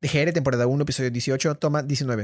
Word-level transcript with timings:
DGR, 0.00 0.32
temporada 0.32 0.68
1, 0.68 0.82
episodio 0.84 1.10
18, 1.10 1.56
toma 1.56 1.82
19. 1.82 2.22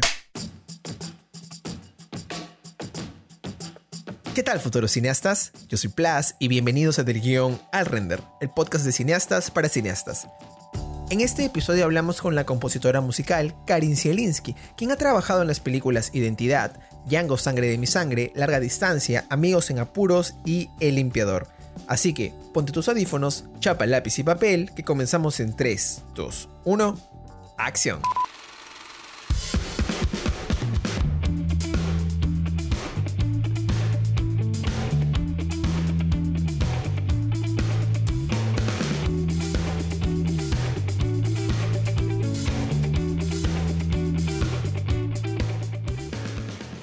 ¿Qué 4.32 4.42
tal, 4.44 4.60
futuros 4.60 4.92
cineastas? 4.92 5.50
Yo 5.68 5.76
soy 5.76 5.90
Plas 5.90 6.36
y 6.38 6.46
bienvenidos 6.46 7.00
a 7.00 7.02
Del 7.02 7.20
Guión 7.20 7.60
al 7.72 7.86
Render, 7.86 8.20
el 8.40 8.48
podcast 8.50 8.84
de 8.84 8.92
cineastas 8.92 9.50
para 9.50 9.68
cineastas. 9.68 10.28
En 11.10 11.20
este 11.20 11.44
episodio 11.44 11.82
hablamos 11.82 12.20
con 12.20 12.36
la 12.36 12.46
compositora 12.46 13.00
musical 13.00 13.56
Karin 13.66 13.96
Zielinski, 13.96 14.54
quien 14.76 14.92
ha 14.92 14.96
trabajado 14.96 15.42
en 15.42 15.48
las 15.48 15.58
películas 15.58 16.10
Identidad, 16.14 16.78
Django 17.06 17.36
Sangre 17.38 17.66
de 17.66 17.78
mi 17.78 17.88
Sangre, 17.88 18.30
Larga 18.36 18.60
Distancia, 18.60 19.26
Amigos 19.30 19.70
en 19.70 19.80
Apuros 19.80 20.36
y 20.44 20.68
El 20.78 20.94
Limpiador. 20.94 21.48
Así 21.88 22.14
que 22.14 22.32
ponte 22.52 22.70
tus 22.70 22.88
audífonos, 22.88 23.46
chapa 23.58 23.84
lápiz 23.86 24.16
y 24.20 24.22
papel, 24.22 24.70
que 24.76 24.84
comenzamos 24.84 25.40
en 25.40 25.56
3, 25.56 26.02
2, 26.14 26.48
1, 26.64 27.13
acción. 27.56 28.00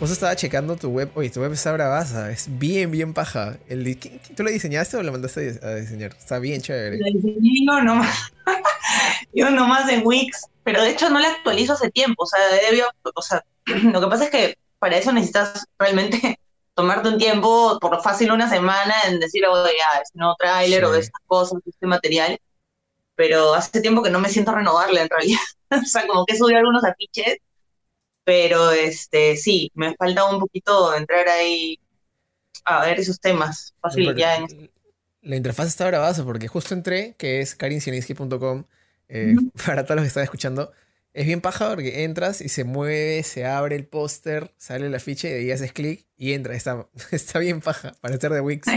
Vos 0.02 0.10
estaba 0.10 0.36
checando 0.36 0.76
tu 0.78 0.90
web. 0.90 1.12
Oye, 1.14 1.30
tu 1.30 1.42
web 1.42 1.54
está 1.54 1.72
bravaza. 1.74 2.32
Es 2.32 2.48
bien, 2.50 2.90
bien 2.90 3.14
paja. 3.14 3.58
El, 3.70 3.96
¿Tú 4.36 4.42
lo 4.42 4.50
diseñaste 4.50 4.98
o 4.98 5.04
lo 5.04 5.12
mandaste 5.12 5.60
a 5.62 5.76
diseñar? 5.76 6.16
Está 6.18 6.40
bien 6.40 6.60
chévere. 6.60 6.98
Lo 6.98 7.06
diseñé 7.06 7.66
yo 7.68 7.82
nomás. 7.84 8.34
yo 9.36 9.52
nomás 9.52 9.88
en 9.90 10.02
Wix. 10.04 10.50
Pero 10.64 10.84
de 10.84 10.92
hecho 10.92 11.10
no 11.10 11.20
la 11.20 11.30
actualizo 11.30 11.74
hace 11.74 11.90
tiempo. 11.92 12.24
O 12.24 12.28
sea, 12.28 12.40
debió, 12.70 12.88
o 13.16 13.22
sea, 13.22 13.44
lo 13.66 14.02
que 14.02 14.08
pasa 14.08 14.26
es 14.26 14.30
que 14.30 14.58
para 14.80 14.98
eso 14.98 15.12
necesitas 15.12 15.66
realmente 15.78 16.40
tomarte 16.74 17.10
un 17.10 17.18
tiempo, 17.18 17.78
por 17.80 17.92
lo 17.92 18.02
fácil 18.02 18.32
una 18.32 18.50
semana, 18.50 18.94
en 19.08 19.20
decir, 19.20 19.46
oye, 19.46 19.74
ya, 19.78 20.00
es 20.00 20.12
un 20.14 20.20
nuevo 20.20 20.36
tráiler 20.38 20.86
o 20.86 20.92
de 20.92 21.00
estas 21.00 21.22
cosas, 21.28 21.60
este 21.66 21.88
material. 21.88 22.40
Pero 23.16 23.54
hace 23.54 23.82
tiempo 23.82 24.02
que 24.02 24.10
no 24.10 24.20
me 24.20 24.30
siento 24.30 24.52
renovarla 24.52 25.02
en 25.02 25.10
realidad. 25.10 25.40
o 25.72 25.86
sea, 25.86 26.08
como 26.08 26.26
que 26.26 26.38
subí 26.38 26.54
algunos 26.54 26.84
afiches 26.84 27.38
pero 28.24 28.72
este 28.72 29.36
sí, 29.36 29.72
me 29.74 29.96
falta 29.96 30.26
un 30.26 30.40
poquito 30.40 30.96
entrar 30.96 31.28
ahí 31.28 31.80
a 32.66 32.86
ver 32.86 33.00
esos 33.00 33.20
temas. 33.20 33.74
Fácil, 33.82 34.16
ya 34.16 34.46
La 35.22 35.36
interfaz 35.36 35.68
está 35.68 35.88
bravazo 35.88 36.26
porque 36.26 36.48
justo 36.48 36.74
entré, 36.74 37.16
que 37.18 37.42
es 37.42 37.56
karinsieninski.com, 37.56 38.66
eh, 39.12 39.36
para 39.66 39.84
todos 39.84 39.98
los 39.98 40.04
que 40.04 40.08
están 40.08 40.24
escuchando. 40.24 40.72
Es 41.14 41.26
bien 41.26 41.42
paja 41.42 41.70
porque 41.70 42.06
entras 42.06 42.40
y 42.40 42.48
se 42.48 42.64
mueve, 42.64 43.22
se 43.24 43.46
abre 43.46 43.76
el 43.76 43.86
póster, 43.86 44.54
sale 44.58 44.90
la 44.90 45.00
ficha 45.00 45.28
y 45.28 45.34
ahí 45.34 45.52
haces 45.52 45.74
clic 45.74 46.08
y 46.18 46.34
entra. 46.34 46.56
Está, 46.56 46.88
está 47.12 47.40
bien 47.40 47.62
paja 47.62 47.94
para 48.00 48.16
hacer 48.16 48.32
de 48.32 48.42
Wix. 48.42 48.68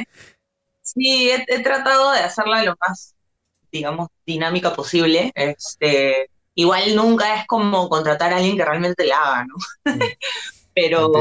Sí, 0.83 1.31
he, 1.31 1.45
he, 1.49 1.61
tratado 1.61 2.13
de 2.13 2.19
hacerla 2.19 2.63
lo 2.65 2.75
más, 2.81 3.15
digamos, 3.71 4.09
dinámica 4.27 4.75
posible. 4.75 5.33
Este, 5.35 6.29
igual 6.55 6.95
nunca 6.97 7.37
es 7.37 7.47
como 7.47 7.89
contratar 7.89 8.33
a 8.33 8.37
alguien 8.37 8.57
que 8.57 8.65
realmente 8.65 9.07
la 9.07 9.17
haga, 9.17 9.47
¿no? 9.47 9.55
Mm. 9.95 10.01
Pero 10.75 11.13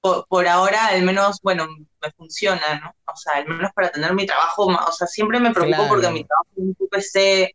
por, 0.00 0.48
ahora 0.48 0.88
al 0.88 1.02
menos, 1.02 1.40
bueno, 1.42 1.68
me 1.68 2.10
funciona, 2.10 2.80
¿no? 2.80 3.12
O 3.12 3.16
sea, 3.16 3.34
al 3.34 3.46
menos 3.46 3.70
para 3.72 3.92
tener 3.92 4.12
mi 4.14 4.26
trabajo, 4.26 4.66
o 4.66 4.92
sea, 4.92 5.06
siempre 5.06 5.38
me 5.38 5.52
preocupo 5.52 5.86
porque 5.86 6.10
mi 6.10 6.24
trabajo 6.24 6.50
un 6.56 6.74
poco 6.74 6.96
esté 6.96 7.54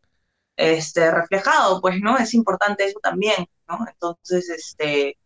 este, 0.58 1.12
reflejado, 1.12 1.80
pues, 1.80 2.00
¿no? 2.02 2.18
Es 2.18 2.34
importante 2.34 2.86
eso 2.86 3.00
también, 3.00 3.48
¿no? 3.70 3.86
Entonces, 3.88 4.50
este, 4.50 5.18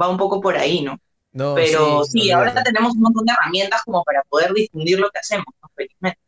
va 0.00 0.08
un 0.08 0.16
poco 0.16 0.40
por 0.40 0.56
ahí, 0.56 0.82
¿no? 0.82 0.98
no 1.32 1.54
Pero 1.54 2.04
sí, 2.04 2.30
ahora 2.30 2.62
tenemos 2.62 2.94
un 2.94 3.02
montón 3.02 3.26
de 3.26 3.32
herramientas 3.32 3.82
como 3.84 4.02
para 4.02 4.22
poder 4.24 4.52
difundir 4.52 4.98
lo 4.98 5.10
que 5.10 5.20
hacemos, 5.20 5.46
¿no? 5.62 5.68
Felizmente. 5.76 6.18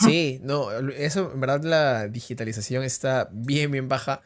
Sí, 0.00 0.40
no, 0.42 0.70
eso 0.90 1.30
en 1.32 1.40
verdad 1.40 1.62
la 1.62 2.08
digitalización 2.08 2.84
está 2.84 3.28
bien, 3.32 3.70
bien 3.70 3.88
baja. 3.88 4.22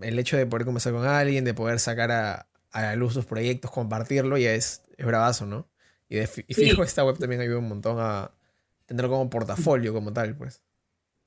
El 0.00 0.18
hecho 0.18 0.36
de 0.36 0.46
poder 0.46 0.64
conversar 0.64 0.92
con 0.92 1.04
alguien, 1.06 1.44
de 1.44 1.52
poder 1.52 1.80
sacar 1.80 2.12
a, 2.12 2.46
a 2.70 2.82
la 2.82 2.96
luz 2.96 3.14
tus 3.14 3.26
proyectos, 3.26 3.70
compartirlo, 3.70 4.36
ya 4.36 4.52
es, 4.52 4.82
es 4.96 5.06
bravazo, 5.06 5.46
¿no? 5.46 5.68
Y, 6.08 6.18
fijo, 6.26 6.82
esta 6.82 7.04
web 7.04 7.18
también 7.18 7.40
ayuda 7.40 7.58
un 7.58 7.68
montón 7.68 7.98
a 7.98 8.30
tenerlo 8.86 9.10
como 9.10 9.30
portafolio 9.30 9.92
como 9.92 10.12
tal, 10.12 10.36
pues. 10.36 10.62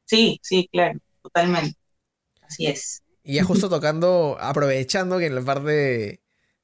Sí, 0.06 0.40
sí, 0.42 0.70
claro, 0.72 1.00
totalmente. 1.28 1.78
Así 2.42 2.68
es. 2.68 3.04
Y 3.24 3.36
ya 3.36 3.44
justo 3.44 3.70
tocando, 3.70 4.38
aprovechando 4.40 5.18
que 5.20 5.26
en 5.26 5.36
la 5.36 5.42
parte 5.42 6.22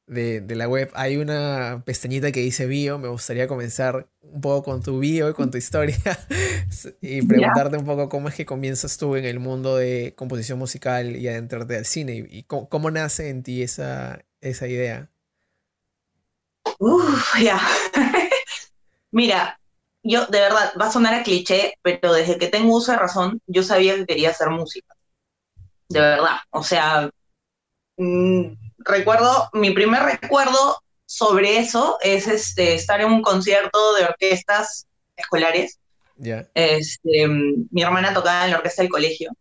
de, 0.08 0.56
la 0.56 0.68
web 0.68 0.92
hay 0.94 1.18
una 1.18 1.84
pestañita 1.86 2.32
que 2.32 2.40
dice 2.40 2.66
bio. 2.66 3.00
Me 3.00 3.10
gustaría 3.10 3.48
comenzar 3.48 4.08
un 4.22 4.42
poco 4.42 4.64
con 4.64 4.82
tu 4.82 5.00
bio 5.00 5.30
y 5.30 5.34
con 5.34 5.52
tu 5.52 5.58
historia 5.58 5.98
y 7.02 7.22
preguntarte 7.24 7.78
un 7.78 7.86
poco 7.86 8.10
cómo 8.10 8.30
es 8.30 8.36
que 8.36 8.46
comienzas 8.46 8.98
tú 8.98 9.16
en 9.16 9.26
el 9.26 9.40
mundo 9.40 9.76
de 9.76 10.14
composición 10.16 10.60
musical 10.60 11.16
y 11.16 11.28
adentrarte 11.28 11.76
al 11.78 11.86
cine 11.86 12.26
y, 12.30 12.44
cómo, 12.44 12.92
nace 12.92 13.30
en 13.30 13.44
ti 13.44 13.62
esa, 13.62 14.24
esa 14.42 14.68
idea. 14.68 15.10
Uf, 16.80 17.40
ya. 17.42 17.60
Mira, 19.12 19.60
yo 20.04 20.26
de 20.28 20.40
verdad, 20.40 20.74
va 20.80 20.88
a 20.88 20.92
sonar 20.92 21.14
a 21.14 21.24
cliché, 21.24 21.76
pero 21.82 22.14
desde 22.14 22.38
que 22.38 22.48
tengo 22.48 22.76
uso 22.76 22.92
de 22.92 22.98
razón, 22.98 23.42
yo 23.48 23.64
sabía 23.64 23.96
que 23.96 24.06
quería 24.06 24.32
hacer 24.32 24.50
música. 24.50 24.94
De 25.90 26.00
verdad. 26.00 26.38
O 26.52 26.64
sea, 26.64 27.10
mm, 27.98 28.44
recuerdo, 28.80 29.50
mi 29.54 29.72
primer 29.72 30.04
recuerdo 30.04 30.82
sobre 31.06 31.58
eso 31.60 31.98
es 32.02 32.28
este, 32.28 32.76
estar 32.76 33.00
en 33.02 33.12
un 33.12 33.22
concierto 33.22 33.94
de 33.96 34.06
orquestas 34.06 34.88
escolares. 35.16 35.80
Este, 36.54 37.28
mi 37.28 37.82
hermana 37.82 38.14
tocaba 38.14 38.46
en 38.46 38.52
la 38.52 38.58
orquesta 38.58 38.82
del 38.82 38.92
colegio 38.92 39.32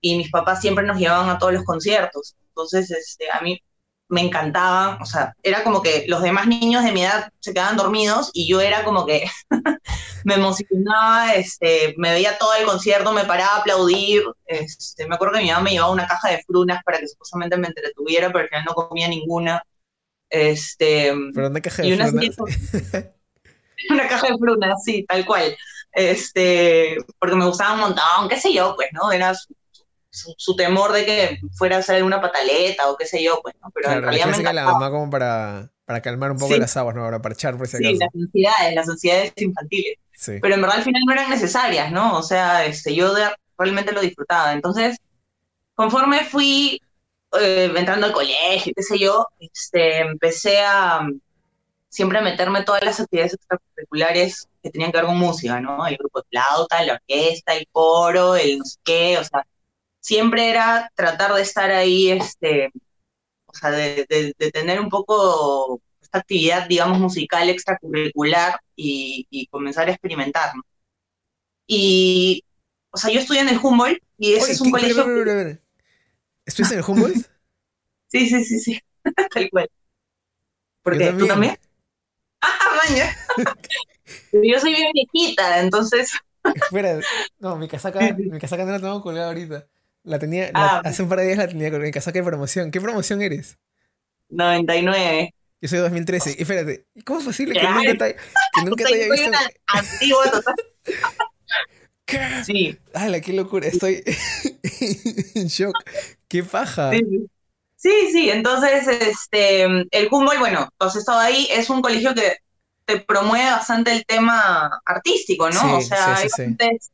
y 0.00 0.16
mis 0.16 0.30
papás 0.30 0.60
siempre 0.60 0.84
nos 0.84 0.98
llevaban 0.98 1.30
a 1.30 1.38
todos 1.38 1.54
los 1.54 1.64
conciertos. 1.64 2.36
Entonces, 2.48 2.90
este, 2.90 3.30
a 3.30 3.40
mí 3.40 3.62
me 4.08 4.20
encantaba, 4.20 4.98
o 5.00 5.06
sea, 5.06 5.34
era 5.42 5.64
como 5.64 5.82
que 5.82 6.04
los 6.08 6.22
demás 6.22 6.46
niños 6.46 6.84
de 6.84 6.92
mi 6.92 7.02
edad 7.02 7.30
se 7.40 7.54
quedaban 7.54 7.76
dormidos 7.76 8.30
y 8.34 8.46
yo 8.46 8.60
era 8.60 8.84
como 8.84 9.06
que 9.06 9.24
me 10.24 10.34
emocionaba, 10.34 11.34
este, 11.34 11.94
me 11.96 12.12
veía 12.12 12.36
todo 12.38 12.54
el 12.54 12.66
concierto, 12.66 13.12
me 13.12 13.24
paraba 13.24 13.56
a 13.56 13.60
aplaudir, 13.60 14.22
este, 14.46 15.06
me 15.06 15.14
acuerdo 15.14 15.34
que 15.34 15.42
mi 15.42 15.50
mamá 15.50 15.62
me 15.62 15.70
llevaba 15.70 15.92
una 15.92 16.06
caja 16.06 16.30
de 16.30 16.42
frunas 16.46 16.82
para 16.84 16.98
que 16.98 17.08
supuestamente 17.08 17.56
me 17.56 17.68
entretuviera, 17.68 18.28
pero 18.28 18.40
al 18.40 18.48
final 18.48 18.64
no 18.66 18.74
comía 18.74 19.08
ninguna. 19.08 19.62
Este, 20.28 21.12
¿Pero 21.34 21.48
una 21.48 21.60
caja 21.60 21.82
de 21.82 21.96
frunas? 21.96 22.36
una 23.90 24.08
caja 24.08 24.28
de 24.28 24.38
frunas, 24.38 24.82
sí, 24.84 25.04
tal 25.08 25.24
cual. 25.24 25.56
Este, 25.92 26.96
porque 27.18 27.36
me 27.36 27.46
gustaba 27.46 27.74
un 27.74 27.80
montón, 27.80 28.28
qué 28.28 28.38
sé 28.38 28.52
yo, 28.52 28.74
pues, 28.76 28.88
¿no? 28.92 29.12
Era 29.12 29.32
su, 30.14 30.56
temor 30.56 30.92
de 30.92 31.04
que 31.04 31.40
fuera 31.52 31.78
a 31.78 31.82
salir 31.82 32.04
una 32.04 32.20
pataleta 32.20 32.88
o 32.88 32.96
qué 32.96 33.06
sé 33.06 33.22
yo, 33.22 33.40
pues, 33.42 33.54
¿no? 33.60 33.70
Pero 33.74 33.90
en 33.90 34.02
realidad 34.02 34.26
me 34.26 34.52
la 34.52 34.64
mamá 34.64 34.90
como 34.90 35.10
para, 35.10 35.70
para 35.84 36.00
calmar 36.00 36.32
un 36.32 36.38
poco 36.38 36.56
las 36.56 36.76
aguas, 36.76 36.94
¿no? 36.94 37.02
Para 37.02 37.20
parchar 37.20 37.56
por 37.56 37.66
si 37.66 37.76
acaso. 37.76 37.92
Sí, 37.92 37.98
las 37.98 38.14
ansiedades, 38.14 38.74
las 38.74 38.88
ansiedades 38.88 39.32
infantiles. 39.36 39.98
Sí. 40.12 40.38
Pero 40.40 40.54
en 40.54 40.60
verdad 40.60 40.78
al 40.78 40.84
final 40.84 41.02
no 41.06 41.12
eran 41.12 41.30
necesarias, 41.30 41.90
¿no? 41.90 42.16
O 42.16 42.22
sea, 42.22 42.64
este, 42.64 42.94
yo 42.94 43.12
realmente 43.58 43.92
lo 43.92 44.00
disfrutaba. 44.00 44.52
Entonces, 44.52 44.98
conforme 45.74 46.24
fui 46.24 46.80
eh, 47.40 47.72
entrando 47.74 48.06
al 48.06 48.12
colegio, 48.12 48.72
qué 48.74 48.82
sé 48.82 48.98
yo, 48.98 49.26
este, 49.40 50.00
empecé 50.00 50.60
a 50.60 51.06
siempre 51.88 52.18
a 52.18 52.22
meterme 52.22 52.64
todas 52.64 52.82
las 52.82 52.98
actividades 52.98 53.34
extracurriculares 53.34 54.48
que 54.60 54.70
tenían 54.70 54.90
que 54.90 54.98
ver 54.98 55.06
con 55.06 55.16
música, 55.16 55.60
¿no? 55.60 55.86
El 55.86 55.96
grupo 55.96 56.20
de 56.20 56.26
flauta, 56.28 56.82
la 56.82 56.94
orquesta, 56.94 57.54
el 57.54 57.68
coro, 57.70 58.34
el 58.34 58.58
no 58.58 58.64
sé 58.64 58.78
qué, 58.82 59.18
o 59.18 59.24
sea, 59.24 59.46
siempre 60.04 60.50
era 60.50 60.92
tratar 60.94 61.32
de 61.32 61.40
estar 61.40 61.70
ahí, 61.70 62.10
este, 62.10 62.70
o 63.46 63.54
sea, 63.54 63.70
de, 63.70 64.04
tener 64.52 64.78
un 64.78 64.90
poco 64.90 65.80
esta 65.98 66.18
actividad, 66.18 66.68
digamos, 66.68 66.98
musical 66.98 67.48
extracurricular 67.48 68.60
y, 68.76 69.48
comenzar 69.50 69.88
a 69.88 69.92
experimentar, 69.92 70.52
Y, 71.66 72.44
o 72.90 72.98
sea, 72.98 73.10
yo 73.10 73.20
estudié 73.20 73.40
en 73.40 73.48
el 73.48 73.58
Humboldt 73.58 74.02
y 74.18 74.34
ese 74.34 74.52
es 74.52 74.60
un 74.60 74.70
colegio... 74.70 75.06
¿Estuviste 76.44 76.74
en 76.74 76.80
el 76.80 76.84
Humboldt? 76.86 77.26
sí, 78.08 78.28
sí, 78.28 78.44
sí, 78.44 78.60
sí, 78.60 78.80
tal 79.32 79.48
cual. 79.48 79.70
¿Por 80.82 80.98
qué? 80.98 81.12
¿Tú 81.12 81.26
también? 81.26 81.58
¡Ah, 82.42 82.78
maña! 82.86 83.16
yo 84.32 84.60
soy 84.60 84.74
bien 84.74 84.92
viejita, 84.92 85.60
entonces... 85.60 86.12
Espera, 86.54 87.00
no, 87.38 87.56
mi 87.56 87.68
casaca, 87.68 88.00
mi 88.12 88.38
casaca 88.38 88.66
no 88.66 88.72
la 88.72 88.80
tengo 88.80 89.00
colgada 89.00 89.28
ahorita. 89.28 89.66
La 90.04 90.18
tenía, 90.18 90.50
ah, 90.52 90.82
hace 90.84 91.02
un 91.02 91.08
par 91.08 91.18
de 91.18 91.26
días 91.26 91.38
la 91.38 91.48
tenía 91.48 91.70
con 91.70 91.82
el 91.82 91.90
casaca 91.90 92.18
de 92.18 92.24
promoción. 92.24 92.70
¿Qué 92.70 92.78
promoción 92.78 93.22
eres? 93.22 93.58
99. 94.28 95.34
Yo 95.62 95.68
soy 95.68 95.78
2013. 95.78 96.36
Y 96.38 96.42
espérate, 96.42 96.84
¿cómo 97.06 97.20
es 97.20 97.24
posible 97.24 97.58
que 97.58 97.66
nunca 97.66 97.94
te, 97.96 98.16
que 98.54 98.62
nunca 98.64 98.84
te 98.84 98.94
haya 98.94 99.10
visto? 99.10 99.38
Antiguo 99.66 100.22
total. 100.24 100.54
¿Qué? 102.04 102.18
Sí. 102.44 102.78
¡Hala, 102.92 103.22
qué 103.22 103.32
locura! 103.32 103.66
Estoy 103.66 104.04
en 105.34 105.46
shock. 105.46 105.74
¡Qué 106.28 106.44
paja! 106.44 106.90
Sí, 107.76 108.08
sí. 108.12 108.28
Entonces 108.28 108.86
este, 108.86 109.62
el 109.64 110.08
Humboldt, 110.10 110.38
bueno, 110.38 110.68
entonces 110.72 111.00
estado 111.00 111.20
ahí, 111.20 111.48
es 111.50 111.70
un 111.70 111.80
colegio 111.80 112.14
que 112.14 112.36
te 112.84 113.00
promueve 113.00 113.50
bastante 113.50 113.92
el 113.92 114.04
tema 114.04 114.82
artístico, 114.84 115.48
¿no? 115.48 115.60
Sí, 115.60 115.66
o 115.66 115.80
sea, 115.80 116.16
sí, 116.16 116.22
hay 116.22 116.28
bastantes 116.28 116.90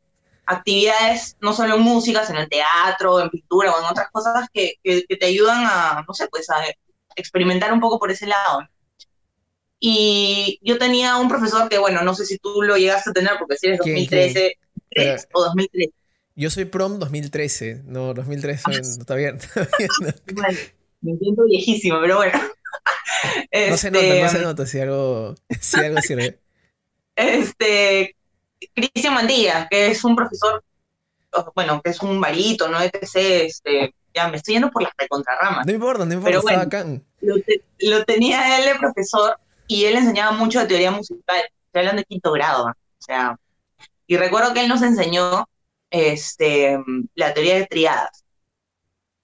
actividades, 0.51 1.37
no 1.41 1.53
solo 1.53 1.77
en 1.77 1.83
música, 1.83 2.25
sino 2.27 2.41
en 2.41 2.49
teatro, 2.49 3.21
en 3.21 3.31
pintura 3.31 3.73
o 3.73 3.79
en 3.81 3.87
otras 3.87 4.09
cosas 4.11 4.49
que, 4.53 4.75
que, 4.83 5.05
que 5.09 5.17
te 5.17 5.27
ayudan 5.27 5.65
a, 5.65 6.05
no 6.07 6.15
sé, 6.15 6.29
pues 6.29 6.49
a 6.51 6.57
experimentar 7.17 7.73
un 7.73 7.81
poco 7.81 7.99
por 7.99 8.11
ese 8.11 8.27
lado. 8.27 8.61
Y 9.79 10.59
yo 10.63 10.79
tenía 10.79 11.17
un 11.17 11.29
profesor 11.29 11.69
que, 11.69 11.79
bueno, 11.79 12.03
no 12.03 12.15
sé 12.15 12.27
si 12.27 12.39
tú 12.39 12.63
lo 12.63 12.77
llegaste 12.77 13.11
a 13.11 13.13
tener, 13.15 13.33
porque 13.39 13.57
si 13.57 13.69
eres 13.69 13.81
¿Quién, 13.81 13.97
2013 13.97 14.59
Pero- 14.91 15.13
¿tres 15.13 15.29
o 15.33 15.43
2013. 15.45 15.93
Yo 16.37 16.49
soy 16.51 16.65
prom 16.65 16.99
2013. 16.99 17.83
No, 17.85 18.15
2013 18.15 18.63
Ah, 18.67 18.71
no, 18.71 18.79
no. 18.79 20.13
Bueno, 20.35 20.59
me 21.03 21.17
siento 21.19 21.45
viejísimo, 21.45 21.99
pero 22.01 22.17
bueno. 22.17 22.39
No 22.39 23.77
se 23.77 23.89
Este, 23.89 23.91
nota, 23.91 24.23
no 24.23 24.29
se 24.31 24.39
nota 24.41 24.67
si 24.67 24.81
algo, 24.81 25.35
si 25.61 25.81
algo 25.81 26.01
sirve. 26.01 26.39
este, 27.17 28.17
Cristian 28.75 29.15
Mantilla, 29.15 29.69
que 29.71 29.89
es 29.89 30.05
un 30.05 30.15
profesor, 30.17 30.63
bueno, 31.55 31.81
que 31.83 31.91
es 31.91 32.01
un 32.03 32.21
varito, 32.21 32.69
¿no? 32.69 32.81
etc. 32.81 32.93
Este, 33.15 33.95
ya 34.15 34.29
me 34.29 34.37
estoy 34.39 34.55
yendo 34.55 34.71
por 34.71 34.83
las 34.83 34.93
recontrarramas. 34.97 35.67
No 35.67 35.73
importa, 35.73 36.05
no 36.05 36.15
importa, 36.15 36.27
Pero 36.31 36.39
está 36.41 36.53
bueno. 36.53 36.65
bacán. 36.65 37.05
Lo, 37.21 37.35
te- 37.43 37.63
lo 37.81 38.05
tenía 38.05 38.59
él 38.59 38.65
de 38.67 38.75
profesor 38.79 39.37
y 39.67 39.85
él 39.85 39.97
enseñaba 39.97 40.33
mucho 40.33 40.61
de 40.61 40.67
teoría 40.67 40.91
musical. 40.91 41.37
Estoy 41.67 41.79
hablando 41.81 42.01
de 42.01 42.07
quinto 42.07 42.33
grado, 42.33 42.67
¿no? 42.67 42.73
o 42.73 43.03
sea. 43.03 43.37
Y 44.07 44.17
recuerdo 44.17 44.53
que 44.53 44.61
él 44.63 44.69
nos 44.69 44.83
enseñó 44.83 45.49
este, 45.91 46.79
la 47.15 47.33
teoría 47.33 47.55
de 47.55 47.67
triadas, 47.67 48.25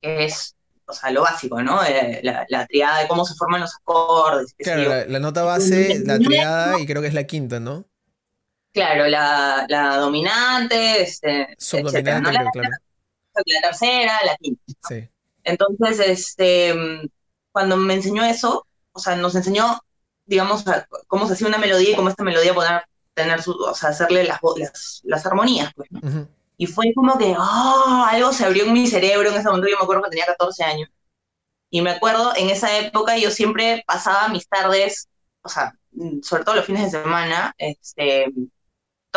que 0.00 0.24
es, 0.26 0.54
o 0.86 0.92
sea, 0.92 1.10
lo 1.10 1.22
básico, 1.22 1.60
¿no? 1.62 1.82
Eh, 1.84 2.20
La, 2.22 2.44
la 2.48 2.66
triada 2.66 3.00
de 3.00 3.08
cómo 3.08 3.24
se 3.24 3.34
forman 3.34 3.60
los 3.62 3.74
acordes. 3.76 4.54
Claro, 4.58 4.88
la, 4.88 5.04
la 5.06 5.18
nota 5.18 5.42
base, 5.42 6.02
la 6.04 6.18
triada 6.20 6.78
y 6.78 6.86
creo 6.86 7.02
que 7.02 7.08
es 7.08 7.14
la 7.14 7.24
quinta, 7.24 7.58
¿no? 7.58 7.84
Claro, 8.76 9.08
la, 9.08 9.64
la 9.70 9.96
dominante, 9.96 11.00
este, 11.02 11.56
etcétera, 11.86 12.20
la, 12.20 12.30
creo, 12.30 12.50
claro. 12.52 12.68
la 13.46 13.60
tercera, 13.62 14.18
la 14.26 14.36
quinta. 14.36 14.62
Sí. 14.86 15.08
Entonces, 15.44 15.98
este, 16.00 16.74
cuando 17.52 17.78
me 17.78 17.94
enseñó 17.94 18.22
eso, 18.22 18.66
o 18.92 18.98
sea, 18.98 19.16
nos 19.16 19.34
enseñó, 19.34 19.80
digamos, 20.26 20.66
a- 20.68 20.86
cómo 21.06 21.26
se 21.26 21.32
hacía 21.32 21.46
una 21.48 21.56
melodía 21.56 21.90
y 21.90 21.96
cómo 21.96 22.10
esta 22.10 22.22
melodía 22.22 22.52
poder 22.52 22.82
tener 23.14 23.40
su, 23.42 23.52
o 23.52 23.74
sea, 23.74 23.90
hacerle 23.90 24.24
las, 24.24 24.40
las, 24.58 25.00
las 25.04 25.24
armonías, 25.24 25.72
pues. 25.74 25.88
Y 26.58 26.66
fue 26.66 26.92
como 26.94 27.16
que, 27.16 27.34
oh, 27.38 28.04
algo 28.06 28.30
se 28.34 28.44
abrió 28.44 28.64
en 28.66 28.74
mi 28.74 28.86
cerebro 28.86 29.30
en 29.30 29.36
ese 29.36 29.44
momento, 29.48 29.68
yo 29.70 29.76
me 29.78 29.84
acuerdo 29.84 30.02
que 30.04 30.10
tenía 30.10 30.26
14 30.26 30.64
años. 30.64 30.90
Y 31.70 31.80
me 31.80 31.90
acuerdo, 31.92 32.34
en 32.36 32.50
esa 32.50 32.76
época 32.78 33.16
yo 33.16 33.30
siempre 33.30 33.84
pasaba 33.86 34.28
mis 34.28 34.46
tardes, 34.48 35.08
o 35.42 35.48
sea, 35.48 35.72
mm, 35.92 36.20
sobre 36.22 36.44
todo 36.44 36.56
los 36.56 36.66
fines 36.66 36.92
de 36.92 37.02
semana, 37.02 37.54
este, 37.58 38.26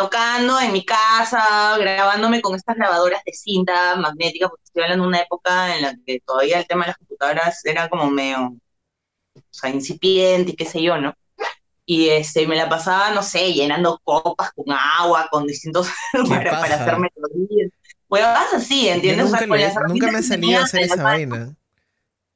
tocando 0.02 0.60
en 0.60 0.72
mi 0.72 0.84
casa, 0.84 1.76
grabándome 1.78 2.40
con 2.42 2.54
estas 2.56 2.76
grabadoras 2.76 3.22
de 3.24 3.32
cinta 3.32 3.96
magnética, 3.96 4.48
porque 4.48 4.64
estoy 4.64 4.82
hablando 4.84 5.04
de 5.04 5.08
una 5.08 5.20
época 5.20 5.76
en 5.76 5.82
la 5.82 5.94
que 6.06 6.20
todavía 6.26 6.58
el 6.60 6.66
tema 6.66 6.84
de 6.84 6.88
las 6.88 6.98
computadoras 6.98 7.64
era 7.64 7.88
como 7.88 8.10
medio, 8.10 8.38
o 8.48 8.58
sea, 9.50 9.70
incipiente 9.70 10.52
y 10.52 10.56
qué 10.56 10.66
sé 10.66 10.82
yo, 10.82 10.98
¿no? 10.98 11.14
Y 11.86 12.08
este, 12.10 12.46
me 12.48 12.56
la 12.56 12.68
pasaba, 12.68 13.10
no 13.12 13.22
sé, 13.22 13.52
llenando 13.54 14.00
copas 14.04 14.52
con 14.54 14.66
agua, 14.72 15.28
con 15.30 15.46
distintos, 15.46 15.88
para, 16.28 16.58
para 16.60 16.76
paja. 16.76 16.76
hacer 16.76 16.98
melodías. 16.98 17.72
Así, 18.54 18.88
Yo 19.02 19.14
¿entiendes? 19.14 19.26
O 19.26 19.30
sea, 19.30 19.40
nunca, 19.40 19.46
con 19.46 19.58
lo 19.58 19.64
he- 19.64 19.66
las 19.66 19.76
nunca 19.78 20.08
me 20.08 20.18
ha 20.18 20.22
herramientas 20.22 20.26
que 20.28 20.28
salido 20.28 20.38
tenía 20.38 20.62
a 20.62 20.64
hacer 20.64 20.82
esa 20.82 21.02
mano, 21.02 21.20
vaina. 21.28 21.56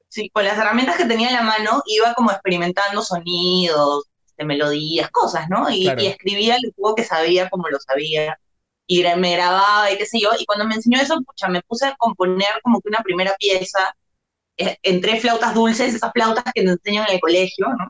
Sí, 0.08 0.30
con 0.30 0.44
las 0.44 0.56
herramientas 0.58 0.96
que 0.96 1.06
tenía 1.06 1.28
en 1.28 1.34
la 1.34 1.42
mano 1.42 1.82
iba 1.86 2.14
como 2.14 2.30
experimentando 2.30 3.02
sonidos, 3.02 4.04
de 4.36 4.44
melodías, 4.44 5.10
cosas, 5.10 5.48
¿no? 5.48 5.70
Y, 5.70 5.84
Claro. 5.84 6.02
y 6.02 6.06
escribía 6.06 6.56
lo 6.62 6.70
poco 6.72 6.96
que 6.96 7.04
sabía 7.04 7.48
como 7.50 7.68
lo 7.68 7.78
sabía. 7.80 8.38
Y 8.86 9.02
me 9.16 9.32
grababa 9.32 9.90
y 9.90 9.96
qué 9.96 10.04
sé 10.06 10.20
yo. 10.20 10.30
Y 10.38 10.44
cuando 10.44 10.66
me 10.66 10.74
enseñó 10.74 11.00
eso, 11.00 11.20
pucha, 11.22 11.48
me 11.48 11.62
puse 11.62 11.86
a 11.86 11.94
componer 11.96 12.48
como 12.62 12.80
que 12.80 12.88
una 12.88 13.02
primera 13.02 13.34
pieza 13.38 13.78
eh, 14.56 14.76
entre 14.82 15.18
flautas 15.20 15.54
dulces, 15.54 15.94
esas 15.94 16.12
flautas 16.12 16.44
que 16.54 16.62
nos 16.62 16.74
enseñan 16.76 17.06
en 17.08 17.14
el 17.14 17.20
colegio, 17.20 17.66
¿no? 17.68 17.88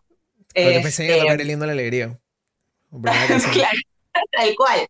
Porque 0.62 0.81
te 0.81 0.87
enseñan 0.87 1.11
a 1.11 1.14
Este, 1.14 1.20
tocar 1.26 1.41
el 1.41 1.46
lindo 1.49 1.67
la 1.67 1.73
alegría. 1.73 2.19
Claro, 3.52 3.79
tal 4.31 4.55
cual. 4.56 4.87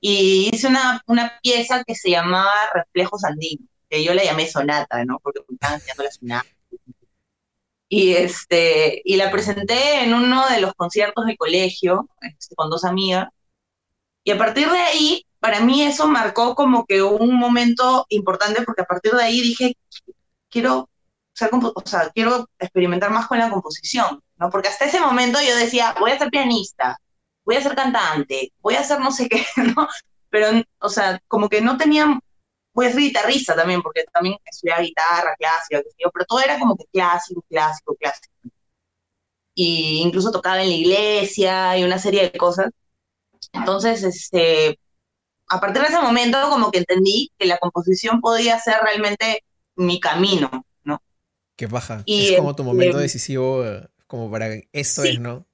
Y 0.00 0.50
hice 0.52 0.66
una, 0.66 1.00
una 1.06 1.38
pieza 1.42 1.82
que 1.84 1.94
se 1.94 2.10
llamaba 2.10 2.50
Reflejos 2.74 3.24
Andinos, 3.24 3.68
que 3.88 4.02
yo 4.02 4.12
la 4.12 4.24
llamé 4.24 4.48
Sonata, 4.48 5.04
¿no? 5.04 5.18
Porque 5.22 5.40
me 5.48 5.54
estaban 5.54 5.76
enseñando 5.76 6.02
la 6.02 6.10
sonata. 6.10 6.46
Y, 7.96 8.14
este, 8.14 9.02
y 9.04 9.14
la 9.14 9.30
presenté 9.30 10.02
en 10.02 10.14
uno 10.14 10.48
de 10.48 10.60
los 10.60 10.74
conciertos 10.74 11.26
del 11.26 11.36
colegio, 11.36 12.08
este, 12.22 12.56
con 12.56 12.68
dos 12.68 12.84
amigas. 12.84 13.28
Y 14.24 14.32
a 14.32 14.38
partir 14.38 14.68
de 14.68 14.78
ahí, 14.78 15.24
para 15.38 15.60
mí 15.60 15.80
eso 15.82 16.08
marcó 16.08 16.56
como 16.56 16.86
que 16.86 17.02
un 17.02 17.36
momento 17.38 18.04
importante, 18.08 18.62
porque 18.62 18.82
a 18.82 18.86
partir 18.86 19.12
de 19.12 19.22
ahí 19.22 19.40
dije, 19.40 19.76
quiero 20.50 20.90
ser 21.34 21.50
o 21.52 21.82
sea, 21.84 22.10
quiero 22.10 22.48
experimentar 22.58 23.10
más 23.12 23.28
con 23.28 23.38
la 23.38 23.48
composición, 23.48 24.20
¿no? 24.38 24.50
Porque 24.50 24.68
hasta 24.68 24.86
ese 24.86 25.00
momento 25.00 25.38
yo 25.40 25.54
decía, 25.56 25.94
voy 26.00 26.10
a 26.10 26.18
ser 26.18 26.30
pianista, 26.30 26.98
voy 27.44 27.54
a 27.56 27.62
ser 27.62 27.76
cantante, 27.76 28.52
voy 28.58 28.74
a 28.74 28.80
hacer 28.80 28.98
no 28.98 29.12
sé 29.12 29.28
qué, 29.28 29.46
¿no? 29.76 29.88
Pero, 30.30 30.48
o 30.80 30.88
sea, 30.88 31.20
como 31.28 31.48
que 31.48 31.60
no 31.60 31.76
tenía, 31.76 32.18
voy 32.74 32.86
a 32.86 32.90
ser 32.90 33.00
guitarrista 33.00 33.54
también, 33.54 33.80
porque 33.80 34.04
también 34.12 34.36
estudiaba 34.44 34.82
guitarra 34.82 35.34
clásica, 35.38 35.80
pero 36.12 36.26
todo 36.26 36.40
era 36.40 36.58
como 36.58 36.76
que 36.76 36.84
clásico, 36.92 37.42
clásico, 37.48 37.94
clásico. 37.94 38.34
Y 39.54 40.02
incluso 40.02 40.32
tocaba 40.32 40.60
en 40.60 40.68
la 40.68 40.74
iglesia 40.74 41.78
y 41.78 41.84
una 41.84 41.98
serie 41.98 42.22
de 42.22 42.32
cosas. 42.32 42.70
Entonces, 43.52 44.02
este, 44.02 44.78
a 45.48 45.60
partir 45.60 45.82
de 45.82 45.88
ese 45.88 46.00
momento 46.00 46.38
como 46.50 46.72
que 46.72 46.78
entendí 46.78 47.30
que 47.38 47.46
la 47.46 47.58
composición 47.58 48.20
podía 48.20 48.58
ser 48.58 48.78
realmente 48.82 49.44
mi 49.76 50.00
camino, 50.00 50.66
¿no? 50.82 51.00
Qué 51.56 51.68
paja. 51.68 52.02
Y, 52.04 52.32
es 52.32 52.38
como 52.38 52.56
tu 52.56 52.64
momento 52.64 52.98
este, 52.98 53.02
decisivo, 53.02 53.64
eh, 53.64 53.88
como 54.08 54.28
para 54.30 54.48
esto 54.72 55.02
sí. 55.02 55.10
es, 55.10 55.20
¿no? 55.20 55.46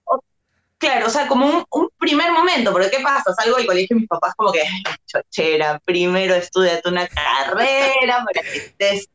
Claro, 0.81 1.07
o 1.09 1.11
sea, 1.11 1.29
como 1.29 1.47
un, 1.47 1.65
un 1.73 1.89
primer 1.99 2.33
momento, 2.33 2.73
porque 2.73 2.91
¿qué 2.91 3.01
pasa? 3.03 3.35
Salgo 3.35 3.59
del 3.59 3.67
colegio 3.67 3.95
y 3.97 4.01
mis 4.01 4.09
papás 4.09 4.33
como 4.35 4.51
que, 4.51 4.63
"Ay, 4.63 4.83
chochera, 5.07 5.79
primero 5.85 6.35
estudiate 6.35 6.89
una 6.89 7.07
carrera 7.07 8.25
para 8.25 8.43
que 8.51 8.57
estés 8.57 9.07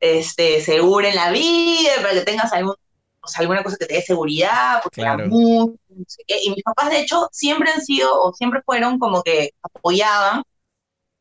este, 0.00 0.60
segura 0.60 1.08
en 1.08 1.16
la 1.16 1.30
vida, 1.32 1.92
para 2.02 2.12
que 2.12 2.20
tengas 2.20 2.52
algún, 2.52 2.74
o 3.22 3.26
sea, 3.26 3.40
alguna 3.40 3.62
cosa 3.64 3.76
que 3.80 3.86
te 3.86 3.94
dé 3.94 4.02
seguridad, 4.02 4.80
porque 4.82 5.00
Claro. 5.00 5.24
la 5.24 5.28
música, 5.30 5.80
no 5.88 6.04
sé 6.06 6.22
qué. 6.26 6.38
Y 6.44 6.50
mis 6.50 6.62
papás, 6.62 6.90
de 6.90 7.00
hecho, 7.00 7.28
siempre 7.32 7.70
han 7.72 7.80
sido, 7.80 8.20
o 8.22 8.32
siempre 8.34 8.60
fueron 8.64 8.98
como 8.98 9.22
que 9.22 9.50
apoyaban, 9.62 10.42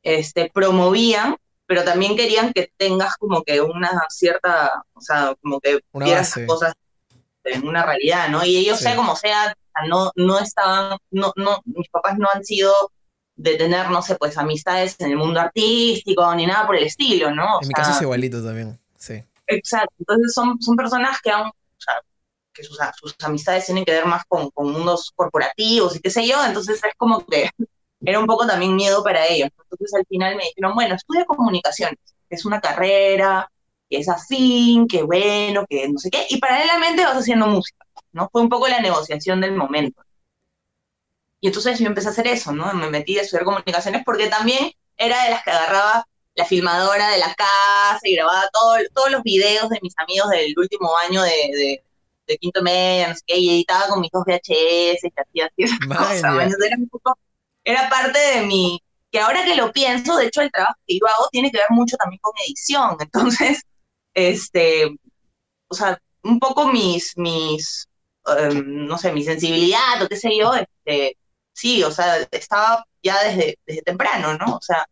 este, 0.04 0.52
promovían, 0.54 1.38
pero 1.66 1.84
también 1.86 2.16
querían 2.16 2.54
que 2.54 2.72
tengas 2.78 3.16
como 3.16 3.42
que 3.44 3.62
una 3.62 3.90
cierta, 4.10 4.84
o 4.94 5.02
sea, 5.02 5.34
como 5.42 5.60
que 5.60 5.80
vieras 5.94 6.36
las 6.38 6.46
cosas 6.46 6.74
en 7.46 7.66
una 7.68 7.84
realidad, 7.86 8.28
¿no? 8.30 8.44
Y 8.46 8.58
ellos, 8.58 8.78
Sí. 8.78 8.84
sea 8.84 8.96
como 8.96 9.16
sea, 9.16 9.56
sea, 9.80 9.88
no, 9.88 10.12
no 10.16 10.40
estaban, 10.40 10.98
no, 11.12 11.34
no, 11.36 11.62
mis 11.66 11.90
papás 11.90 12.18
no 12.18 12.28
han 12.34 12.44
sido 12.44 12.74
de 13.36 13.56
tener, 13.56 13.90
no 13.92 14.02
sé, 14.02 14.16
pues 14.16 14.38
amistades 14.38 14.96
en 15.00 15.12
el 15.12 15.18
mundo 15.18 15.40
artístico 15.40 16.34
ni 16.36 16.46
nada 16.48 16.66
por 16.66 16.76
el 16.76 16.86
estilo, 16.86 17.34
¿no? 17.34 17.58
O 17.58 17.62
En 17.62 17.68
mi 17.68 17.74
sea, 17.76 17.84
caso 17.84 17.96
es 17.98 18.02
igualito 18.02 18.44
también, 18.44 18.80
sí. 18.98 19.24
Exacto. 19.46 19.94
Entonces 20.00 20.34
son, 20.34 20.62
son 20.62 20.76
personas 20.76 21.22
que 21.22 21.32
han, 21.32 21.48
o 21.48 21.54
sea, 21.78 21.94
que 22.54 22.64
sus, 22.64 22.78
sus 22.96 23.16
amistades 23.24 23.66
tienen 23.66 23.86
que 23.86 23.92
ver 23.92 24.06
más 24.06 24.24
con, 24.28 24.50
con 24.50 24.72
mundos 24.72 25.12
corporativos 25.16 25.96
y 25.96 26.00
qué 26.00 26.10
sé 26.10 26.28
yo, 26.28 26.44
entonces 26.44 26.84
es 26.84 26.94
como 26.98 27.26
que 27.26 27.50
era 28.02 28.20
un 28.20 28.26
poco 28.26 28.46
también 28.48 28.76
miedo 28.76 29.04
para 29.04 29.26
ellos. 29.28 29.50
Entonces 29.64 29.94
al 29.94 30.06
final 30.08 30.36
me 30.36 30.44
dijeron, 30.44 30.74
bueno, 30.76 30.96
estudia 30.96 31.26
comunicaciones, 31.26 32.00
que 32.28 32.36
es 32.36 32.46
una 32.46 32.60
carrera, 32.60 33.50
que 33.90 34.00
es 34.00 34.10
afín, 34.10 34.88
que 34.88 35.04
bueno, 35.04 35.66
que 35.70 35.88
no 35.90 36.00
sé 36.00 36.10
qué, 36.10 36.26
y 36.30 36.40
paralelamente 36.40 37.04
vas 37.04 37.18
haciendo 37.18 37.48
música, 37.48 37.86
¿no? 38.18 38.30
Fue 38.32 38.42
un 38.44 38.50
poco 38.50 38.68
la 38.70 38.82
negociación 38.82 39.42
del 39.42 39.54
momento. 39.56 40.04
Y 41.40 41.48
entonces 41.48 41.80
yo 41.80 41.86
empecé 41.88 42.08
a 42.08 42.12
hacer 42.12 42.28
eso, 42.28 42.52
¿no? 42.52 42.74
Me 42.74 42.90
metí 42.90 43.18
a 43.18 43.22
estudiar 43.22 43.46
comunicaciones 43.46 44.04
porque 44.06 44.28
también 44.28 44.72
era 44.98 45.24
de 45.24 45.30
las 45.32 45.44
que 45.44 45.52
agarraba 45.52 46.06
la 46.36 46.46
filmadora 46.46 47.10
de 47.10 47.20
la 47.20 47.34
casa 47.36 48.00
y 48.04 48.16
grababa 48.16 48.44
todo- 48.54 48.78
todos 48.94 49.12
los 49.12 49.24
videos 49.24 49.70
de 49.70 49.80
mis 49.82 49.94
amigos 49.98 50.30
del 50.30 50.54
último 50.58 50.92
año 50.98 51.22
de, 51.24 51.30
de, 51.30 51.84
de 52.28 52.38
quinto 52.38 52.62
media, 52.64 53.10
no 53.10 53.16
sé 53.16 53.22
qué, 53.26 53.38
y 53.38 53.50
editaba 53.52 53.88
con 53.88 54.02
mis 54.02 54.12
dos 54.12 54.24
VHS 54.26 55.08
y 55.08 55.12
hacía 55.16 55.46
así 55.48 55.64
esas 55.64 55.80
Vaya. 55.80 56.00
cosas. 56.00 56.56
era, 56.66 56.78
un 56.78 56.90
poco- 56.90 57.18
era 57.64 57.90
parte 57.90 58.20
de 58.20 58.42
mi, 58.46 58.80
que 59.12 59.20
ahora 59.20 59.44
que 59.46 59.56
lo 59.56 59.72
pienso, 59.72 60.16
de 60.18 60.28
hecho 60.28 60.42
el 60.42 60.52
trabajo 60.52 60.76
que 60.88 60.96
yo 61.00 61.08
hago 61.08 61.28
tiene 61.32 61.52
que 61.52 61.58
ver 61.58 61.68
mucho 61.70 61.98
también 61.98 62.20
con 62.22 62.34
edición, 62.48 62.98
entonces, 63.02 63.62
este, 64.14 64.88
o 65.70 65.76
sea, 65.76 66.00
un 66.24 66.40
poco 66.40 66.68
mis, 66.72 67.14
mis, 67.18 67.87
em, 68.38 68.86
no 68.88 68.98
sé, 68.98 69.12
mi 69.12 69.24
sensibilidad 69.24 70.02
o 70.02 70.08
qué 70.08 70.16
sé 70.16 70.38
yo, 70.38 70.54
este, 70.54 71.18
sí, 71.54 71.84
o 71.84 71.92
sea, 71.92 72.18
estaba 72.32 72.86
ya 73.04 73.24
desde, 73.24 73.58
desde 73.66 73.82
temprano, 73.84 74.38
¿no? 74.38 74.56
O 74.56 74.62
sea, 74.62 74.86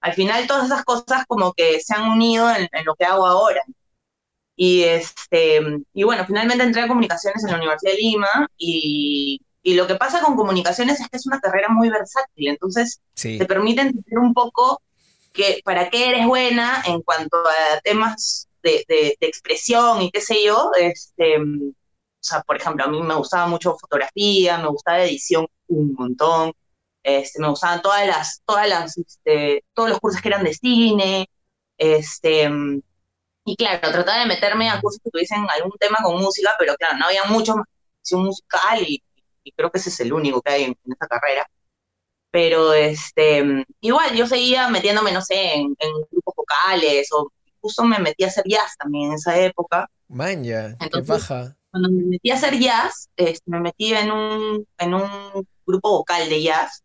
al 0.00 0.14
final 0.14 0.46
todas 0.46 0.66
esas 0.66 0.84
cosas 0.84 1.24
como 1.26 1.52
que 1.52 1.80
se 1.80 1.94
han 1.94 2.10
unido 2.10 2.50
en, 2.50 2.68
lo 2.84 2.94
que 2.94 3.04
hago 3.04 3.26
ahora. 3.26 3.62
Y, 4.56 4.82
este, 4.82 5.60
y 5.94 6.02
bueno, 6.04 6.24
finalmente 6.26 6.64
entré 6.64 6.82
a 6.82 6.88
comunicaciones 6.88 7.42
en 7.44 7.50
la 7.50 7.56
Universidad 7.56 7.92
de 7.92 7.98
Lima 7.98 8.48
y, 8.56 9.40
y 9.62 9.74
lo 9.74 9.86
que 9.86 9.94
pasa 9.94 10.20
con 10.20 10.36
comunicaciones 10.36 11.00
es 11.00 11.08
que 11.08 11.16
es 11.16 11.26
una 11.26 11.40
carrera 11.40 11.68
muy 11.68 11.88
versátil, 11.88 12.48
entonces 12.48 13.00
te 13.14 13.46
permite 13.46 13.82
entender 13.82 14.18
un 14.18 14.34
poco 14.34 14.82
que, 15.32 15.60
para 15.64 15.88
qué 15.88 16.08
eres 16.08 16.26
buena 16.26 16.82
en 16.86 17.00
cuanto 17.02 17.38
a 17.38 17.80
temas 17.80 18.48
de, 18.62 18.84
de, 18.88 19.16
expresión 19.20 20.02
y 20.02 20.10
qué 20.10 20.20
sé 20.20 20.44
yo. 20.44 20.70
Este, 20.78 21.38
o 22.22 22.24
sea, 22.24 22.40
por 22.42 22.56
ejemplo, 22.56 22.84
a 22.84 22.88
mí 22.88 23.02
me 23.02 23.16
gustaba 23.16 23.48
mucho 23.48 23.76
fotografía, 23.76 24.58
me 24.58 24.68
gustaba 24.68 25.02
edición 25.02 25.46
un 25.66 25.92
montón, 25.94 26.52
este, 27.02 27.40
me 27.40 27.48
gustaban 27.48 27.82
todas 27.82 28.06
las, 28.06 28.42
todas 28.46 28.68
las, 28.68 28.96
este, 28.96 29.64
todos 29.74 29.90
los 29.90 29.98
cursos 29.98 30.22
que 30.22 30.28
eran 30.28 30.44
de 30.44 30.54
cine, 30.54 31.28
este, 31.76 32.48
y 33.44 33.56
claro, 33.56 33.90
trataba 33.90 34.20
de 34.20 34.26
meterme 34.26 34.70
a 34.70 34.80
cursos 34.80 35.00
que 35.02 35.10
tuviesen 35.10 35.44
algún 35.52 35.76
tema 35.80 35.98
con 36.00 36.16
música, 36.20 36.50
pero 36.60 36.76
claro, 36.76 36.96
no 36.96 37.06
había 37.06 37.24
mucho 37.24 37.56
más 37.56 37.66
musical 38.12 38.82
y, 38.86 39.02
creo 39.56 39.70
que 39.72 39.78
ese 39.78 39.88
es 39.88 39.98
el 39.98 40.12
único 40.12 40.40
que 40.40 40.52
hay 40.52 40.64
en, 40.64 40.78
esa 40.86 41.08
carrera. 41.08 41.44
Pero 42.30 42.72
este, 42.72 43.66
igual 43.80 44.14
yo 44.14 44.28
seguía 44.28 44.68
metiéndome, 44.68 45.10
no 45.10 45.22
sé, 45.22 45.54
en, 45.54 45.74
grupos 46.10 46.34
vocales 46.36 47.08
o 47.12 47.32
justo 47.60 47.82
me 47.82 47.98
metí 47.98 48.22
a 48.22 48.28
hacer 48.28 48.44
jazz 48.46 48.76
también 48.78 49.08
en 49.08 49.14
esa 49.14 49.36
época. 49.40 49.90
Manja, 50.08 50.76
qué 50.78 51.00
baja. 51.00 51.56
Cuando 51.72 51.90
me 51.90 52.04
metí 52.04 52.30
a 52.30 52.34
hacer 52.34 52.58
jazz, 52.60 53.08
este, 53.16 53.50
me 53.50 53.60
metí 53.60 53.92
en 53.94 54.12
un, 54.12 54.66
en 54.78 54.94
un 54.94 55.08
grupo 55.66 55.90
vocal 55.90 56.28
de 56.28 56.42
jazz 56.42 56.84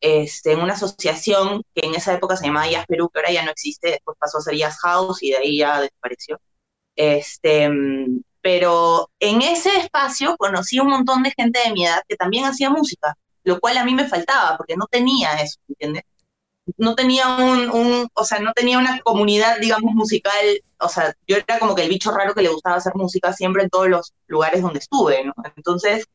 este, 0.00 0.52
en 0.52 0.60
una 0.60 0.74
asociación 0.74 1.62
que 1.74 1.86
en 1.86 1.94
esa 1.94 2.14
época 2.14 2.36
se 2.36 2.46
llamaba 2.46 2.68
Jazz 2.68 2.86
Perú, 2.86 3.10
que 3.10 3.20
ahora 3.20 3.32
ya 3.32 3.44
no 3.44 3.50
existe, 3.50 3.90
después 3.90 4.16
pasó 4.18 4.38
a 4.38 4.42
ser 4.42 4.56
Jazz 4.56 4.78
House 4.80 5.22
y 5.22 5.30
de 5.30 5.36
ahí 5.36 5.58
ya 5.58 5.80
desapareció. 5.80 6.40
Este, 6.96 7.68
pero 8.40 9.10
en 9.20 9.42
ese 9.42 9.76
espacio 9.78 10.36
conocí 10.38 10.80
un 10.80 10.88
montón 10.88 11.22
de 11.22 11.32
gente 11.36 11.60
de 11.64 11.72
mi 11.72 11.86
edad 11.86 12.02
que 12.08 12.16
también 12.16 12.44
hacía 12.46 12.70
música, 12.70 13.14
lo 13.44 13.60
cual 13.60 13.78
a 13.78 13.84
mí 13.84 13.94
me 13.94 14.08
faltaba 14.08 14.56
porque 14.56 14.76
no 14.76 14.86
tenía 14.90 15.34
eso, 15.34 15.58
¿entiendes? 15.68 16.04
No 16.76 16.94
tenía 16.94 17.26
un, 17.36 18.08
o 18.14 18.24
sea, 18.24 18.38
no 18.40 18.52
tenía 18.52 18.78
una 18.78 19.00
comunidad, 19.00 19.58
digamos, 19.60 19.94
musical, 19.94 20.62
o 20.78 20.88
sea, 20.88 21.14
yo 21.26 21.36
era 21.36 21.58
como 21.58 21.74
que 21.74 21.82
el 21.82 21.88
bicho 21.88 22.10
raro 22.12 22.34
que 22.34 22.42
le 22.42 22.48
gustaba 22.48 22.76
hacer 22.76 22.92
música 22.94 23.32
siempre 23.32 23.62
en 23.64 23.70
todos 23.70 23.88
los 23.88 24.12
lugares 24.26 24.62
donde 24.62 24.78
estuve. 24.78 25.22
Entonces, 25.56 26.06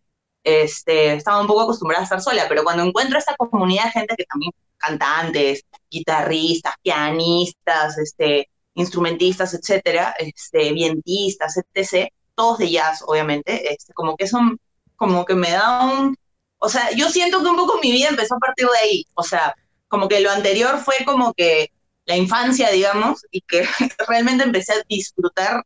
este, 0.44 1.16
estaba 1.16 1.42
un 1.42 1.48
poco 1.48 1.62
acostumbrada 1.64 2.02
a 2.02 2.06
estar 2.06 2.22
sola, 2.22 2.46
pero 2.48 2.64
cuando 2.64 2.84
encuentro 2.84 3.18
esta 3.18 3.36
comunidad 3.36 3.86
de 3.86 3.92
gente 3.92 4.16
que 4.16 4.26
también 4.26 4.52
cantantes, 4.78 5.64
guitarristas, 5.90 6.76
pianistas, 6.82 7.98
este, 7.98 8.50
instrumentistas, 8.76 9.54
etcétera, 9.54 10.16
este, 10.20 10.72
vientistas, 10.74 11.58
etc., 11.58 12.10
todos 12.36 12.58
de 12.60 12.70
jazz, 12.72 13.02
obviamente, 13.08 13.72
este, 13.74 13.94
como 13.94 14.16
que 14.18 14.28
son, 14.28 14.60
como 14.98 15.26
que 15.26 15.36
me 15.36 15.52
da 15.52 15.86
un, 15.86 16.16
o 16.60 16.70
sea, 16.70 16.92
yo 16.92 17.10
siento 17.10 17.42
que 17.42 17.50
un 17.50 17.56
poco 17.58 17.80
mi 17.82 17.92
vida 17.92 18.10
empezó 18.10 18.36
a 18.36 18.40
partir 18.40 18.68
de 18.68 18.78
ahí, 18.78 19.06
o 19.16 19.24
sea, 19.24 19.56
como 19.96 20.10
que 20.10 20.20
lo 20.20 20.30
anterior 20.30 20.78
fue 20.80 20.96
como 21.06 21.34
que 21.34 21.72
la 22.06 22.18
infancia, 22.18 22.70
digamos, 22.70 23.26
y 23.32 23.40
que 23.40 23.64
realmente 24.10 24.44
empecé 24.44 24.74
a 24.74 24.84
disfrutar 24.90 25.64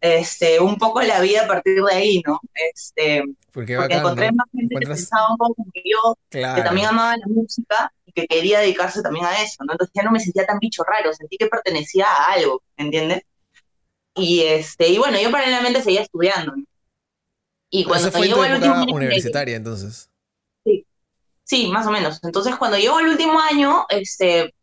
este, 0.00 0.58
un 0.58 0.76
poco 0.76 1.00
la 1.00 1.20
vida 1.20 1.44
a 1.44 1.46
partir 1.46 1.80
de 1.80 1.94
ahí, 1.94 2.22
¿no? 2.26 2.40
Este, 2.74 3.22
porque, 3.52 3.74
encontré 3.74 4.32
más 4.32 4.48
gente 4.52 4.74
que 4.80 4.86
pensaba 4.86 5.30
un 5.30 5.36
poco 5.38 5.54
como 5.54 5.70
yo, 5.74 6.18
que 6.28 6.62
también 6.62 6.88
amaba 6.88 7.16
la 7.16 7.26
música 7.28 7.92
y 8.04 8.10
que 8.10 8.26
quería 8.26 8.58
dedicarse 8.58 9.00
también 9.00 9.26
a 9.26 9.40
eso, 9.40 9.62
¿no? 9.64 9.74
Entonces 9.74 9.92
ya 9.94 10.02
no 10.02 10.10
me 10.10 10.18
sentía 10.18 10.44
tan 10.44 10.58
bicho 10.58 10.82
raro, 10.82 11.14
sentí 11.14 11.36
que 11.36 11.46
pertenecía 11.46 12.06
a 12.06 12.32
algo, 12.32 12.64
¿entiendes? 12.76 13.22
Y, 14.16 14.42
este, 14.42 14.88
y 14.88 14.98
bueno, 14.98 15.20
yo 15.20 15.30
paralelamente 15.30 15.82
seguía 15.82 16.02
estudiando, 16.02 16.56
¿no? 16.56 16.64
Y 17.70 17.84
cuando 17.84 18.10
fue 18.10 18.26
año, 18.26 18.86
universitaria, 18.92 19.54
entonces. 19.54 20.10
Sí, 21.52 21.68
más 21.68 21.86
o 21.86 21.90
menos. 21.90 22.18
Entonces 22.22 22.56
cuando 22.56 22.78
llegó 22.78 22.98
el 22.98 23.08
último 23.08 23.38
año, 23.38 23.84
este, 23.90 24.54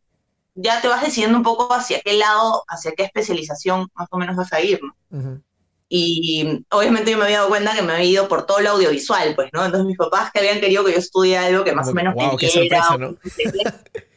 ya 0.56 0.82
te 0.82 0.88
vas 0.88 1.04
decidiendo 1.04 1.38
un 1.38 1.44
poco 1.44 1.72
hacia 1.72 2.02
qué 2.02 2.14
lado, 2.14 2.64
hacia 2.68 2.94
qué 2.94 3.04
especialización 3.04 3.90
más 3.94 4.08
o 4.10 4.18
menos 4.18 4.36
vas 4.36 4.52
a 4.52 4.60
ir, 4.60 4.80
¿no? 4.82 5.40
Y 5.88 6.66
obviamente 6.72 7.12
yo 7.12 7.20
me 7.20 7.26
había 7.26 7.38
dado 7.38 7.50
cuenta 7.50 7.76
que 7.76 7.84
me 7.84 7.94
había 7.94 8.06
ido 8.06 8.28
por 8.28 8.48
todo 8.48 8.62
lo 8.62 8.72
audiovisual, 8.72 9.36
pues, 9.36 9.52
¿no? 9.54 9.64
Entonces 9.64 9.86
mis 9.86 9.98
papás 10.00 10.32
que 10.32 10.40
habían 10.40 10.60
querido 10.60 10.84
que 10.84 10.94
yo 10.94 10.98
estudie 10.98 11.38
algo 11.38 11.64
que 11.64 11.74
más 11.74 11.88
o 11.90 11.94
menos 11.94 12.16
wow, 12.16 12.36
qué 12.36 12.50
sorpresa, 12.50 12.98
¿no? 12.98 13.16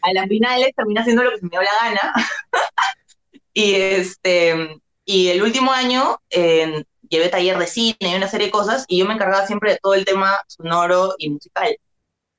a 0.01 0.13
las 0.15 0.29
finales 0.29 0.71
terminé 0.75 1.01
haciendo 1.01 1.25
lo 1.25 1.31
que 1.33 1.41
se 1.41 1.45
me 1.45 1.51
dio 1.51 1.61
la 1.61 1.89
gana. 1.91 2.15
y 3.53 3.75
este 3.75 4.81
y 5.05 5.29
el 5.29 5.43
último 5.43 5.73
año 5.73 6.17
eh, 6.31 6.85
llevé 7.07 7.29
taller 7.29 7.59
de 7.59 7.67
cine 7.67 7.97
y 8.01 8.15
una 8.15 8.29
serie 8.29 8.47
de 8.47 8.51
cosas 8.51 8.87
y 8.89 8.97
yo 8.97 9.05
me 9.05 9.13
encargaba 9.13 9.47
siempre 9.47 9.73
de 9.73 9.79
todo 9.83 9.93
el 9.93 10.07
tema 10.07 10.39
sonoro 10.47 11.17
y 11.19 11.29
musical. 11.29 11.77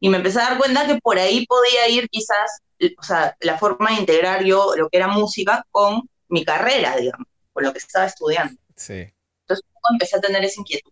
Y 0.03 0.09
me 0.09 0.17
empecé 0.17 0.41
a 0.41 0.49
dar 0.49 0.57
cuenta 0.57 0.85
que 0.85 0.97
por 0.97 1.17
ahí 1.17 1.45
podía 1.45 1.87
ir 1.87 2.09
quizás 2.09 2.61
o 2.99 3.03
sea, 3.03 3.37
la 3.39 3.57
forma 3.57 3.91
de 3.91 4.01
integrar 4.01 4.43
yo 4.43 4.73
lo 4.75 4.89
que 4.89 4.97
era 4.97 5.07
música 5.07 5.65
con 5.71 6.09
mi 6.27 6.43
carrera, 6.43 6.97
digamos, 6.97 7.25
con 7.53 7.63
lo 7.63 7.71
que 7.71 7.77
estaba 7.77 8.05
estudiando. 8.05 8.53
Sí. 8.75 9.13
Entonces 9.43 9.65
empecé 9.89 10.17
a 10.17 10.19
tener 10.19 10.43
esa 10.43 10.59
inquietud. 10.59 10.91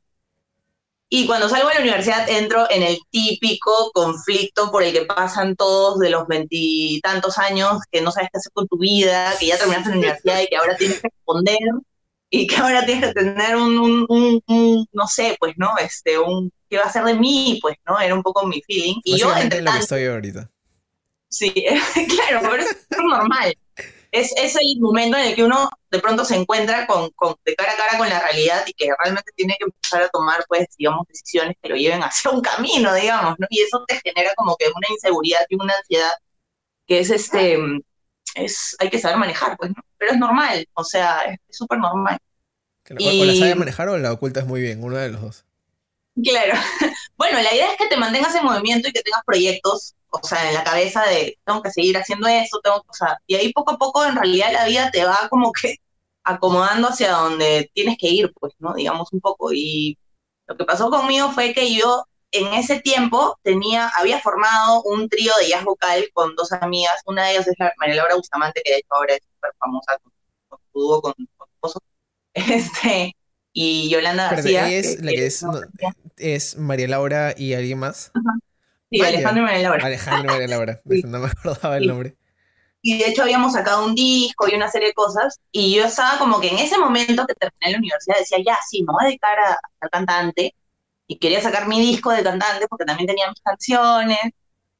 Y 1.09 1.27
cuando 1.27 1.49
salgo 1.49 1.67
de 1.67 1.73
la 1.73 1.81
universidad 1.81 2.29
entro 2.29 2.71
en 2.71 2.83
el 2.83 2.99
típico 3.09 3.91
conflicto 3.93 4.71
por 4.71 4.81
el 4.81 4.93
que 4.93 5.01
pasan 5.01 5.57
todos 5.57 5.99
de 5.99 6.09
los 6.09 6.25
veintitantos 6.25 7.37
años, 7.37 7.81
que 7.91 7.99
no 7.99 8.13
sabes 8.13 8.29
qué 8.31 8.37
hacer 8.37 8.53
con 8.53 8.65
tu 8.69 8.77
vida, 8.77 9.33
que 9.37 9.47
ya 9.47 9.57
terminaste 9.57 9.89
la 9.89 9.95
universidad 9.97 10.39
y 10.39 10.47
que 10.47 10.55
ahora 10.55 10.77
tienes 10.77 11.01
que 11.01 11.09
responder 11.09 11.57
y 12.33 12.47
que 12.47 12.55
ahora 12.55 12.85
tienes 12.85 13.13
que 13.13 13.13
tener 13.13 13.57
un, 13.57 14.05
un, 14.07 14.87
no 14.93 15.07
sé, 15.07 15.35
pues, 15.37 15.53
¿no? 15.57 15.77
Este, 15.77 16.17
un, 16.17 16.49
¿qué 16.69 16.77
va 16.77 16.85
a 16.85 16.91
ser 16.91 17.03
de 17.03 17.13
mí? 17.13 17.59
Pues, 17.61 17.75
¿no? 17.85 17.99
Era 17.99 18.15
un 18.15 18.23
poco 18.23 18.47
mi 18.47 18.61
feeling. 18.61 19.01
Y 19.03 19.17
yo, 19.17 19.35
entre 19.35 19.61
lo 19.61 19.71
que 19.73 19.79
estoy 19.79 20.05
ahorita. 20.05 20.49
Sí, 21.27 21.53
claro, 22.09 22.47
pero 22.49 22.63
es 22.63 22.87
normal. 22.97 23.53
Es, 24.11 24.33
es, 24.37 24.55
el 24.55 24.79
momento 24.79 25.17
en 25.17 25.25
el 25.25 25.35
que 25.35 25.43
uno 25.43 25.69
de 25.89 25.99
pronto 25.99 26.23
se 26.23 26.37
encuentra 26.37 26.87
con, 26.87 27.09
con, 27.11 27.35
de 27.45 27.53
cara 27.53 27.73
a 27.73 27.77
cara 27.77 27.97
con 27.97 28.07
la 28.07 28.21
realidad 28.21 28.63
y 28.65 28.73
que 28.73 28.89
realmente 28.97 29.31
tiene 29.35 29.55
que 29.59 29.65
empezar 29.65 30.03
a 30.03 30.09
tomar, 30.09 30.45
pues, 30.47 30.67
digamos, 30.77 31.05
decisiones 31.09 31.57
que 31.61 31.69
lo 31.69 31.75
lleven 31.75 32.01
hacia 32.01 32.31
un 32.31 32.41
camino, 32.41 32.93
digamos, 32.93 33.35
¿no? 33.39 33.47
Y 33.49 33.59
eso 33.59 33.83
te 33.85 33.99
genera 33.99 34.33
como 34.35 34.55
que 34.55 34.67
una 34.67 34.87
inseguridad 34.89 35.41
y 35.49 35.55
una 35.55 35.73
ansiedad 35.75 36.11
que 36.87 36.99
es, 36.99 37.09
este, 37.09 37.57
es, 38.35 38.75
hay 38.79 38.89
que 38.89 38.99
saber 38.99 39.17
manejar, 39.17 39.57
pues, 39.57 39.71
¿no? 39.71 39.83
Pero 39.97 40.13
es 40.13 40.19
normal, 40.19 40.67
o 40.73 40.83
sea, 40.83 41.23
es 41.23 41.39
súper 41.49 41.79
normal. 41.79 42.17
O 42.89 43.25
la 43.25 43.35
sabes 43.35 43.55
manejar 43.55 43.89
o 43.89 43.97
la 43.97 44.11
ocultas 44.11 44.45
muy 44.45 44.61
bien, 44.61 44.83
uno 44.83 44.97
de 44.97 45.09
los 45.09 45.21
dos. 45.21 45.45
Claro. 46.21 46.53
Bueno, 47.17 47.39
la 47.39 47.53
idea 47.53 47.69
es 47.71 47.77
que 47.77 47.85
te 47.85 47.97
mantengas 47.97 48.33
en 48.33 48.43
movimiento 48.43 48.89
y 48.89 48.91
que 48.91 49.03
tengas 49.03 49.21
proyectos 49.23 49.93
o 50.11 50.19
sea, 50.23 50.49
en 50.49 50.55
la 50.55 50.63
cabeza 50.63 51.03
de 51.05 51.39
tengo 51.45 51.61
que 51.61 51.71
seguir 51.71 51.97
haciendo 51.97 52.27
eso, 52.27 52.59
tengo, 52.61 52.77
o 52.87 52.93
sea, 52.93 53.17
y 53.27 53.35
ahí 53.35 53.51
poco 53.53 53.71
a 53.71 53.77
poco 53.77 54.05
en 54.05 54.15
realidad 54.15 54.51
la 54.51 54.65
vida 54.65 54.91
te 54.91 55.05
va 55.05 55.17
como 55.29 55.51
que 55.53 55.77
acomodando 56.23 56.89
hacia 56.89 57.11
donde 57.11 57.71
tienes 57.73 57.97
que 57.97 58.09
ir, 58.09 58.31
pues, 58.39 58.53
¿no? 58.59 58.73
Digamos 58.73 59.11
un 59.13 59.21
poco. 59.21 59.51
Y 59.53 59.97
lo 60.47 60.57
que 60.57 60.65
pasó 60.65 60.89
conmigo 60.91 61.31
fue 61.31 61.53
que 61.53 61.73
yo 61.73 62.05
en 62.31 62.53
ese 62.53 62.79
tiempo 62.79 63.37
tenía, 63.43 63.89
había 63.97 64.19
formado 64.19 64.83
un 64.83 65.09
trío 65.09 65.33
de 65.41 65.49
jazz 65.49 65.63
vocal 65.63 66.05
con 66.13 66.35
dos 66.35 66.51
amigas, 66.53 67.01
una 67.05 67.25
de 67.25 67.31
ellas 67.31 67.47
es 67.47 67.55
la 67.59 67.73
María 67.77 67.95
Laura 67.95 68.15
Bustamante, 68.15 68.61
que 68.63 68.71
de 68.71 68.77
hecho 68.77 68.87
ahora 68.91 69.15
es 69.15 69.21
súper 69.23 69.51
famosa 69.59 69.97
con, 70.01 70.13
con, 70.71 71.01
con, 71.01 71.01
con 71.01 71.13
esposo, 71.53 71.79
este, 72.33 73.15
y 73.53 73.89
Yolanda 73.89 74.31
García. 74.31 74.69
Es, 74.69 75.01
la 75.01 75.11
que 75.11 75.25
es, 75.25 75.45
es 76.17 76.57
María 76.57 76.87
Laura 76.87 77.33
y 77.37 77.53
alguien 77.53 77.79
más. 77.79 78.11
Sí, 78.89 79.01
Alejandro 79.01 79.43
y 79.43 79.45
María 79.45 79.61
Laura. 79.63 79.85
Alejandro 79.85 80.31
y 80.31 80.33
María 80.33 80.47
Laura, 80.47 80.81
no 80.85 81.19
me 81.19 81.27
acordaba 81.27 81.77
el 81.77 81.87
nombre. 81.87 82.17
Y 82.83 82.97
de 82.97 83.09
hecho 83.09 83.21
habíamos 83.21 83.53
sacado 83.53 83.85
un 83.85 83.93
disco 83.93 84.47
y 84.49 84.55
una 84.55 84.71
serie 84.71 84.87
de 84.87 84.93
cosas, 84.93 85.39
y 85.51 85.75
yo 85.75 85.85
estaba 85.85 86.17
como 86.17 86.41
que 86.41 86.49
en 86.49 86.57
ese 86.57 86.79
momento 86.79 87.27
que 87.27 87.35
terminé 87.35 87.73
la 87.73 87.77
universidad 87.77 88.17
decía, 88.17 88.39
ya, 88.43 88.57
sí, 88.67 88.83
me 88.83 88.93
voy 88.93 89.03
a 89.03 89.07
dedicar 89.07 89.37
a 89.37 89.59
ser 89.79 89.89
cantante, 89.91 90.55
y 91.11 91.17
quería 91.17 91.41
sacar 91.41 91.67
mi 91.67 91.81
disco 91.81 92.09
de 92.11 92.23
cantante 92.23 92.67
porque 92.69 92.85
también 92.85 93.05
tenía 93.05 93.27
mis 93.27 93.41
canciones, 93.41 94.17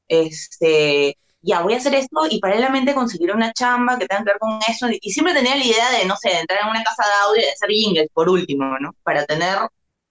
este, 0.08 1.18
ya, 1.42 1.60
voy 1.60 1.74
a 1.74 1.76
hacer 1.76 1.94
esto 1.94 2.26
y 2.30 2.40
paralelamente 2.40 2.94
conseguir 2.94 3.32
una 3.34 3.52
chamba 3.52 3.98
que 3.98 4.06
tenga 4.06 4.24
que 4.24 4.30
ver 4.30 4.38
con 4.38 4.58
eso, 4.66 4.86
y 4.90 5.10
siempre 5.10 5.34
tenía 5.34 5.56
la 5.56 5.64
idea 5.64 5.90
de, 5.90 6.06
no 6.06 6.16
sé, 6.16 6.30
de 6.30 6.38
entrar 6.40 6.62
en 6.62 6.70
una 6.70 6.82
casa 6.82 7.04
de 7.04 7.28
audio 7.28 7.42
y 7.42 7.44
de 7.44 7.50
hacer 7.50 7.68
jingles, 7.68 8.08
por 8.14 8.30
último, 8.30 8.78
¿no? 8.80 8.96
Para 9.02 9.26
tener 9.26 9.58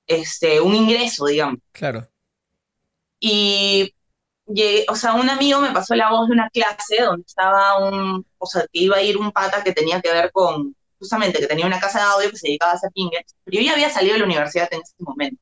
este, 0.06 0.62
un 0.62 0.75
ingreso, 0.75 1.25
digamos. 1.25 1.58
Claro. 1.72 2.08
Y, 3.20 3.92
o 4.90 4.96
sea, 4.96 5.16
un 5.16 5.28
amigo 5.28 5.60
me 5.60 5.72
pasó 5.72 5.96
la 5.96 6.12
voz 6.12 6.28
de 6.28 6.34
una 6.34 6.51
clase 6.51 7.01
donde 7.01 7.24
estaba 7.25 7.80
un, 7.80 8.24
o 8.38 8.46
sea, 8.46 8.62
que 8.72 8.80
iba 8.80 8.98
a 8.98 9.01
ir 9.01 9.18
un 9.18 9.32
pata 9.32 9.63
que 9.63 9.74
tenía 9.74 10.00
que 10.01 10.12
ver 10.12 10.32
con, 10.32 10.75
justamente, 11.00 11.40
que 11.40 11.48
tenía 11.48 11.66
una 11.66 11.80
casa 11.80 11.98
de 11.98 12.06
audio 12.06 12.30
que 12.30 12.38
se 12.38 12.48
dedicaba 12.48 12.74
a 12.74 12.75
hacer 12.75 12.92
jingles, 12.94 13.36
pero 13.44 13.58
yo 13.58 13.63
ya 13.63 13.74
había 13.74 13.90
salido 13.90 14.13
de 14.13 14.20
la 14.20 14.25
universidad 14.25 14.70
en 14.72 14.82
ese 14.82 14.94
momento. 15.00 15.42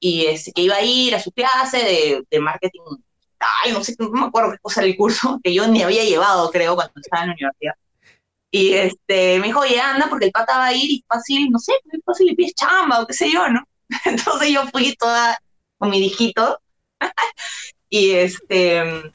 Y 0.00 0.26
este, 0.26 0.52
que 0.52 0.62
iba 0.62 0.76
a 0.76 0.82
ir 0.82 1.14
a 1.14 1.20
su 1.20 1.30
clase 1.30 2.24
de, 2.30 2.40
marketing 2.40 2.80
Ay, 3.64 3.72
no 3.72 3.82
sé, 3.82 3.94
no 3.98 4.10
me 4.10 4.26
acuerdo 4.26 4.52
qué 4.52 4.58
cosa 4.58 4.80
era 4.80 4.90
el 4.90 4.96
curso, 4.96 5.38
que 5.44 5.54
yo 5.54 5.66
ni 5.68 5.82
había 5.82 6.04
llevado, 6.04 6.50
creo, 6.50 6.74
cuando 6.74 6.92
estaba 6.96 7.22
en 7.22 7.28
la 7.28 7.34
universidad. 7.34 7.74
Y 8.50 8.74
este, 8.74 9.38
me 9.38 9.46
dijo, 9.48 9.60
oye, 9.60 9.80
anda, 9.80 10.08
porque 10.08 10.26
el 10.26 10.32
pata 10.32 10.58
va 10.58 10.66
a 10.66 10.74
ir 10.74 10.90
y 10.90 11.04
fácil, 11.08 11.50
no 11.50 11.58
sé, 11.58 11.72
fácil 12.04 12.26
le 12.26 12.34
pides 12.34 12.54
chamba 12.54 13.00
o 13.00 13.06
qué 13.06 13.14
sé 13.14 13.30
yo, 13.30 13.48
¿no? 13.48 13.62
Entonces 14.04 14.50
yo 14.50 14.66
fui 14.68 14.94
toda 14.96 15.38
con 15.78 15.90
mi 15.90 16.00
dijito 16.00 16.60
y 17.88 18.12
este, 18.12 19.12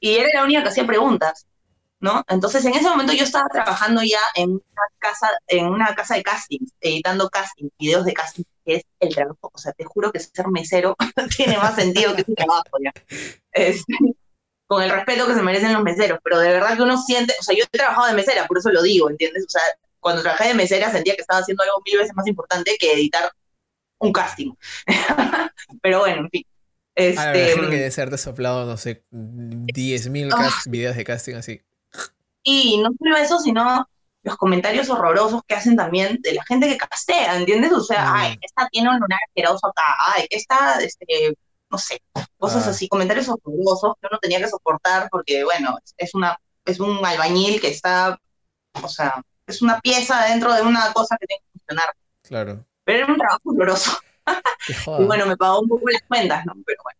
y 0.00 0.16
era 0.16 0.28
la 0.34 0.44
única 0.44 0.62
que 0.62 0.68
hacía 0.68 0.86
preguntas. 0.86 1.46
¿no? 2.00 2.22
Entonces 2.28 2.62
en 2.66 2.74
ese 2.74 2.88
momento 2.88 3.14
yo 3.14 3.24
estaba 3.24 3.48
trabajando 3.48 4.02
ya 4.02 4.20
en 4.34 4.50
una 4.50 4.86
casa, 4.98 5.30
en 5.46 5.66
una 5.66 5.94
casa 5.94 6.16
de 6.16 6.22
casting, 6.22 6.60
editando 6.80 7.30
casting, 7.30 7.70
videos 7.78 8.04
de 8.04 8.12
casting, 8.12 8.44
que 8.64 8.76
es 8.76 8.84
el 9.00 9.14
trabajo, 9.14 9.50
o 9.52 9.58
sea, 9.58 9.72
te 9.72 9.84
juro 9.84 10.10
que 10.12 10.20
ser 10.20 10.48
mesero 10.48 10.96
tiene 11.36 11.56
más 11.58 11.74
sentido 11.74 12.14
que 12.14 12.22
ese 12.22 12.34
trabajo 12.34 12.78
ya. 12.82 12.92
Este, 13.52 13.94
con 14.66 14.82
el 14.82 14.90
respeto 14.90 15.26
que 15.26 15.34
se 15.34 15.42
merecen 15.42 15.72
los 15.72 15.82
meseros, 15.82 16.18
pero 16.22 16.38
de 16.38 16.48
verdad 16.48 16.76
que 16.76 16.82
uno 16.82 17.00
siente, 17.00 17.34
o 17.38 17.42
sea, 17.42 17.54
yo 17.54 17.64
he 17.64 17.78
trabajado 17.78 18.06
de 18.06 18.14
mesera, 18.14 18.46
por 18.46 18.58
eso 18.58 18.70
lo 18.70 18.82
digo, 18.82 19.10
¿entiendes? 19.10 19.44
O 19.46 19.50
sea, 19.50 19.62
cuando 20.00 20.22
trabajé 20.22 20.48
de 20.48 20.54
mesera 20.54 20.90
sentía 20.90 21.14
que 21.14 21.22
estaba 21.22 21.40
haciendo 21.40 21.62
algo 21.62 21.82
mil 21.84 21.98
veces 21.98 22.14
más 22.14 22.26
importante 22.26 22.76
que 22.78 22.92
editar 22.92 23.30
un 23.98 24.12
casting. 24.12 24.52
pero 25.82 26.00
bueno, 26.00 26.22
en 26.22 26.30
fin. 26.30 26.46
Este, 26.94 27.20
a 27.20 27.32
ver, 27.32 27.70
que 27.70 27.76
de 27.76 27.90
ser 27.90 28.10
desoplado, 28.10 28.66
no 28.66 28.76
sé, 28.76 29.04
10.000 29.10 30.32
oh. 30.32 30.70
videos 30.70 30.96
de 30.96 31.04
casting 31.04 31.34
así. 31.34 31.60
Y 32.42 32.78
no 32.78 32.90
solo 32.98 33.16
eso, 33.16 33.38
sino 33.40 33.88
los 34.24 34.36
comentarios 34.36 34.88
horrorosos 34.88 35.42
que 35.46 35.54
hacen 35.54 35.76
también 35.76 36.18
de 36.22 36.32
la 36.32 36.44
gente 36.44 36.66
que 36.66 36.78
castea, 36.78 37.36
¿entiendes? 37.36 37.72
O 37.72 37.82
sea, 37.82 38.06
mm. 38.06 38.14
ay, 38.16 38.38
esta 38.40 38.66
tiene 38.68 38.88
un 38.88 38.98
lunar 38.98 39.20
asqueroso 39.28 39.68
acá, 39.68 39.84
ay, 40.14 40.26
esta, 40.30 40.80
este, 40.80 41.36
no 41.70 41.78
sé, 41.78 42.00
cosas 42.38 42.66
ah. 42.66 42.70
así, 42.70 42.88
comentarios 42.88 43.28
horrorosos 43.28 43.94
que 44.00 44.08
uno 44.10 44.18
tenía 44.20 44.40
que 44.40 44.48
soportar 44.48 45.08
porque, 45.10 45.44
bueno, 45.44 45.78
es 45.98 46.14
una, 46.14 46.38
es 46.64 46.80
un 46.80 47.04
albañil 47.04 47.60
que 47.60 47.68
está, 47.68 48.18
o 48.82 48.88
sea, 48.88 49.22
es 49.46 49.60
una 49.60 49.78
pieza 49.80 50.24
dentro 50.24 50.52
de 50.54 50.62
una 50.62 50.90
cosa 50.94 51.16
que 51.20 51.26
tiene 51.26 51.42
que 51.42 51.58
funcionar. 51.58 51.94
Claro. 52.22 52.64
Pero 52.84 53.04
era 53.04 53.12
un 53.12 53.18
trabajo 53.18 53.42
horroroso. 53.44 53.98
y 54.98 55.04
bueno, 55.04 55.26
me 55.26 55.36
pagó 55.36 55.60
un 55.60 55.68
poco 55.68 55.86
las 55.90 56.02
cuentas, 56.08 56.46
¿no? 56.46 56.54
Pero 56.64 56.80
bueno. 56.82 56.98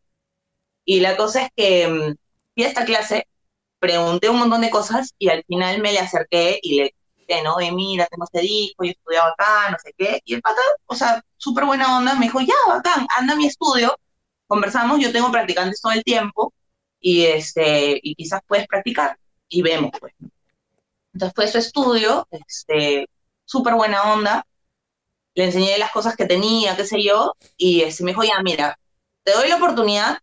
Y 0.85 1.01
la 1.01 1.17
cosa 1.17 1.45
es 1.45 1.51
que 1.57 1.89
mm, 1.89 2.15
fui 2.55 2.65
a 2.65 2.69
esta 2.69 2.85
clase 2.85 3.27
pregunté 3.85 4.31
un 4.31 4.39
montón 4.39 4.63
de 4.63 4.71
cosas 4.71 5.15
y 5.19 5.29
al 5.29 5.45
final 5.45 5.83
me 5.83 5.93
le 5.93 5.99
acerqué 5.99 6.59
y 6.63 6.77
le 6.77 6.95
no, 7.43 7.57
mira, 7.75 8.07
tengo 8.07 8.25
este 8.25 8.41
disco, 8.41 8.85
yo 8.85 8.91
he 8.91 8.93
estudiado 8.93 9.33
acá, 9.33 9.71
no 9.71 9.77
sé 9.83 9.95
qué. 9.97 10.21
Y 10.25 10.35
el 10.35 10.43
pata, 10.43 10.61
o 10.87 10.95
sea, 10.95 11.23
súper 11.37 11.65
buena 11.65 11.97
onda, 11.99 12.15
me 12.15 12.27
dijo, 12.27 12.41
ya, 12.41 12.55
bacán, 12.69 13.07
anda 13.17 13.35
a 13.35 13.37
mi 13.37 13.47
estudio, 13.47 13.97
conversamos, 14.47 15.01
yo 15.01 15.13
tengo 15.13 15.31
practicantes 15.33 15.81
todo 15.81 15.93
el 15.93 16.05
tiempo 16.05 16.53
y, 17.01 17.25
este, 17.27 17.99
y 18.03 18.15
quizás 18.15 18.41
puedes 18.47 18.67
practicar 18.67 19.19
y 19.49 19.63
vemos, 19.63 19.93
pues. 19.99 20.15
Entonces 21.13 21.35
fue 21.35 21.49
su 21.49 21.59
estudio, 21.59 22.27
este, 22.31 23.09
súper 23.45 23.75
buena 23.75 24.13
onda, 24.13 24.47
le 25.35 25.45
enseñé 25.45 25.79
las 25.79 25.93
cosas 25.93 26.17
que 26.17 26.27
tenía, 26.27 26.77
qué 26.77 26.87
sé 26.87 27.03
yo, 27.03 27.35
y 27.57 27.83
este, 27.83 28.05
me 28.05 28.13
dijo, 28.13 28.25
ya, 28.25 28.41
mira, 28.43 28.79
te 29.25 29.33
doy 29.33 29.49
la 29.49 29.57
oportunidad 29.57 30.19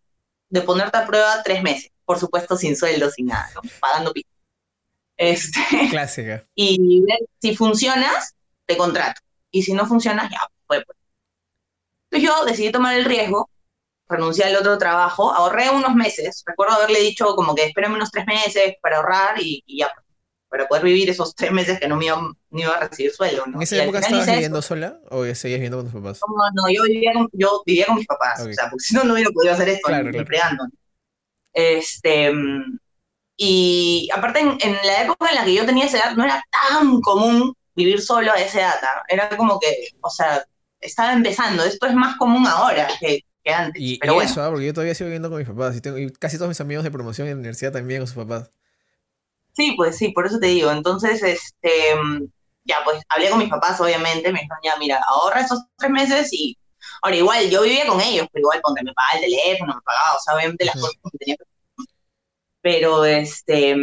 de 0.50 0.60
ponerte 0.62 0.98
a 0.98 1.06
prueba 1.06 1.42
tres 1.42 1.62
meses 1.62 1.92
por 2.04 2.18
supuesto 2.18 2.56
sin 2.56 2.76
sueldo, 2.76 3.10
sin 3.10 3.26
nada, 3.26 3.48
¿no? 3.54 3.62
Pagando 3.80 4.12
pico. 4.12 4.28
Este, 5.22 5.60
Clásica. 5.88 6.44
Y 6.56 7.04
si 7.40 7.54
funcionas, 7.54 8.34
te 8.66 8.76
contrato. 8.76 9.20
Y 9.52 9.62
si 9.62 9.72
no 9.72 9.86
funcionas, 9.86 10.28
ya, 10.30 10.40
pues, 10.66 10.82
pues. 10.84 10.98
Entonces 12.10 12.28
yo 12.28 12.44
decidí 12.44 12.72
tomar 12.72 12.96
el 12.96 13.04
riesgo, 13.04 13.48
renuncié 14.08 14.44
al 14.44 14.56
otro 14.56 14.76
trabajo, 14.78 15.32
ahorré 15.32 15.70
unos 15.70 15.94
meses. 15.94 16.42
Recuerdo 16.44 16.74
haberle 16.74 17.00
dicho 17.00 17.36
como 17.36 17.54
que 17.54 17.66
espérame 17.66 17.94
unos 17.94 18.10
tres 18.10 18.26
meses 18.26 18.74
para 18.82 18.96
ahorrar 18.96 19.40
y, 19.40 19.62
ya, 19.66 19.90
pues, 19.94 20.06
para 20.48 20.66
poder 20.66 20.82
vivir 20.84 21.08
esos 21.08 21.34
tres 21.36 21.52
meses 21.52 21.78
que 21.78 21.86
no 21.86 21.96
me 21.96 22.06
iba, 22.06 22.20
iba 22.50 22.74
a 22.74 22.88
recibir 22.88 23.12
sueldo. 23.12 23.46
¿no? 23.46 23.56
¿En 23.58 23.62
esa 23.62 23.82
época 23.82 24.00
estabas 24.00 24.26
viviendo 24.26 24.60
sola 24.60 24.98
o 25.08 25.22
seguías 25.22 25.60
viviendo 25.60 25.78
con 25.78 25.86
tus 25.86 25.94
papás? 25.94 26.20
No, 26.26 26.62
no, 26.62 26.68
yo 26.68 26.82
vivía 26.82 27.12
con, 27.12 27.28
yo 27.32 27.62
vivía 27.64 27.86
con 27.86 27.94
mis 27.94 28.06
papás, 28.06 28.40
o 28.40 28.52
sea, 28.52 28.68
porque 28.68 28.84
si 28.84 28.94
no, 28.94 29.04
no 29.04 29.14
hubiera 29.14 29.30
podido 29.30 29.54
hacer 29.54 29.68
esto, 29.68 29.86
claro, 29.86 30.10
empleando. 30.12 30.64
Este, 31.54 32.32
y 33.36 34.08
aparte, 34.14 34.40
en, 34.40 34.72
la 34.84 35.02
época 35.02 35.28
en 35.30 35.36
la 35.36 35.44
que 35.44 35.54
yo 35.54 35.66
tenía 35.66 35.86
esa 35.86 35.98
edad, 35.98 36.16
no 36.16 36.24
era 36.24 36.42
tan 36.50 37.00
común 37.00 37.54
vivir 37.74 38.00
solo 38.00 38.32
a 38.32 38.40
esa 38.40 38.60
edad. 38.60 38.74
Era 39.08 39.36
como 39.36 39.58
que, 39.58 39.88
o 40.00 40.10
sea, 40.10 40.44
estaba 40.80 41.12
empezando. 41.12 41.64
Esto 41.64 41.86
es 41.86 41.94
más 41.94 42.16
común 42.16 42.46
ahora 42.46 42.88
que, 43.00 43.24
antes. 43.46 43.82
Y, 43.82 43.98
pero 43.98 44.20
eso, 44.20 44.42
¿ah? 44.42 44.50
porque 44.50 44.66
yo 44.66 44.74
todavía 44.74 44.94
sigo 44.94 45.06
viviendo 45.06 45.30
con 45.30 45.38
mis 45.38 45.48
papás. 45.48 45.76
Y, 45.76 45.80
tengo, 45.80 45.96
casi 46.18 46.36
todos 46.36 46.48
mis 46.48 46.60
amigos 46.60 46.84
de 46.84 46.90
promoción 46.90 47.26
en 47.26 47.34
la 47.34 47.38
universidad 47.40 47.72
también 47.72 48.00
con 48.00 48.06
sus 48.06 48.16
papás. 48.16 48.50
Sí, 49.54 49.74
pues 49.76 49.96
sí, 49.96 50.10
por 50.10 50.26
eso 50.26 50.38
te 50.38 50.46
digo. 50.46 50.70
Entonces, 50.70 51.22
este, 51.22 51.70
ya, 52.64 52.76
pues 52.84 53.02
hablé 53.08 53.30
con 53.30 53.38
mis 53.38 53.50
papás, 53.50 53.80
obviamente. 53.80 54.32
Me 54.32 54.40
dijeron, 54.40 54.58
ya, 54.62 54.76
mira, 54.78 55.02
ahorra 55.06 55.40
esos 55.40 55.64
tres 55.78 55.90
meses 55.90 56.28
y 56.32 56.56
Ahora, 57.02 57.16
igual, 57.16 57.50
yo 57.50 57.62
vivía 57.62 57.86
con 57.86 58.00
ellos, 58.00 58.28
pero 58.32 58.42
igual, 58.42 58.60
cuando 58.62 58.82
me 58.84 58.92
pagaba 58.92 59.18
el 59.18 59.24
teléfono, 59.24 59.74
me 59.74 59.80
pagaba, 59.82 60.16
o 60.16 60.20
sea, 60.20 60.34
obviamente 60.34 60.64
las 60.64 60.74
cosas 60.74 60.96
que 61.10 61.18
tenía 61.18 61.36
que 61.36 61.44
Pero, 62.62 63.04
este, 63.04 63.76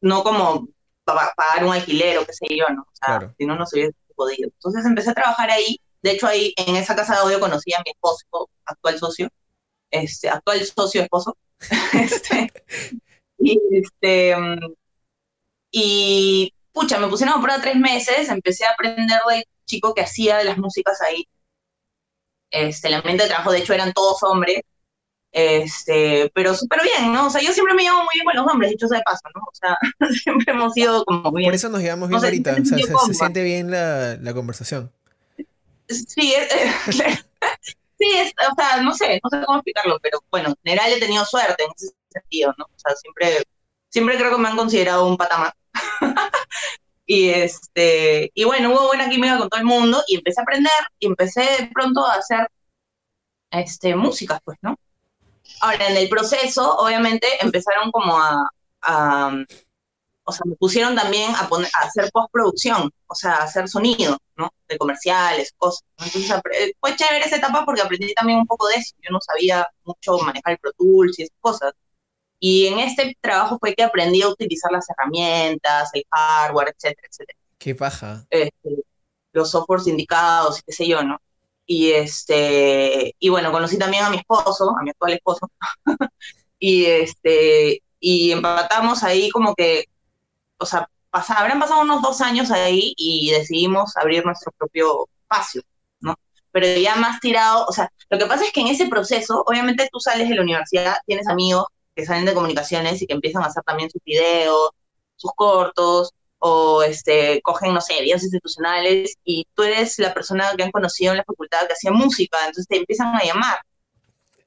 no 0.00 0.22
como 0.22 0.68
pagar 1.04 1.64
un 1.64 1.72
alquiler 1.72 2.18
o 2.18 2.26
qué 2.26 2.32
sé 2.32 2.46
yo, 2.56 2.66
¿no? 2.68 2.82
O 2.82 2.94
sea, 2.94 3.34
si 3.36 3.46
no, 3.46 3.56
no 3.56 3.66
se 3.66 3.76
hubiese 3.76 3.94
podido. 4.14 4.48
Entonces 4.48 4.84
empecé 4.84 5.10
a 5.10 5.14
trabajar 5.14 5.50
ahí. 5.50 5.80
De 6.02 6.12
hecho, 6.12 6.26
ahí 6.26 6.54
en 6.56 6.76
esa 6.76 6.96
casa 6.96 7.14
de 7.14 7.20
audio 7.20 7.40
conocí 7.40 7.72
a 7.74 7.82
mi 7.84 7.90
esposo, 7.90 8.50
actual 8.64 8.98
socio, 8.98 9.28
este, 9.90 10.28
actual 10.28 10.64
socio 10.64 11.02
esposo. 11.02 11.36
este, 11.94 12.52
y, 13.38 13.58
este, 13.72 14.34
y, 15.70 16.54
pucha, 16.72 16.98
me 16.98 17.08
pusieron 17.08 17.38
a 17.38 17.42
prueba 17.42 17.60
tres 17.60 17.76
meses, 17.76 18.28
empecé 18.28 18.64
a 18.66 18.72
aprender 18.72 19.20
de 19.28 19.44
chico 19.66 19.94
que 19.94 20.02
hacía 20.02 20.38
de 20.38 20.44
las 20.44 20.58
músicas 20.58 21.00
ahí 21.02 21.28
este, 22.50 22.88
el 22.88 22.94
ambiente 22.94 23.22
de 23.22 23.28
trabajo, 23.28 23.52
de 23.52 23.58
hecho, 23.58 23.74
eran 23.74 23.92
todos 23.92 24.22
hombres, 24.22 24.62
este, 25.32 26.30
pero 26.34 26.54
súper 26.54 26.80
bien, 26.82 27.12
¿no? 27.12 27.26
O 27.26 27.30
sea, 27.30 27.40
yo 27.40 27.52
siempre 27.52 27.74
me 27.74 27.82
llevo 27.82 27.98
muy 27.98 28.08
bien 28.14 28.24
con 28.24 28.36
los 28.36 28.46
hombres, 28.52 28.70
dicho 28.70 28.88
sea 28.88 28.98
de 28.98 29.04
paso, 29.04 29.22
¿no? 29.34 29.42
O 29.42 29.52
sea, 29.52 29.76
siempre 30.22 30.52
hemos 30.52 30.72
sido 30.72 31.04
como 31.04 31.30
muy 31.30 31.44
Por 31.44 31.54
eso 31.54 31.68
nos 31.68 31.80
llevamos 31.80 32.08
bien 32.08 32.24
ahorita, 32.24 32.56
o 32.60 32.64
sea, 32.64 32.78
se, 32.78 33.14
siente 33.14 33.42
bien 33.42 33.70
la, 33.70 34.16
la 34.16 34.34
conversación. 34.34 34.92
Sí, 35.88 36.34
es, 36.34 36.48
sí, 37.98 38.10
es, 38.14 38.32
o 38.50 38.54
sea, 38.56 38.82
no 38.82 38.94
sé, 38.94 39.20
no 39.22 39.30
sé 39.30 39.44
cómo 39.44 39.58
explicarlo, 39.58 39.98
pero 40.00 40.22
bueno, 40.30 40.50
en 40.50 40.56
general 40.64 40.92
he 40.92 41.00
tenido 41.00 41.24
suerte 41.24 41.64
en 41.64 41.70
ese 41.76 41.94
sentido, 42.10 42.54
¿no? 42.58 42.64
O 42.64 42.78
sea, 42.78 42.94
siempre, 42.96 43.42
siempre 43.88 44.16
creo 44.16 44.32
que 44.32 44.42
me 44.42 44.48
han 44.48 44.56
considerado 44.56 45.06
un 45.06 45.16
patamar. 45.16 45.54
Y, 47.12 47.28
este, 47.30 48.30
y 48.34 48.44
bueno, 48.44 48.70
hubo 48.70 48.86
buena 48.86 49.10
química 49.10 49.36
con 49.36 49.48
todo 49.48 49.58
el 49.58 49.66
mundo 49.66 50.00
y 50.06 50.14
empecé 50.14 50.40
a 50.40 50.44
aprender 50.44 50.70
y 51.00 51.06
empecé 51.06 51.68
pronto 51.74 52.06
a 52.06 52.14
hacer 52.14 52.48
este, 53.50 53.96
músicas, 53.96 54.38
pues, 54.44 54.58
¿no? 54.62 54.78
Ahora, 55.60 55.88
en 55.88 55.96
el 55.96 56.08
proceso, 56.08 56.76
obviamente, 56.76 57.26
empezaron 57.40 57.90
como 57.90 58.18
a, 58.18 58.42
o 60.24 60.32
sea, 60.32 60.42
me 60.44 60.54
pusieron 60.56 60.94
también 60.94 61.34
a, 61.34 61.48
poner, 61.48 61.70
a 61.74 61.86
hacer 61.86 62.10
postproducción, 62.12 62.90
o 63.06 63.14
sea, 63.14 63.36
a 63.36 63.42
hacer 63.44 63.68
sonido, 63.68 64.16
¿no? 64.36 64.52
De 64.68 64.78
comerciales, 64.78 65.52
cosas. 65.56 65.82
Entonces, 65.98 66.40
fue 66.78 66.96
chévere 66.96 67.24
esa 67.24 67.36
etapa 67.36 67.64
porque 67.64 67.82
aprendí 67.82 68.14
también 68.14 68.38
un 68.38 68.46
poco 68.46 68.68
de 68.68 68.76
eso. 68.76 68.94
Yo 69.02 69.10
no 69.10 69.20
sabía 69.20 69.66
mucho 69.84 70.18
manejar 70.18 70.52
el 70.52 70.58
Pro 70.58 70.72
Tools 70.72 71.18
y 71.18 71.22
esas 71.24 71.36
cosas. 71.40 71.72
Y 72.38 72.66
en 72.66 72.78
este 72.78 73.16
trabajo 73.20 73.58
fue 73.58 73.74
que 73.74 73.82
aprendí 73.82 74.22
a 74.22 74.28
utilizar 74.28 74.72
las 74.72 74.88
herramientas, 74.88 75.90
el 75.92 76.04
hardware, 76.10 76.74
etcétera, 76.74 77.08
etcétera. 77.10 77.38
Qué 77.58 77.74
paja. 77.74 78.26
Este, 78.30 78.84
los 79.32 79.50
softwares 79.50 79.86
indicados 79.86 80.62
qué 80.64 80.72
sé 80.72 80.86
yo, 80.86 81.02
¿no? 81.02 81.20
Y 81.72 81.92
este, 81.92 83.14
y 83.20 83.28
bueno, 83.28 83.52
conocí 83.52 83.78
también 83.78 84.02
a 84.02 84.10
mi 84.10 84.16
esposo, 84.16 84.74
a 84.76 84.82
mi 84.82 84.90
actual 84.90 85.12
esposo, 85.12 85.48
y 86.58 86.84
este, 86.84 87.80
y 88.00 88.32
empatamos 88.32 89.04
ahí 89.04 89.30
como 89.30 89.54
que, 89.54 89.84
o 90.58 90.66
sea, 90.66 90.90
habrán 91.12 91.60
pasado 91.60 91.82
unos 91.82 92.02
dos 92.02 92.20
años 92.22 92.50
ahí 92.50 92.92
y 92.96 93.30
decidimos 93.30 93.96
abrir 93.96 94.26
nuestro 94.26 94.50
propio 94.58 95.08
espacio, 95.22 95.62
¿no? 96.00 96.16
Pero 96.50 96.66
ya 96.76 96.96
más 96.96 97.20
tirado, 97.20 97.64
o 97.68 97.72
sea, 97.72 97.88
lo 98.08 98.18
que 98.18 98.26
pasa 98.26 98.44
es 98.46 98.52
que 98.52 98.62
en 98.62 98.66
ese 98.66 98.88
proceso, 98.88 99.44
obviamente 99.46 99.88
tú 99.92 100.00
sales 100.00 100.28
de 100.28 100.34
la 100.34 100.42
universidad, 100.42 100.96
tienes 101.06 101.28
amigos, 101.28 101.66
que 101.94 102.04
salen 102.04 102.24
de 102.24 102.34
comunicaciones 102.34 103.00
y 103.00 103.06
que 103.06 103.14
empiezan 103.14 103.44
a 103.44 103.46
hacer 103.46 103.62
también 103.62 103.90
sus 103.90 104.02
videos, 104.02 104.70
sus 105.14 105.30
cortos, 105.36 106.10
o 106.40 106.82
este, 106.82 107.40
cogen, 107.42 107.72
no 107.74 107.80
sé, 107.80 108.00
videos 108.02 108.22
institucionales, 108.22 109.16
y 109.24 109.46
tú 109.54 109.62
eres 109.62 109.98
la 109.98 110.12
persona 110.12 110.52
que 110.56 110.64
han 110.64 110.72
conocido 110.72 111.12
en 111.12 111.18
la 111.18 111.24
facultad 111.24 111.66
que 111.66 111.74
hacía 111.74 111.92
música, 111.92 112.38
entonces 112.40 112.66
te 112.66 112.78
empiezan 112.78 113.14
a 113.14 113.22
llamar, 113.22 113.60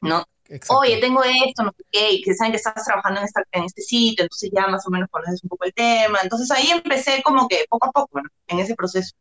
¿no? 0.01 0.25
Oye, 0.69 0.99
tengo 0.99 1.23
esto, 1.23 1.63
no 1.63 1.71
sé 1.75 1.83
qué, 1.91 2.11
y 2.11 2.21
que 2.21 2.33
saben 2.35 2.51
que 2.51 2.57
estás 2.57 2.83
trabajando 2.83 3.21
en, 3.21 3.25
esta, 3.25 3.41
en 3.51 3.63
este 3.63 3.81
sitio, 3.81 4.23
entonces 4.23 4.51
ya 4.53 4.67
más 4.67 4.85
o 4.85 4.91
menos 4.91 5.09
conoces 5.09 5.41
un 5.43 5.49
poco 5.49 5.65
el 5.65 5.73
tema. 5.73 6.19
Entonces 6.21 6.51
ahí 6.51 6.69
empecé 6.69 7.23
como 7.23 7.47
que 7.47 7.65
poco 7.69 7.87
a 7.87 7.91
poco, 7.91 8.21
¿no? 8.21 8.29
En 8.47 8.59
ese 8.59 8.75
proceso. 8.75 9.15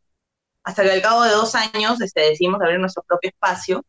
Hasta 0.63 0.83
que 0.83 0.91
al 0.91 1.01
cabo 1.01 1.23
de 1.23 1.31
dos 1.31 1.55
años 1.55 2.01
este, 2.01 2.21
decidimos 2.21 2.61
abrir 2.61 2.79
nuestro 2.79 3.03
propio 3.03 3.29
espacio 3.29 3.83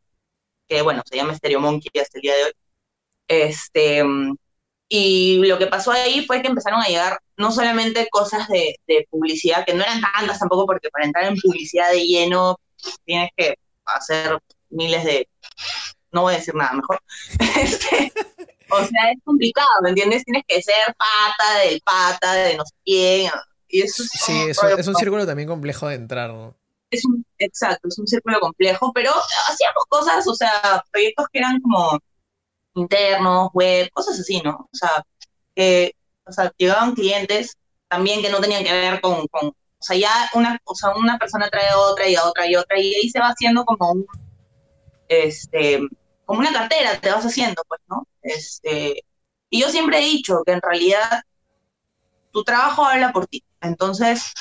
que 0.68 0.82
bueno, 0.82 1.02
se 1.04 1.16
llama 1.16 1.34
Stereo 1.34 1.60
Monkey 1.60 2.00
hasta 2.00 2.18
el 2.18 2.22
día 2.22 2.34
de 2.34 2.44
hoy. 2.44 2.52
Este, 3.28 4.02
y 4.96 5.44
lo 5.44 5.58
que 5.58 5.66
pasó 5.66 5.90
ahí 5.90 6.24
fue 6.24 6.40
que 6.40 6.46
empezaron 6.46 6.80
a 6.80 6.86
llegar 6.86 7.18
no 7.36 7.50
solamente 7.50 8.06
cosas 8.12 8.46
de, 8.46 8.76
de 8.86 9.08
publicidad, 9.10 9.64
que 9.64 9.74
no 9.74 9.82
eran 9.82 10.00
tantas 10.00 10.38
tampoco, 10.38 10.66
porque 10.66 10.88
para 10.90 11.04
entrar 11.04 11.24
en 11.24 11.34
publicidad 11.34 11.90
de 11.90 12.06
lleno 12.06 12.60
tienes 13.04 13.30
que 13.36 13.58
hacer 13.86 14.38
miles 14.70 15.02
de, 15.02 15.28
no 16.12 16.22
voy 16.22 16.34
a 16.34 16.36
decir 16.36 16.54
nada 16.54 16.74
mejor, 16.74 17.00
este, 17.60 18.12
o 18.70 18.84
sea, 18.84 19.10
es 19.10 19.18
complicado, 19.24 19.68
¿me 19.82 19.88
entiendes? 19.88 20.24
Tienes 20.24 20.44
que 20.46 20.62
ser 20.62 20.94
pata 20.96 21.58
del 21.64 21.80
pata 21.80 22.32
de 22.34 22.56
no 22.56 22.64
sé 22.64 22.74
quién, 22.84 23.32
y 23.66 23.82
eso 23.82 24.04
es, 24.04 24.10
sí, 24.12 24.46
es 24.48 24.86
un 24.86 24.94
círculo 24.94 25.26
también 25.26 25.48
complejo 25.48 25.88
de 25.88 25.96
entrar, 25.96 26.30
¿no? 26.30 26.54
Es 26.88 27.04
un, 27.04 27.26
exacto, 27.38 27.88
es 27.88 27.98
un 27.98 28.06
círculo 28.06 28.38
complejo, 28.38 28.92
pero 28.94 29.10
hacíamos 29.48 29.84
cosas, 29.88 30.28
o 30.28 30.34
sea, 30.36 30.84
proyectos 30.92 31.26
que 31.32 31.40
eran 31.40 31.60
como 31.60 31.98
internos, 32.74 33.50
web, 33.52 33.90
cosas 33.92 34.18
así, 34.20 34.40
¿no? 34.42 34.68
O 34.72 34.76
sea, 34.76 35.04
que, 35.54 35.94
o 36.26 36.32
sea, 36.32 36.52
llegaban 36.56 36.94
clientes 36.94 37.56
también 37.88 38.22
que 38.22 38.30
no 38.30 38.40
tenían 38.40 38.64
que 38.64 38.72
ver 38.72 39.00
con, 39.00 39.26
o 39.32 39.54
sea, 39.80 39.96
ya 39.96 40.30
una, 40.34 40.58
o 40.64 40.74
sea, 40.74 40.94
una 40.96 41.18
persona 41.18 41.48
trae 41.50 41.74
otra 41.74 42.08
y 42.08 42.16
otra 42.16 42.46
y 42.46 42.56
otra, 42.56 42.78
y 42.80 42.94
ahí 42.94 43.08
se 43.10 43.20
va 43.20 43.28
haciendo 43.28 43.64
como 43.64 43.92
un, 43.92 44.06
este, 45.08 45.80
como 46.24 46.40
una 46.40 46.52
cartera, 46.52 46.98
te 47.00 47.10
vas 47.10 47.24
haciendo, 47.24 47.62
pues, 47.68 47.80
¿no? 47.88 48.06
Este, 48.22 49.04
y 49.50 49.60
yo 49.60 49.68
siempre 49.68 49.98
he 49.98 50.04
dicho 50.04 50.42
que 50.44 50.52
en 50.52 50.62
realidad 50.62 51.22
tu 52.32 52.42
trabajo 52.44 52.84
habla 52.84 53.12
por 53.12 53.26
ti. 53.26 53.44
Entonces, 53.60 54.32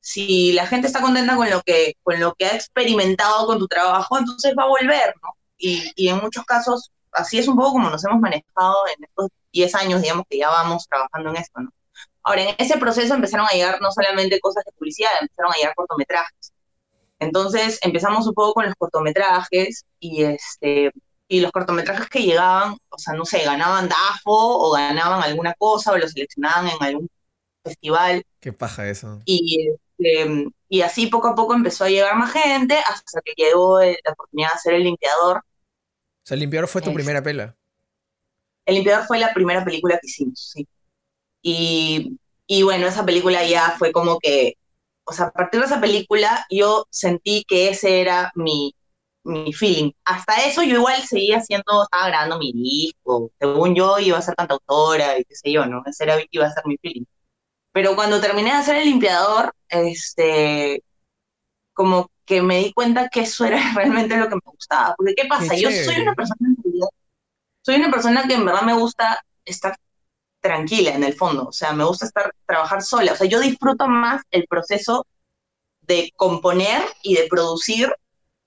si 0.00 0.52
la 0.52 0.66
gente 0.66 0.86
está 0.86 1.00
contenta 1.00 1.36
con 1.36 1.50
lo 1.50 1.62
que, 1.62 1.94
con 2.02 2.20
lo 2.20 2.34
que 2.34 2.46
ha 2.46 2.54
experimentado 2.54 3.46
con 3.46 3.58
tu 3.58 3.66
trabajo, 3.66 4.18
entonces 4.18 4.54
va 4.56 4.64
a 4.64 4.68
volver, 4.68 5.14
¿no? 5.22 5.30
Y, 5.58 5.90
y 5.96 6.08
en 6.08 6.18
muchos 6.18 6.44
casos, 6.44 6.91
así 7.12 7.38
es 7.38 7.48
un 7.48 7.56
poco 7.56 7.72
como 7.72 7.90
nos 7.90 8.04
hemos 8.04 8.20
manejado 8.20 8.76
en 8.96 9.04
estos 9.04 9.28
10 9.52 9.74
años, 9.74 10.02
digamos, 10.02 10.24
que 10.28 10.38
ya 10.38 10.48
vamos 10.48 10.86
trabajando 10.88 11.30
en 11.30 11.36
esto, 11.36 11.60
¿no? 11.60 11.70
Ahora, 12.24 12.42
en 12.42 12.54
ese 12.58 12.78
proceso 12.78 13.14
empezaron 13.14 13.46
a 13.46 13.54
llegar 13.54 13.80
no 13.80 13.90
solamente 13.90 14.40
cosas 14.40 14.64
de 14.64 14.72
publicidad, 14.72 15.10
empezaron 15.20 15.52
a 15.52 15.56
llegar 15.56 15.74
cortometrajes. 15.74 16.52
Entonces 17.18 17.78
empezamos 17.82 18.26
un 18.26 18.34
poco 18.34 18.54
con 18.54 18.66
los 18.66 18.74
cortometrajes 18.74 19.84
y, 20.00 20.22
este, 20.24 20.90
y 21.28 21.40
los 21.40 21.52
cortometrajes 21.52 22.08
que 22.08 22.22
llegaban, 22.22 22.76
o 22.88 22.98
sea, 22.98 23.14
no 23.14 23.24
sé, 23.24 23.44
ganaban 23.44 23.88
DAFO 23.88 24.58
o 24.58 24.72
ganaban 24.72 25.22
alguna 25.22 25.54
cosa 25.54 25.92
o 25.92 25.98
los 25.98 26.12
seleccionaban 26.12 26.68
en 26.68 26.82
algún 26.82 27.10
festival. 27.64 28.24
Qué 28.40 28.52
paja 28.52 28.88
eso. 28.88 29.20
Y, 29.24 29.70
este, 29.70 30.46
y 30.68 30.80
así 30.80 31.06
poco 31.06 31.28
a 31.28 31.34
poco 31.34 31.54
empezó 31.54 31.84
a 31.84 31.90
llegar 31.90 32.16
más 32.16 32.32
gente 32.32 32.76
hasta 32.76 33.20
que 33.20 33.34
llegó 33.36 33.80
la 33.80 34.12
oportunidad 34.12 34.48
de 34.48 34.54
hacer 34.54 34.74
El 34.74 34.84
Limpiador. 34.84 35.42
O 36.24 36.26
sea, 36.26 36.34
El 36.34 36.40
Limpiador 36.40 36.68
fue 36.68 36.82
tu 36.82 36.90
Es- 36.90 36.94
primera 36.94 37.22
pela. 37.22 37.56
El 38.66 38.76
Limpiador 38.76 39.06
fue 39.06 39.18
la 39.18 39.32
primera 39.34 39.64
película 39.64 39.94
que 40.00 40.06
hicimos, 40.08 40.50
sí. 40.52 40.68
Y, 41.42 42.18
y 42.46 42.62
bueno, 42.64 42.86
esa 42.88 43.06
película 43.06 43.44
ya 43.46 43.76
fue 43.78 43.92
como 43.92 44.18
que, 44.20 44.54
o 45.04 45.12
sea, 45.12 45.26
a 45.26 45.32
partir 45.32 45.60
de 45.60 45.66
esa 45.66 45.80
película 45.80 46.46
yo 46.50 46.86
sentí 46.90 47.44
que 47.48 47.70
ese 47.70 48.00
era 48.02 48.32
mi, 48.36 48.74
mi 49.24 49.52
feeling. 49.54 49.92
Hasta 50.04 50.36
eso 50.46 50.62
yo 50.64 50.76
igual 50.78 51.02
seguía 51.04 51.38
haciendo, 51.38 51.84
estaba 51.84 52.08
grabando 52.08 52.38
mi 52.38 52.52
disco, 52.52 53.32
según 53.40 53.74
yo 53.76 53.98
iba 54.00 54.18
a 54.18 54.22
ser 54.22 54.36
cantautora 54.36 55.18
y 55.18 55.24
qué 55.24 55.36
sé 55.36 55.52
yo, 55.52 55.66
¿no? 55.66 55.82
Ese 55.86 56.04
era, 56.04 56.18
iba 56.30 56.46
a 56.46 56.52
ser 56.52 56.64
mi 56.66 56.78
feeling. 56.78 57.04
Pero 57.72 57.96
cuando 57.96 58.20
terminé 58.20 58.50
de 58.52 58.56
hacer 58.58 58.76
El 58.76 58.86
Limpiador, 58.86 59.54
este, 59.68 60.82
como 61.74 62.10
que 62.24 62.42
me 62.42 62.58
di 62.58 62.72
cuenta 62.72 63.08
que 63.08 63.20
eso 63.20 63.44
era 63.44 63.58
realmente 63.74 64.16
lo 64.16 64.28
que 64.28 64.36
me 64.36 64.40
gustaba. 64.44 64.94
Porque 64.96 65.14
¿qué 65.14 65.26
pasa? 65.26 65.54
Yo 65.54 65.70
soy 65.70 66.02
una 66.02 66.14
persona 66.14 66.54
soy 67.64 67.76
una 67.76 67.90
persona 67.90 68.26
que 68.26 68.34
en 68.34 68.44
verdad 68.44 68.62
me 68.62 68.74
gusta 68.74 69.24
estar 69.44 69.76
tranquila 70.40 70.90
en 70.90 71.04
el 71.04 71.14
fondo, 71.14 71.46
o 71.46 71.52
sea, 71.52 71.72
me 71.72 71.84
gusta 71.84 72.06
estar, 72.06 72.34
trabajar 72.44 72.82
sola, 72.82 73.12
o 73.12 73.16
sea, 73.16 73.28
yo 73.28 73.38
disfruto 73.38 73.86
más 73.86 74.22
el 74.32 74.46
proceso 74.48 75.06
de 75.82 76.12
componer 76.16 76.82
y 77.02 77.14
de 77.14 77.28
producir 77.28 77.94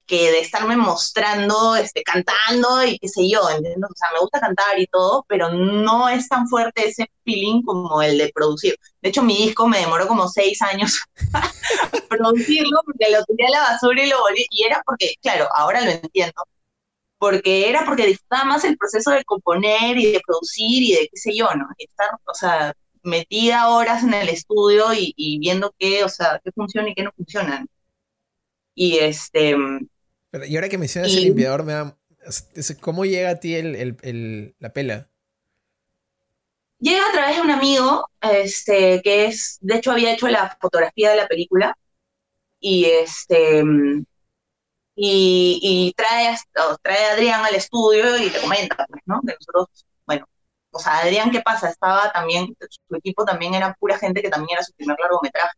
que 0.06 0.32
de 0.32 0.40
estarme 0.40 0.78
mostrando, 0.78 1.76
este, 1.76 2.04
cantando 2.04 2.84
y 2.86 3.00
qué 3.00 3.08
sé 3.08 3.30
yo, 3.30 3.50
¿entiendes? 3.50 3.90
O 3.90 3.96
sea, 3.96 4.10
me 4.14 4.20
gusta 4.20 4.40
cantar 4.40 4.80
y 4.80 4.88
todo, 4.88 5.26
pero 5.28 5.50
no 5.52 6.10
es 6.10 6.28
tan 6.30 6.48
fuerte 6.48 6.88
ese 6.90 7.10
feeling 7.24 7.64
como 7.64 8.02
el 8.02 8.18
de 8.18 8.32
producir. 8.34 8.76
De 9.02 9.10
hecho, 9.10 9.24
mi 9.24 9.36
disco 9.38 9.68
me 9.68 9.80
demoró 9.80 10.08
como 10.08 10.28
seis 10.28 10.62
años 10.62 11.00
producirlo 12.10 12.80
porque 12.86 13.12
lo 13.12 13.24
tiré 13.26 13.48
a 13.48 13.52
la 13.52 13.62
basura 13.62 14.04
y 14.04 14.10
lo 14.10 14.20
volví, 14.22 14.46
y 14.50 14.64
era 14.64 14.82
porque, 14.86 15.16
claro, 15.22 15.48
ahora 15.54 15.82
lo 15.82 15.92
entiendo, 15.92 16.34
porque 17.18 17.70
era 17.70 17.86
porque 17.86 18.08
disfrutaba 18.08 18.46
más 18.46 18.64
el 18.66 18.78
proceso 18.78 19.12
de 19.12 19.24
componer 19.24 19.98
y 19.98 20.12
de 20.12 20.22
producir 20.26 20.84
y 20.84 20.94
de 20.94 21.08
qué 21.12 21.18
sé 21.18 21.36
yo, 21.36 21.48
¿no? 21.56 21.66
Y 21.78 21.86
estar, 21.86 22.10
o 22.26 22.34
sea, 22.34 22.74
metida 23.04 23.70
horas 23.70 24.04
en 24.04 24.14
el 24.14 24.30
estudio 24.30 24.94
y, 24.94 25.14
y 25.18 25.40
viendo 25.40 25.74
qué, 25.80 26.04
o 26.04 26.10
sea, 26.10 26.40
qué 26.44 26.52
funciona 26.52 26.90
y 26.90 26.96
qué 26.96 27.04
no 27.04 27.12
funciona. 27.16 27.66
Y 28.76 28.98
este, 29.00 29.56
Pero, 30.36 30.48
y 30.48 30.56
ahora 30.58 30.68
que 30.68 30.78
mencionas 30.78 31.14
Y- 31.14 31.18
el 31.20 31.24
limpiador, 31.24 31.64
me 31.64 31.72
da. 31.72 31.98
¿Cómo 32.82 33.06
llega 33.06 33.30
a 33.30 33.36
ti 33.40 33.56
el, 33.56 33.74
el- 33.78 33.98
el- 34.02 34.56
la 34.60 34.74
pela? 34.74 35.10
llega 36.78 37.08
a 37.08 37.12
través 37.14 37.38
de 37.38 37.42
un 37.42 37.52
amigo, 37.52 38.10
este, 38.20 39.02
que 39.02 39.28
es, 39.28 39.58
de 39.62 39.76
hecho 39.76 39.92
había 39.94 40.12
hecho 40.12 40.28
la 40.28 40.58
fotografía 40.60 41.12
de 41.12 41.16
la 41.16 41.28
película, 41.28 41.78
y 42.60 42.84
este, 42.84 43.64
y, 44.96 45.60
y 45.62 45.94
trae, 45.96 46.36
trae 46.82 47.06
a 47.06 47.14
Adrián 47.14 47.46
al 47.46 47.56
estudio 47.56 48.18
y 48.18 48.30
te 48.30 48.42
comenta, 48.42 48.86
pues, 48.90 49.02
¿no? 49.06 49.22
Que 49.26 49.36
nosotros, 49.40 49.86
bueno, 50.06 50.28
o 50.72 50.80
sea, 50.80 51.00
Adrián, 51.00 51.32
¿qué 51.32 51.40
pasa? 51.42 51.70
Estaba 51.70 52.12
también, 52.12 52.56
su 52.70 52.96
equipo 52.98 53.24
también 53.24 53.54
era 53.56 53.74
pura 53.80 53.98
gente 53.98 54.22
que 54.22 54.30
también 54.30 54.58
era 54.58 54.64
su 54.66 54.74
primer 54.74 54.98
largometraje. 55.00 55.58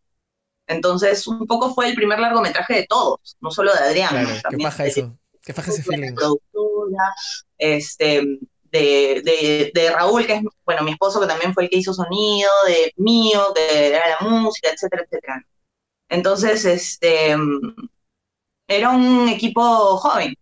Entonces, 0.67 1.25
un 1.27 1.47
poco 1.47 1.73
fue 1.73 1.87
el 1.89 1.95
primer 1.95 2.19
largometraje 2.19 2.73
de 2.75 2.85
todos, 2.87 3.37
no 3.39 3.51
solo 3.51 3.73
de 3.73 3.79
Adrián. 3.79 4.09
Claro, 4.09 4.27
¿no? 4.29 4.35
qué 4.35 4.41
También 4.41 4.69
paja 4.69 4.83
de- 4.83 4.89
eso. 4.89 5.17
Qué 5.41 5.53
paja 5.53 5.71
ese 5.71 5.83
feeling. 5.83 6.13
productora, 6.13 7.13
este, 7.57 8.21
de, 8.63 9.21
de, 9.23 9.71
de 9.73 9.91
Raúl, 9.91 10.25
que 10.27 10.33
es, 10.35 10.41
bueno, 10.65 10.83
mi 10.83 10.91
esposo, 10.91 11.21
que 11.21 11.27
también 11.27 11.53
fue 11.53 11.63
el 11.63 11.69
que 11.69 11.77
hizo 11.77 11.93
sonido, 11.93 12.51
de 12.67 12.91
mío, 12.97 13.53
que 13.55 13.87
era 13.87 14.17
la 14.19 14.27
música, 14.27 14.69
etcétera, 14.71 15.03
etcétera. 15.03 15.41
Entonces, 16.09 16.65
este, 16.65 17.35
era 18.67 18.89
un 18.91 19.29
equipo 19.29 19.97
joven. 19.97 20.33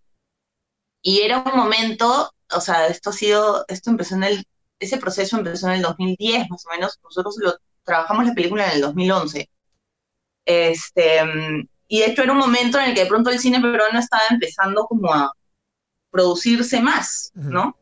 Y 1.02 1.22
era 1.22 1.40
un 1.40 1.56
momento, 1.56 2.32
o 2.52 2.62
sea, 2.62 2.88
esto 2.88 3.12
ha 3.12 3.14
sido, 3.14 3.66
esto 3.68 3.92
empezó 3.92 4.16
en 4.16 4.24
el, 4.24 4.46
ese 4.80 4.98
proceso 4.98 5.38
empezó 5.38 5.68
en 5.68 5.74
el 5.76 5.82
2010, 5.84 6.50
más 6.50 6.66
o 6.66 6.70
menos. 6.72 7.00
Nosotros 7.04 7.36
lo, 7.40 7.56
trabajamos 7.84 8.26
la 8.26 8.34
película 8.34 8.66
en 8.68 8.72
el 8.74 8.82
2011. 8.82 9.50
Este, 10.46 11.22
y 11.88 12.00
de 12.00 12.06
hecho 12.08 12.24
era 12.24 12.32
un 12.34 12.40
momento 12.40 12.80
en 12.80 12.86
el 12.90 12.94
que 12.96 13.02
de 13.04 13.08
pronto 13.10 13.30
el 13.30 13.40
cine 13.40 13.62
peruano 13.62 14.00
estaba 14.00 14.24
empezando 14.30 14.86
como 14.86 15.14
a 15.14 15.32
producirse 16.12 16.82
más. 16.82 17.34
¿no? 17.50 17.78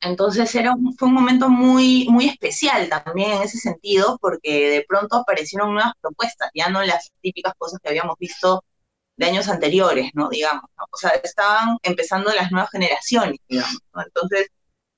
Entonces 0.00 0.54
era 0.54 0.74
un- 0.74 0.94
fue 0.96 1.08
un 1.08 1.14
momento 1.14 1.48
muy, 1.48 2.06
muy 2.08 2.26
especial 2.28 2.88
también 2.88 3.32
en 3.32 3.42
ese 3.42 3.58
sentido, 3.58 4.16
porque 4.20 4.70
de 4.70 4.84
pronto 4.88 5.16
aparecieron 5.16 5.74
nuevas 5.74 5.92
propuestas, 6.00 6.50
ya 6.54 6.68
no 6.68 6.82
las 6.84 7.10
típicas 7.20 7.54
cosas 7.58 7.80
que 7.82 7.88
habíamos 7.88 8.16
visto 8.18 8.64
de 9.16 9.26
años 9.26 9.48
anteriores, 9.48 10.10
¿no? 10.14 10.28
Digamos, 10.30 10.64
¿no? 10.78 10.84
O 10.92 10.96
sea, 10.98 11.10
estaban 11.24 11.78
empezando 11.82 12.32
las 12.34 12.52
nuevas 12.52 12.70
generaciones, 12.70 13.38
digamos, 13.48 13.78
¿no? 13.94 14.02
Entonces, 14.02 14.48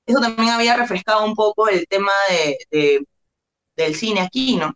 eso 0.07 0.19
también 0.21 0.49
había 0.51 0.77
refrescado 0.77 1.25
un 1.25 1.35
poco 1.35 1.69
el 1.69 1.87
tema 1.87 2.11
de, 2.29 2.57
de- 2.71 3.05
del 3.77 3.95
cine 3.95 4.21
aquí, 4.21 4.57
¿no? 4.57 4.73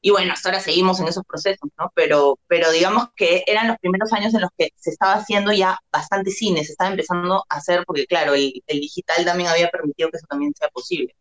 Y 0.00 0.10
bueno, 0.10 0.32
hasta 0.32 0.48
ahora 0.50 0.60
seguimos 0.60 1.00
en 1.00 1.08
esos 1.08 1.24
procesos, 1.24 1.68
¿no? 1.78 1.90
Pero, 1.94 2.38
pero 2.46 2.70
digamos 2.70 3.08
que 3.16 3.42
eran 3.46 3.68
los 3.68 3.78
primeros 3.78 4.12
años 4.12 4.32
en 4.34 4.42
los 4.42 4.50
que 4.56 4.70
se 4.76 4.90
estaba 4.90 5.14
haciendo 5.14 5.52
ya 5.52 5.78
bastante 5.92 6.30
cine, 6.30 6.64
se 6.64 6.72
estaba 6.72 6.90
empezando 6.90 7.44
a 7.48 7.56
hacer, 7.56 7.84
porque 7.84 8.06
claro, 8.06 8.34
el, 8.34 8.62
el 8.66 8.80
digital 8.80 9.24
también 9.24 9.48
había 9.50 9.68
permitido 9.70 10.10
que 10.10 10.18
eso 10.18 10.26
también 10.28 10.54
sea 10.54 10.68
posible. 10.68 11.14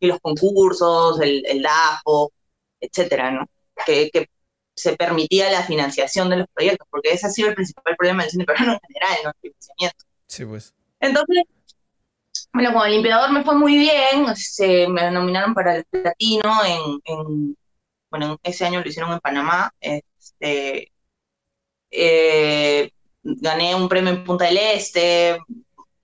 Y 0.00 0.06
los 0.06 0.18
concursos, 0.20 1.20
el, 1.20 1.44
el 1.46 1.62
DAFO, 1.62 2.32
etcétera, 2.80 3.30
¿no? 3.30 3.46
Que, 3.86 4.10
que 4.10 4.28
se 4.74 4.96
permitía 4.96 5.50
la 5.50 5.62
financiación 5.62 6.30
de 6.30 6.38
los 6.38 6.46
proyectos, 6.54 6.88
porque 6.90 7.12
ese 7.12 7.26
ha 7.26 7.30
sido 7.30 7.50
el 7.50 7.54
principal 7.54 7.94
problema 7.96 8.22
del 8.22 8.32
cine 8.32 8.44
peruano 8.46 8.72
en 8.72 8.80
general, 8.88 9.16
¿no? 9.24 9.30
El 9.30 9.50
financiamiento. 9.52 10.04
Sí, 10.26 10.44
pues. 10.46 10.74
Entonces, 11.00 11.44
bueno, 12.52 12.84
el 12.84 12.92
limpiador 12.92 13.30
me 13.32 13.44
fue 13.44 13.54
muy 13.56 13.76
bien, 13.76 14.34
se 14.36 14.86
me 14.88 15.10
nominaron 15.10 15.54
para 15.54 15.76
el 15.76 15.84
platino 15.84 16.64
en, 16.64 17.00
en- 17.04 17.56
bueno, 18.12 18.38
ese 18.42 18.66
año 18.66 18.82
lo 18.82 18.88
hicieron 18.88 19.10
en 19.10 19.20
Panamá, 19.20 19.72
este, 19.80 20.92
eh, 21.90 22.90
gané 23.22 23.74
un 23.74 23.88
premio 23.88 24.12
en 24.12 24.22
Punta 24.22 24.44
del 24.44 24.58
Este, 24.58 25.38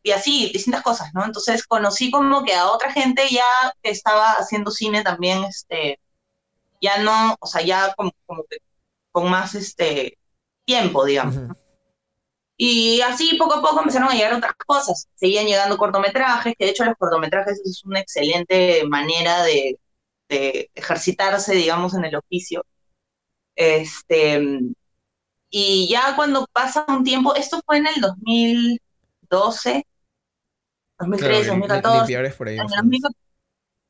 y 0.03 0.11
así, 0.11 0.51
distintas 0.51 0.83
cosas, 0.83 1.11
¿no? 1.13 1.23
Entonces 1.27 1.67
conocí 1.67 2.11
como 2.11 2.45
que 2.45 2.55
a 2.55 2.69
otra 2.71 2.91
gente 2.91 3.29
ya 3.31 3.43
que 3.83 3.91
estaba 3.91 4.33
haciendo 4.33 4.71
cine 4.71 5.03
también, 5.05 5.45
este, 5.45 6.01
ya 6.81 6.97
no, 7.03 7.37
o 7.41 7.47
sea, 7.47 7.61
ya 7.63 7.93
como, 7.95 8.11
como 8.25 8.45
que 8.45 8.57
con 9.13 9.31
más, 9.31 9.55
este, 9.55 10.17
tiempo, 10.65 11.05
digamos. 11.05 11.37
Y 12.57 13.03
así 13.03 13.37
poco 13.37 13.57
a 13.57 13.63
poco 13.63 13.81
empezaron 13.81 14.09
a 14.09 14.15
llegar 14.15 14.33
otras 14.33 14.55
cosas. 14.67 15.09
Seguían 15.15 15.47
llegando 15.47 15.77
cortometrajes, 15.77 16.55
que 16.59 16.65
de 16.65 16.71
hecho 16.71 16.85
los 16.85 16.97
cortometrajes 16.97 17.61
es 17.65 17.85
una 17.85 18.01
excelente 18.01 18.85
manera 18.87 19.43
de, 19.43 19.79
de 20.29 20.71
ejercitarse, 20.75 21.55
digamos, 21.55 21.95
en 21.95 22.05
el 22.05 22.17
oficio. 22.17 22.65
Este, 23.55 24.61
y 25.51 25.89
ya 25.89 26.15
cuando 26.17 26.47
pasa 26.53 26.85
un 26.89 27.05
tiempo, 27.05 27.35
esto 27.35 27.61
fue 27.65 27.79
en 27.79 27.87
el 27.87 28.01
2012, 28.01 29.87
2013, 30.99 31.49
2014. 31.49 31.83
Por 31.83 31.91
ahí, 31.91 32.07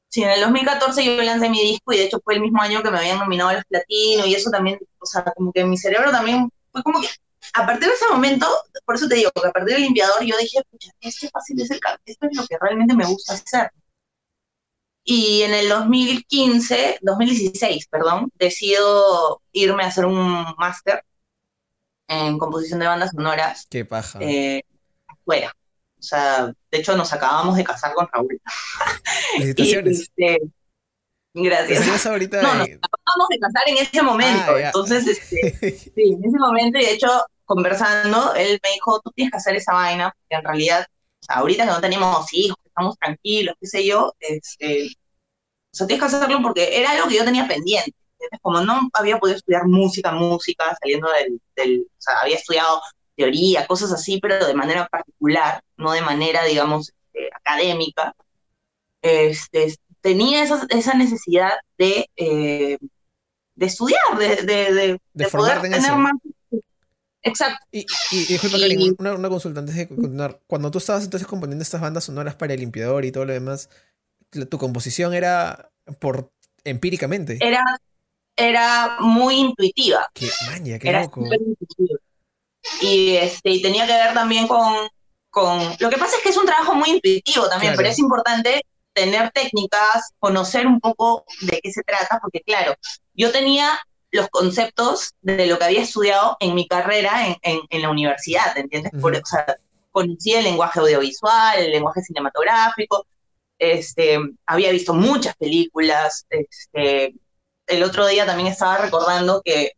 sí, 0.08 0.22
en 0.22 0.30
el 0.30 0.40
2014 0.40 1.04
yo 1.04 1.22
lancé 1.22 1.50
mi 1.50 1.60
disco 1.60 1.92
y 1.92 1.98
de 1.98 2.04
hecho 2.04 2.20
fue 2.24 2.34
el 2.34 2.40
mismo 2.40 2.62
año 2.62 2.82
que 2.82 2.90
me 2.90 2.98
habían 2.98 3.18
nominado 3.18 3.50
a 3.50 3.54
los 3.54 3.64
platinos 3.64 4.26
y 4.26 4.34
eso 4.34 4.50
también, 4.50 4.78
o 4.98 5.06
sea, 5.06 5.24
como 5.36 5.52
que 5.52 5.64
mi 5.64 5.76
cerebro 5.76 6.10
también 6.10 6.50
fue 6.72 6.82
como 6.82 7.00
que 7.00 7.08
a 7.54 7.66
partir 7.66 7.88
de 7.88 7.94
ese 7.94 8.08
momento, 8.10 8.46
por 8.84 8.94
eso 8.94 9.08
te 9.08 9.16
digo 9.16 9.30
que 9.30 9.46
a 9.46 9.52
partir 9.52 9.74
del 9.74 9.82
limpiador 9.82 10.22
yo 10.24 10.36
dije, 10.38 10.60
pucha, 10.70 10.90
este 11.00 11.28
fácil 11.28 11.60
es 11.60 11.70
el 11.70 11.80
esto 12.04 12.26
es 12.30 12.36
lo 12.36 12.46
que 12.46 12.56
realmente 12.60 12.94
me 12.94 13.06
gusta 13.06 13.34
hacer. 13.34 13.70
Y 15.10 15.40
en 15.40 15.54
el 15.54 15.70
2015, 15.70 16.98
2016, 17.00 17.86
perdón, 17.88 18.30
decido 18.34 19.40
irme 19.52 19.84
a 19.84 19.86
hacer 19.86 20.04
un 20.04 20.44
máster 20.58 21.02
en 22.08 22.38
composición 22.38 22.78
de 22.78 22.88
bandas 22.88 23.12
sonoras. 23.12 23.66
Qué 23.70 23.86
paja. 23.86 24.18
Eh, 24.20 24.62
afuera. 25.06 25.56
O 25.98 26.02
sea, 26.02 26.52
de 26.70 26.78
hecho 26.78 26.94
nos 26.94 27.10
acabamos 27.10 27.56
de 27.56 27.64
casar 27.64 27.94
con 27.94 28.06
Raúl. 28.12 28.38
Felicitaciones. 29.38 30.00
Este, 30.00 30.40
gracias. 31.32 32.04
ahorita 32.04 32.42
no, 32.42 32.54
nos 32.56 32.68
acabamos 32.68 33.28
de 33.30 33.38
casar 33.38 33.62
en 33.66 33.78
ese 33.78 34.02
momento. 34.02 34.52
Ah, 34.56 34.60
Entonces, 34.60 35.06
este, 35.06 35.78
sí, 35.94 36.02
en 36.12 36.22
ese 36.22 36.38
momento, 36.38 36.78
y 36.78 36.84
de 36.84 36.92
hecho, 36.92 37.08
conversando, 37.46 38.34
él 38.34 38.60
me 38.62 38.72
dijo, 38.74 39.00
tú 39.00 39.10
tienes 39.12 39.32
que 39.32 39.38
hacer 39.38 39.56
esa 39.56 39.72
vaina, 39.72 40.14
porque 40.14 40.34
en 40.34 40.44
realidad, 40.44 40.82
o 40.82 41.24
sea, 41.24 41.36
ahorita 41.36 41.64
que 41.64 41.70
no 41.70 41.80
tenemos 41.80 42.30
hijos, 42.34 42.58
que 42.62 42.68
estamos 42.68 42.98
tranquilos, 42.98 43.54
qué 43.58 43.66
sé 43.66 43.86
yo, 43.86 44.12
este, 44.20 44.90
o 45.72 45.76
sea, 45.76 45.86
tienes 45.86 46.00
que 46.00 46.16
hacerlo 46.16 46.40
porque 46.42 46.78
era 46.80 46.92
algo 46.92 47.08
que 47.08 47.16
yo 47.16 47.24
tenía 47.24 47.46
pendiente. 47.46 47.94
Como 48.42 48.60
no 48.62 48.88
había 48.94 49.18
podido 49.18 49.36
estudiar 49.36 49.66
música, 49.66 50.10
música, 50.12 50.76
saliendo 50.80 51.08
del, 51.12 51.40
del, 51.54 51.82
o 51.82 52.00
sea, 52.00 52.14
había 52.22 52.36
estudiado 52.36 52.80
teoría, 53.16 53.66
cosas 53.66 53.92
así, 53.92 54.18
pero 54.20 54.44
de 54.46 54.54
manera 54.54 54.86
particular, 54.88 55.62
no 55.76 55.92
de 55.92 56.02
manera, 56.02 56.44
digamos, 56.44 56.92
este, 57.18 57.30
académica, 57.34 58.14
este, 59.02 59.76
tenía 60.00 60.42
esa, 60.42 60.66
esa 60.70 60.94
necesidad 60.94 61.52
de, 61.76 62.08
eh, 62.16 62.78
de 63.54 63.66
estudiar, 63.66 64.00
de, 64.18 64.36
de, 64.42 65.00
de, 65.12 65.28
poder 65.28 65.60
tener 65.60 65.92
más... 65.96 66.12
Exacto. 67.22 67.58
Y, 67.72 67.84
y, 68.12 68.24
disculpa, 68.26 68.58
Karin, 68.58 68.94
una, 68.98 69.14
una, 69.14 69.28
consulta 69.28 69.60
antes 69.60 69.74
de 69.74 69.88
continuar. 69.88 70.40
Cuando 70.46 70.70
tú 70.70 70.78
estabas 70.78 71.04
entonces 71.04 71.26
componiendo 71.26 71.62
estas 71.62 71.80
bandas 71.80 72.04
sonoras 72.04 72.36
para 72.36 72.54
el 72.54 72.60
limpiador 72.60 73.04
y 73.04 73.12
todo 73.12 73.24
lo 73.24 73.32
demás, 73.32 73.68
¿tu 74.30 74.58
composición 74.58 75.14
era 75.14 75.70
por 75.98 76.32
empíricamente? 76.64 77.38
Era 77.40 77.62
era 78.38 78.98
muy 79.00 79.34
intuitiva. 79.34 80.08
Qué 80.14 80.30
maña, 80.46 80.78
qué 80.78 80.92
loco. 80.92 81.24
Y, 82.80 83.16
este, 83.16 83.50
y 83.50 83.62
tenía 83.62 83.86
que 83.86 83.92
ver 83.92 84.14
también 84.14 84.46
con, 84.46 84.88
con... 85.28 85.60
Lo 85.80 85.90
que 85.90 85.98
pasa 85.98 86.16
es 86.16 86.22
que 86.22 86.28
es 86.28 86.36
un 86.36 86.46
trabajo 86.46 86.74
muy 86.74 86.90
intuitivo 86.90 87.48
también, 87.48 87.74
pero 87.76 87.88
es 87.88 87.98
importante 87.98 88.62
tener 88.92 89.30
técnicas, 89.32 90.12
conocer 90.20 90.66
un 90.66 90.80
poco 90.80 91.24
de 91.42 91.60
qué 91.60 91.72
se 91.72 91.82
trata, 91.82 92.20
porque 92.20 92.40
claro, 92.40 92.74
yo 93.14 93.32
tenía 93.32 93.78
los 94.10 94.28
conceptos 94.28 95.14
de 95.20 95.46
lo 95.46 95.58
que 95.58 95.64
había 95.64 95.82
estudiado 95.82 96.36
en 96.40 96.54
mi 96.54 96.66
carrera 96.66 97.26
en, 97.42 97.60
en, 97.68 97.82
la 97.82 97.90
universidad, 97.90 98.56
¿entiendes? 98.56 98.92
Por, 99.00 99.14
o 99.14 99.26
sea, 99.26 99.56
conocí 99.90 100.32
el 100.34 100.44
lenguaje 100.44 100.80
audiovisual, 100.80 101.58
el 101.58 101.72
lenguaje 101.72 102.02
cinematográfico, 102.02 103.06
este, 103.58 104.18
había 104.46 104.72
visto 104.72 104.94
muchas 104.94 105.36
películas, 105.36 106.26
este, 106.30 107.14
el 107.66 107.82
otro 107.82 108.06
día 108.06 108.26
también 108.26 108.48
estaba 108.48 108.78
recordando 108.78 109.42
que, 109.44 109.72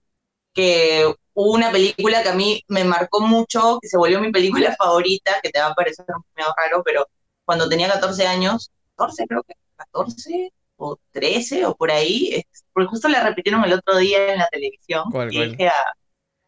que 0.53 1.13
hubo 1.35 1.53
una 1.53 1.71
película 1.71 2.23
que 2.23 2.29
a 2.29 2.35
mí 2.35 2.63
me 2.69 2.85
marcó 2.85 3.21
mucho, 3.21 3.79
que 3.81 3.89
se 3.89 3.97
volvió 3.97 4.21
mi 4.21 4.33
película 4.33 4.75
favorita, 4.79 5.41
que 5.43 5.51
te 5.51 5.61
va 5.61 5.69
a 5.69 5.75
parecer 5.75 6.05
un 6.09 6.25
medio 6.37 6.53
raro, 6.57 6.83
pero 6.85 7.07
cuando 7.45 7.69
tenía 7.69 7.89
14 7.91 8.27
años, 8.27 8.71
14 8.97 9.27
creo 9.27 9.43
que, 9.43 9.55
14 9.77 10.53
o 10.77 10.99
13 11.13 11.67
o 11.67 11.75
por 11.75 11.91
ahí, 11.91 12.43
porque 12.73 12.89
justo 12.89 13.09
la 13.09 13.23
repitieron 13.23 13.65
el 13.65 13.73
otro 13.73 13.97
día 13.99 14.33
en 14.33 14.39
la 14.39 14.49
televisión. 14.49 15.05
y 15.31 15.49
Dije 15.51 15.71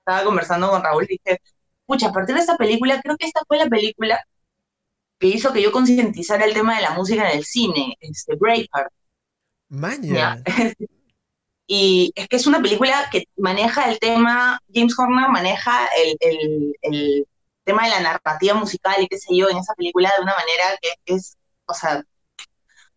estaba 0.03 0.25
conversando 0.25 0.71
con 0.71 0.83
Raúl 0.83 1.05
y 1.05 1.19
dije, 1.25 1.41
pucha, 1.87 2.09
a 2.09 2.13
partir 2.13 2.35
de 2.35 2.41
esta 2.41 2.57
película, 2.57 3.01
creo 3.03 3.17
que 3.17 3.27
esta 3.27 3.41
fue 3.47 3.59
la 3.59 3.67
película 3.67 4.23
que 5.23 5.29
hizo 5.29 5.53
que 5.53 5.63
yo 5.63 5.71
concientizara 5.71 6.45
el 6.45 6.53
tema 6.53 6.75
de 6.75 6.83
la 6.83 6.91
música 6.91 7.31
en 7.31 7.39
el 7.39 7.45
cine, 7.45 7.97
este 8.01 8.35
Braveheart. 8.35 8.93
Maña. 9.69 10.43
Y 11.65 12.13
es 12.17 12.29
que 12.29 12.37
es 12.37 12.47
una 12.47 12.61
película 12.61 13.09
que 13.11 13.29
maneja 13.37 13.89
el 13.89 13.99
tema, 13.99 14.61
James 14.75 14.99
Horner 14.99 15.31
maneja 15.31 15.89
el, 15.97 16.77
el, 16.83 17.27
tema 17.65 17.85
de 17.85 17.91
la 17.91 18.01
narrativa 18.01 18.55
musical 18.55 18.97
y 19.01 19.07
qué 19.07 19.17
sé 19.17 19.35
yo 19.35 19.49
en 19.49 19.57
esa 19.57 19.73
película 19.75 20.13
de 20.15 20.23
una 20.23 20.35
manera 20.35 20.65
que 20.83 21.15
es, 21.15 21.39
o 21.65 21.73
sea, 21.73 22.03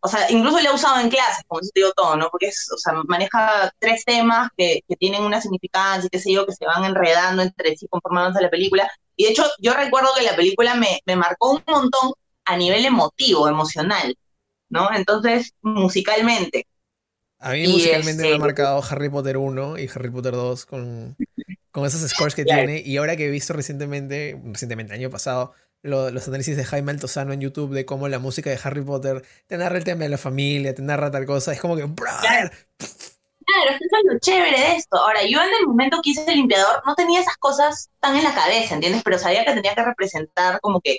o 0.02 0.08
sea, 0.10 0.30
incluso 0.32 0.60
le 0.60 0.68
ha 0.68 0.74
usado 0.74 1.00
en 1.00 1.10
clases, 1.10 1.46
como 1.48 1.62
eso 1.62 1.70
te 1.74 1.80
digo 1.82 1.94
todo, 1.96 2.18
¿no? 2.18 2.28
Porque 2.30 2.48
es, 2.48 2.70
o 2.74 2.78
sea, 2.78 2.94
maneja 3.08 3.72
tres 3.80 4.04
temas 4.04 4.50
que, 4.58 4.82
que 4.90 4.96
tienen 4.98 5.24
una 5.24 5.40
significancia 5.40 6.08
y 6.08 6.10
qué 6.10 6.20
sé 6.20 6.34
yo, 6.34 6.46
que 6.46 6.54
se 6.54 6.66
van 6.66 6.84
enredando 6.84 7.44
entre 7.44 7.78
sí 7.78 7.88
conformándose 7.88 8.42
la 8.44 8.50
película. 8.50 8.92
Y 9.16 9.26
de 9.26 9.32
hecho, 9.32 9.44
yo 9.60 9.74
recuerdo 9.74 10.10
que 10.18 10.26
la 10.26 10.36
película 10.36 10.76
me, 10.76 11.00
me 11.06 11.16
marcó 11.16 11.52
un 11.52 11.64
montón 11.68 12.14
a 12.46 12.58
nivel 12.58 12.86
emotivo, 12.86 13.48
emocional, 13.48 14.16
¿no? 14.70 14.90
Entonces, 14.94 15.54
musicalmente. 15.62 16.68
A 17.40 17.52
mí 17.52 17.68
musicalmente 17.68 18.22
me 18.24 18.30
ha 18.30 18.32
este, 18.32 18.40
marcado 18.40 18.84
Harry 18.90 19.10
Potter 19.10 19.38
1 19.38 19.78
y 19.78 19.90
Harry 19.94 20.10
Potter 20.10 20.34
2 20.34 20.66
con, 20.66 21.18
con 21.72 21.86
esos 21.86 22.10
scores 22.10 22.36
que 22.36 22.46
tiene. 22.46 22.82
Y 22.86 22.98
ahora 22.98 23.16
que 23.16 23.28
he 23.28 23.30
visto 23.30 23.54
recientemente, 23.54 24.40
recientemente, 24.46 24.94
año 24.94 25.10
pasado, 25.10 25.54
los 25.82 26.28
análisis 26.28 26.58
de 26.58 26.66
Jaime 26.66 26.92
Altozano 26.92 27.34
en 27.34 27.42
YouTube 27.42 27.74
de 27.74 27.86
cómo 27.86 28.08
la 28.08 28.20
música 28.20 28.50
de 28.50 28.60
Harry 28.64 28.82
Potter 28.82 29.24
te 29.48 29.58
narra 29.58 29.78
el 29.78 29.84
tema 29.84 30.04
de 30.04 30.10
la 30.10 30.18
familia, 30.18 30.74
te 30.74 30.82
narra 30.82 31.12
tal 31.12 31.26
cosa. 31.26 31.54
Es 31.54 31.60
como 31.60 31.76
que. 31.76 31.88
Claro. 31.94 32.50
Claro, 33.46 33.72
eso 33.80 33.98
es 33.98 34.14
lo 34.14 34.20
chévere 34.20 34.60
de 34.60 34.76
esto. 34.76 34.98
Ahora, 34.98 35.22
yo 35.24 35.42
en 35.42 35.50
el 35.60 35.68
momento 35.68 36.00
que 36.04 36.12
hice 36.12 36.26
el 36.32 36.38
limpiador 36.38 36.82
no 36.86 36.96
tenía 36.96 37.22
esas 37.22 37.38
cosas 37.38 37.90
tan 38.00 38.16
en 38.16 38.24
la 38.24 38.34
cabeza, 38.34 38.76
¿entiendes? 38.76 39.04
Pero 39.04 39.20
sabía 39.20 39.46
que 39.46 39.54
tenía 39.54 39.76
que 39.76 39.84
representar 39.84 40.60
como 40.62 40.82
que 40.82 40.98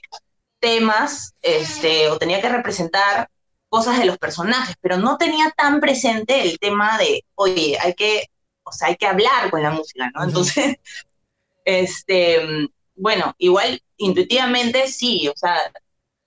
temas, 0.60 1.34
este, 1.42 2.08
o 2.08 2.18
tenía 2.18 2.40
que 2.40 2.48
representar 2.48 3.28
cosas 3.68 3.98
de 3.98 4.06
los 4.06 4.18
personajes, 4.18 4.76
pero 4.80 4.96
no 4.98 5.18
tenía 5.18 5.50
tan 5.56 5.80
presente 5.80 6.42
el 6.42 6.58
tema 6.58 6.98
de, 6.98 7.24
oye, 7.34 7.76
hay 7.80 7.94
que, 7.94 8.26
o 8.64 8.72
sea, 8.72 8.88
hay 8.88 8.96
que 8.96 9.06
hablar 9.06 9.50
con 9.50 9.62
la 9.62 9.70
música, 9.70 10.10
¿no? 10.14 10.24
Entonces, 10.24 10.76
este, 11.64 12.68
bueno, 12.94 13.34
igual 13.38 13.82
intuitivamente 13.96 14.88
sí, 14.88 15.28
o 15.28 15.36
sea, 15.36 15.56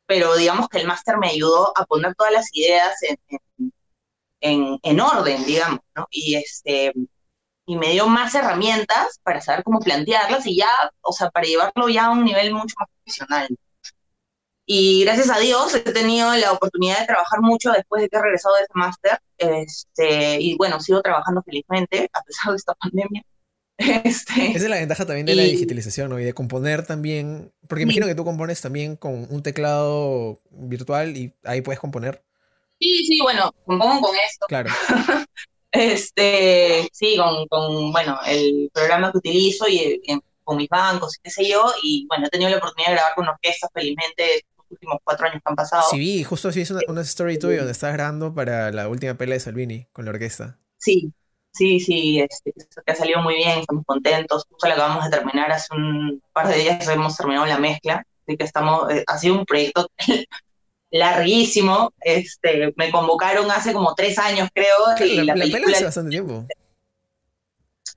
pero 0.05 0.35
digamos 0.35 0.69
que 0.69 0.79
el 0.79 0.87
máster 0.87 1.17
me 1.17 1.29
ayudó 1.29 1.71
a 1.77 1.85
poner 1.85 2.15
todas 2.15 2.33
las 2.33 2.49
ideas 2.53 3.01
en, 3.03 3.17
en, 3.29 3.39
en, 4.41 4.99
orden, 4.99 5.45
digamos, 5.45 5.79
¿no? 5.95 6.07
Y 6.11 6.35
este, 6.35 6.93
y 7.65 7.77
me 7.77 7.91
dio 7.91 8.07
más 8.07 8.33
herramientas 8.33 9.19
para 9.23 9.41
saber 9.41 9.63
cómo 9.63 9.79
plantearlas 9.79 10.45
y 10.47 10.57
ya, 10.57 10.69
o 11.01 11.11
sea, 11.11 11.29
para 11.29 11.45
llevarlo 11.45 11.87
ya 11.89 12.05
a 12.05 12.11
un 12.11 12.25
nivel 12.25 12.53
mucho 12.53 12.75
más 12.79 12.89
profesional. 12.95 13.47
Y 14.65 15.03
gracias 15.03 15.29
a 15.31 15.39
Dios 15.39 15.73
he 15.73 15.79
tenido 15.79 16.31
la 16.35 16.51
oportunidad 16.51 16.99
de 16.99 17.07
trabajar 17.07 17.41
mucho 17.41 17.71
después 17.71 18.03
de 18.03 18.09
que 18.09 18.17
he 18.17 18.21
regresado 18.21 18.55
de 18.55 18.61
ese 18.61 18.71
máster. 18.75 19.19
Este, 19.37 20.39
y 20.39 20.55
bueno, 20.57 20.79
sigo 20.79 21.01
trabajando 21.01 21.41
felizmente 21.41 22.09
a 22.13 22.21
pesar 22.21 22.51
de 22.51 22.57
esta 22.57 22.73
pandemia. 22.75 23.23
Este, 24.03 24.51
Esa 24.51 24.65
es 24.65 24.69
la 24.69 24.75
ventaja 24.75 25.05
también 25.05 25.25
de 25.25 25.35
la 25.35 25.43
digitalización, 25.43 26.09
¿no? 26.09 26.19
Y 26.19 26.25
de 26.25 26.33
componer 26.33 26.85
también, 26.85 27.53
porque 27.67 27.83
imagino 27.83 28.07
que 28.07 28.15
tú 28.15 28.25
compones 28.25 28.59
también 28.61 28.97
con 28.97 29.25
un 29.29 29.41
teclado 29.41 30.41
virtual 30.51 31.15
y 31.15 31.33
ahí 31.45 31.61
puedes 31.61 31.79
componer. 31.79 32.23
Sí, 32.79 33.05
sí, 33.05 33.19
bueno, 33.21 33.51
compongo 33.65 34.07
con 34.07 34.15
esto. 34.15 34.45
Claro. 34.47 34.69
este, 35.71 36.89
sí, 36.91 37.17
con, 37.17 37.47
con, 37.47 37.91
bueno, 37.91 38.19
el 38.25 38.69
programa 38.73 39.11
que 39.11 39.17
utilizo 39.19 39.67
y 39.67 40.01
con 40.43 40.57
mis 40.57 40.69
bancos, 40.69 41.17
qué 41.21 41.29
sé 41.29 41.47
yo, 41.47 41.71
y 41.83 42.07
bueno, 42.07 42.25
he 42.25 42.29
tenido 42.29 42.49
la 42.49 42.57
oportunidad 42.57 42.89
de 42.89 42.95
grabar 42.95 43.15
con 43.15 43.27
orquestas 43.27 43.69
felizmente 43.73 44.43
últimos 44.69 44.97
cuatro 45.03 45.27
años 45.27 45.41
que 45.43 45.49
han 45.49 45.55
pasado. 45.55 45.83
Sí, 45.89 45.99
vi, 45.99 46.23
justo 46.23 46.49
así 46.49 46.61
es 46.61 46.71
una, 46.71 46.81
una 46.87 47.01
story 47.01 47.39
tuya 47.39 47.57
donde 47.57 47.71
estabas 47.71 47.95
grabando 47.95 48.33
para 48.33 48.71
la 48.71 48.87
última 48.87 49.15
pelea 49.15 49.35
de 49.35 49.39
Salvini 49.39 49.85
con 49.91 50.05
la 50.05 50.11
orquesta. 50.11 50.57
Sí, 50.77 51.11
sí, 51.51 51.79
sí, 51.79 52.19
este, 52.19 52.53
que 52.85 52.91
ha 52.91 52.95
salido 52.95 53.21
muy 53.21 53.35
bien, 53.35 53.59
estamos 53.59 53.83
contentos. 53.85 54.45
Justo 54.49 54.67
la 54.67 54.75
acabamos 54.75 55.05
de 55.05 55.11
terminar 55.11 55.51
hace 55.51 55.73
un 55.75 56.21
par 56.33 56.47
de 56.47 56.57
días, 56.57 56.87
hemos 56.87 57.15
terminado 57.17 57.45
la 57.45 57.59
mezcla, 57.59 58.03
así 58.25 58.37
que 58.37 58.43
estamos, 58.43 58.89
eh, 58.91 59.03
ha 59.07 59.17
sido 59.17 59.35
un 59.35 59.45
proyecto 59.45 59.87
larguísimo. 60.91 61.93
Este, 62.01 62.73
me 62.75 62.91
convocaron 62.91 63.49
hace 63.51 63.73
como 63.73 63.95
tres 63.95 64.17
años, 64.17 64.49
creo. 64.53 64.75
y 64.99 65.15
la, 65.15 65.23
la 65.23 65.33
película 65.33 65.75
hace 65.75 65.85
bastante 65.85 66.11
tiempo. 66.11 66.45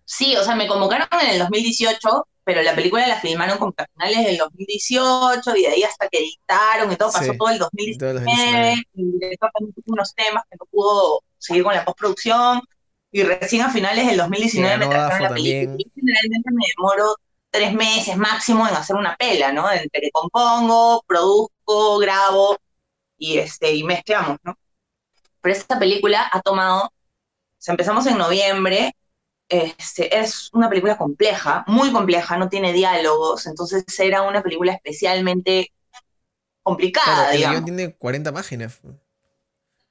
Sí, 0.04 0.36
o 0.36 0.44
sea, 0.44 0.54
me 0.54 0.66
convocaron 0.66 1.08
en 1.22 1.30
el 1.30 1.38
2018 1.38 2.26
pero 2.44 2.62
la 2.62 2.74
película 2.74 3.06
la 3.06 3.20
filmaron 3.20 3.58
como 3.58 3.74
a 3.76 3.86
finales 3.94 4.26
del 4.26 4.38
2018 4.38 5.56
y 5.56 5.62
de 5.62 5.68
ahí 5.68 5.82
hasta 5.82 6.08
que 6.08 6.18
editaron 6.18 6.90
y 6.90 6.96
todo, 6.96 7.12
pasó 7.12 7.32
todo 7.34 7.50
el 7.50 7.58
2019, 7.58 8.74
y 8.94 9.02
el 9.02 9.12
director 9.12 9.50
también 9.52 9.74
tuvo 9.74 9.94
unos 9.94 10.14
temas 10.14 10.42
que 10.50 10.56
no 10.58 10.66
pudo 10.66 11.22
seguir 11.38 11.62
con 11.62 11.74
la 11.74 11.84
postproducción 11.84 12.60
y 13.12 13.22
recién 13.22 13.62
a 13.62 13.70
finales 13.70 14.06
del 14.06 14.16
2019 14.16 14.76
me 14.78 14.86
trajeron 14.86 15.22
la 15.22 15.34
película 15.34 15.76
y 15.78 15.92
generalmente 15.94 16.50
me 16.50 16.64
demoro 16.76 17.16
tres 17.50 17.74
meses 17.74 18.16
máximo 18.16 18.66
en 18.66 18.74
hacer 18.74 18.96
una 18.96 19.14
pela, 19.16 19.52
¿no? 19.52 19.70
Entre 19.70 20.00
que 20.00 20.10
compongo, 20.10 21.04
produzco, 21.06 21.98
grabo 21.98 22.56
y, 23.22 23.38
este, 23.38 23.72
y 23.72 23.84
mezclamos, 23.84 24.38
¿no? 24.42 24.58
Pero 25.40 25.54
esta 25.54 25.78
película 25.78 26.28
ha 26.32 26.40
tomado, 26.40 26.86
o 26.86 27.70
empezamos 27.70 28.04
en 28.08 28.18
noviembre, 28.18 28.96
este, 29.48 30.18
es 30.18 30.50
una 30.52 30.68
película 30.68 30.98
compleja, 30.98 31.62
muy 31.68 31.92
compleja, 31.92 32.36
no 32.36 32.48
tiene 32.48 32.72
diálogos, 32.72 33.46
entonces 33.46 33.84
era 34.00 34.22
una 34.22 34.42
película 34.42 34.72
especialmente 34.72 35.72
complicada, 36.64 37.30
claro, 37.30 37.32
el 37.32 37.38
guion 37.38 37.64
tiene 37.64 37.94
40 37.94 38.32
páginas. 38.32 38.80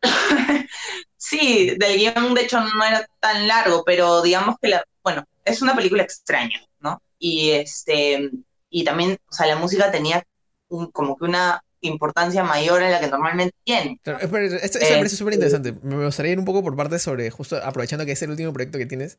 sí, 1.15 1.73
del 1.79 1.99
guion 1.99 2.33
de 2.33 2.41
hecho 2.41 2.59
no 2.59 2.83
era 2.83 3.07
tan 3.21 3.47
largo, 3.47 3.83
pero 3.85 4.21
digamos 4.21 4.57
que 4.61 4.67
la, 4.67 4.83
bueno, 5.03 5.23
es 5.45 5.61
una 5.61 5.73
película 5.73 6.03
extraña, 6.03 6.59
¿no? 6.79 7.01
Y 7.17 7.51
este, 7.51 8.29
y 8.69 8.83
también, 8.83 9.17
o 9.29 9.33
sea, 9.33 9.47
la 9.47 9.55
música 9.55 9.89
tenía 9.89 10.21
como 10.67 11.15
que 11.15 11.25
una 11.25 11.63
importancia 11.81 12.43
mayor 12.43 12.83
a 12.83 12.89
la 12.89 12.99
que 12.99 13.07
normalmente 13.07 13.55
tiene. 13.63 13.99
Claro, 14.03 14.19
esto, 14.19 14.79
me 14.79 14.97
parece 14.97 15.15
súper 15.15 15.33
interesante. 15.33 15.73
Me 15.81 16.05
gustaría 16.05 16.33
ir 16.33 16.39
un 16.39 16.45
poco 16.45 16.63
por 16.63 16.75
parte 16.75 16.99
sobre, 16.99 17.29
justo 17.29 17.57
aprovechando 17.57 18.05
que 18.05 18.13
es 18.13 18.21
el 18.21 18.31
último 18.31 18.53
proyecto 18.53 18.77
que 18.77 18.85
tienes, 18.85 19.17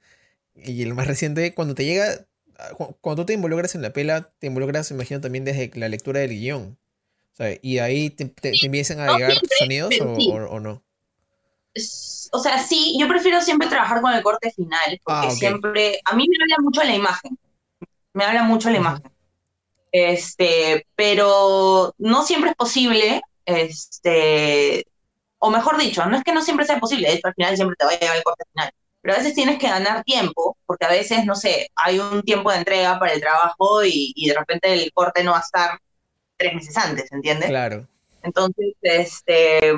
y 0.54 0.82
el 0.82 0.94
más 0.94 1.06
reciente, 1.06 1.54
cuando 1.54 1.74
te 1.74 1.84
llega, 1.84 2.26
cuando 3.00 3.22
tú 3.22 3.26
te 3.26 3.32
involucras 3.32 3.74
en 3.74 3.82
la 3.82 3.92
pela, 3.92 4.30
te 4.38 4.46
involucras, 4.46 4.90
imagino, 4.90 5.20
también 5.20 5.44
desde 5.44 5.70
la 5.74 5.88
lectura 5.88 6.20
del 6.20 6.30
guion. 6.30 6.78
Y 7.60 7.78
ahí 7.78 8.10
te, 8.10 8.32
empiezan 8.62 9.00
a 9.00 9.14
llegar 9.14 9.32
sonidos 9.58 9.94
o, 10.00 10.60
no. 10.60 10.82
O 12.34 12.38
sea, 12.38 12.58
sí, 12.58 12.96
yo 13.00 13.08
prefiero 13.08 13.40
siempre 13.40 13.68
trabajar 13.68 14.00
con 14.00 14.12
el 14.12 14.22
corte 14.22 14.52
final, 14.52 15.00
porque 15.02 15.26
ah, 15.26 15.30
siempre, 15.30 16.00
a 16.04 16.14
mí 16.14 16.26
me 16.28 16.36
habla 16.42 16.56
mucho 16.62 16.82
la 16.84 16.94
imagen, 16.94 17.38
me 18.12 18.24
habla 18.24 18.42
mucho 18.44 18.70
la 18.70 18.76
imagen. 18.76 19.10
Este, 19.92 20.86
pero 20.96 21.94
no 21.98 22.22
siempre 22.24 22.50
es 22.50 22.56
posible, 22.56 23.20
este, 23.44 24.86
o 25.38 25.50
mejor 25.50 25.78
dicho, 25.78 26.04
no 26.06 26.16
es 26.16 26.24
que 26.24 26.32
no 26.32 26.42
siempre 26.42 26.66
sea 26.66 26.80
posible, 26.80 27.08
de 27.08 27.14
hecho 27.14 27.28
al 27.28 27.34
final 27.34 27.56
siempre 27.56 27.76
te 27.78 27.84
va 27.84 27.92
a 27.92 27.98
llegar 27.98 28.16
el 28.16 28.22
corte 28.22 28.44
final 28.52 28.72
pero 29.02 29.14
a 29.14 29.18
veces 29.18 29.34
tienes 29.34 29.58
que 29.58 29.68
ganar 29.68 30.04
tiempo, 30.04 30.56
porque 30.64 30.86
a 30.86 30.90
veces, 30.90 31.26
no 31.26 31.34
sé, 31.34 31.68
hay 31.74 31.98
un 31.98 32.22
tiempo 32.22 32.50
de 32.50 32.58
entrega 32.58 32.98
para 33.00 33.12
el 33.12 33.20
trabajo 33.20 33.84
y, 33.84 34.14
de 34.28 34.34
repente 34.34 34.72
el 34.72 34.92
corte 34.92 35.24
no 35.24 35.32
va 35.32 35.38
a 35.38 35.40
estar 35.40 35.78
tres 36.36 36.54
meses 36.54 36.76
antes, 36.76 37.10
¿entiendes? 37.10 37.50
Claro. 37.50 37.88
Entonces, 38.22 38.74
este, 38.80 39.74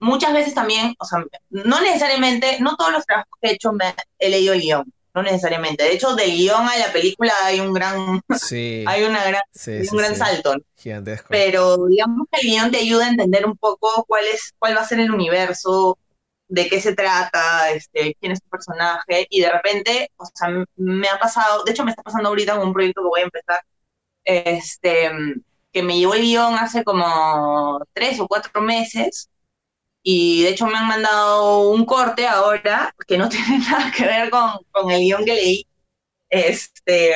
muchas 0.00 0.32
veces 0.32 0.54
también, 0.54 0.92
o 0.98 1.04
sea, 1.04 1.24
no 1.50 1.80
necesariamente, 1.80 2.58
no 2.60 2.76
todos 2.76 2.92
los 2.92 3.06
trabajos 3.06 3.30
que 3.40 3.50
he 3.50 3.52
hecho 3.52 3.72
me 3.72 3.94
he 4.18 4.28
leído 4.28 4.54
el 4.54 4.60
guion, 4.60 4.92
no 5.18 5.30
necesariamente. 5.30 5.84
De 5.84 5.92
hecho, 5.92 6.14
del 6.14 6.30
guion 6.30 6.68
a 6.68 6.76
la 6.78 6.92
película 6.92 7.32
hay 7.44 7.60
un 7.60 7.72
gran, 7.72 8.20
sí. 8.38 8.84
hay 8.86 9.02
una 9.04 9.24
gran, 9.24 9.42
un 9.90 9.98
gran 9.98 10.16
salto. 10.16 10.54
Gigantesco. 10.76 11.28
Pero 11.30 11.86
digamos 11.86 12.26
que 12.30 12.40
el 12.40 12.48
guion 12.48 12.70
te 12.70 12.78
ayuda 12.78 13.06
a 13.06 13.10
entender 13.10 13.46
un 13.46 13.56
poco 13.56 14.04
cuál 14.06 14.24
es, 14.26 14.52
cuál 14.58 14.76
va 14.76 14.82
a 14.82 14.86
ser 14.86 15.00
el 15.00 15.10
universo, 15.10 15.98
de 16.48 16.68
qué 16.68 16.80
se 16.80 16.94
trata, 16.94 17.70
este, 17.72 18.16
quién 18.20 18.32
es 18.32 18.42
tu 18.42 18.48
personaje, 18.48 19.26
y 19.28 19.40
de 19.40 19.50
repente, 19.50 20.10
o 20.16 20.24
sea, 20.24 20.48
me 20.76 21.08
ha 21.08 21.18
pasado, 21.18 21.64
de 21.64 21.72
hecho 21.72 21.84
me 21.84 21.90
está 21.90 22.02
pasando 22.02 22.30
ahorita 22.30 22.56
con 22.56 22.68
un 22.68 22.72
proyecto 22.72 23.02
que 23.02 23.08
voy 23.08 23.20
a 23.20 23.24
empezar, 23.24 23.60
este, 24.24 25.10
que 25.72 25.82
me 25.82 25.98
llevó 25.98 26.14
el 26.14 26.22
guion 26.22 26.54
hace 26.54 26.84
como 26.84 27.80
tres 27.92 28.18
o 28.20 28.28
cuatro 28.28 28.62
meses, 28.62 29.28
y 30.02 30.42
de 30.42 30.50
hecho 30.50 30.66
me 30.66 30.76
han 30.78 30.88
mandado 30.88 31.70
un 31.70 31.84
corte 31.84 32.26
ahora 32.26 32.94
que 33.06 33.18
no 33.18 33.28
tiene 33.30 33.58
nada 33.58 33.92
que 33.94 34.04
ver 34.04 34.30
con, 34.30 34.50
con 34.70 34.90
el 34.90 35.00
guion 35.00 35.24
que 35.24 35.34
leí, 35.34 35.66
este, 36.30 37.14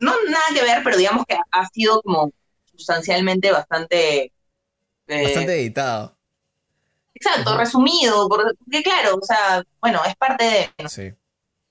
no 0.00 0.12
nada 0.28 0.44
que 0.54 0.62
ver, 0.62 0.82
pero 0.82 0.96
digamos 0.96 1.24
que 1.26 1.36
ha 1.50 1.68
sido 1.68 2.02
como 2.02 2.32
sustancialmente 2.64 3.50
bastante... 3.50 4.32
Eh, 5.06 5.22
bastante 5.22 5.60
editado. 5.60 6.16
Exacto, 7.14 7.56
resumido, 7.56 8.28
porque 8.28 8.82
claro, 8.82 9.16
o 9.20 9.24
sea, 9.24 9.64
bueno, 9.80 10.00
es 10.06 10.14
parte 10.16 10.44
de... 10.76 10.88
Sí. 10.88 11.12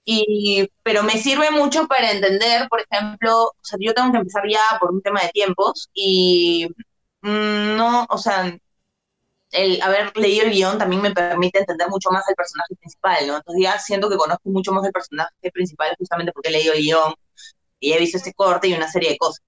Y, 0.03 0.69
pero 0.83 1.03
me 1.03 1.17
sirve 1.17 1.51
mucho 1.51 1.87
para 1.87 2.11
entender, 2.11 2.67
por 2.69 2.81
ejemplo, 2.89 3.43
o 3.43 3.55
sea, 3.61 3.77
yo 3.79 3.93
tengo 3.93 4.11
que 4.11 4.19
empezar 4.19 4.43
ya 4.49 4.61
por 4.79 4.91
un 4.91 5.01
tema 5.01 5.21
de 5.21 5.29
tiempos 5.29 5.89
y 5.93 6.67
mm, 7.21 7.75
no, 7.75 8.05
o 8.09 8.17
sea, 8.17 8.57
el 9.51 9.81
haber 9.81 10.15
leído 10.17 10.45
el 10.45 10.51
guion 10.51 10.77
también 10.77 11.01
me 11.01 11.11
permite 11.11 11.59
entender 11.59 11.87
mucho 11.89 12.09
más 12.11 12.27
al 12.27 12.35
personaje 12.35 12.75
principal, 12.75 13.27
¿no? 13.27 13.37
Entonces 13.37 13.63
ya 13.63 13.79
siento 13.79 14.09
que 14.09 14.17
conozco 14.17 14.49
mucho 14.49 14.71
más 14.71 14.85
el 14.85 14.91
personaje 14.91 15.51
principal 15.53 15.95
justamente 15.97 16.31
porque 16.31 16.49
he 16.49 16.51
leído 16.51 16.73
el 16.73 16.81
guion 16.81 17.13
y 17.79 17.93
he 17.93 17.99
visto 17.99 18.17
este 18.17 18.33
corte 18.33 18.67
y 18.67 18.73
una 18.73 18.89
serie 18.91 19.11
de 19.11 19.17
cosas. 19.17 19.43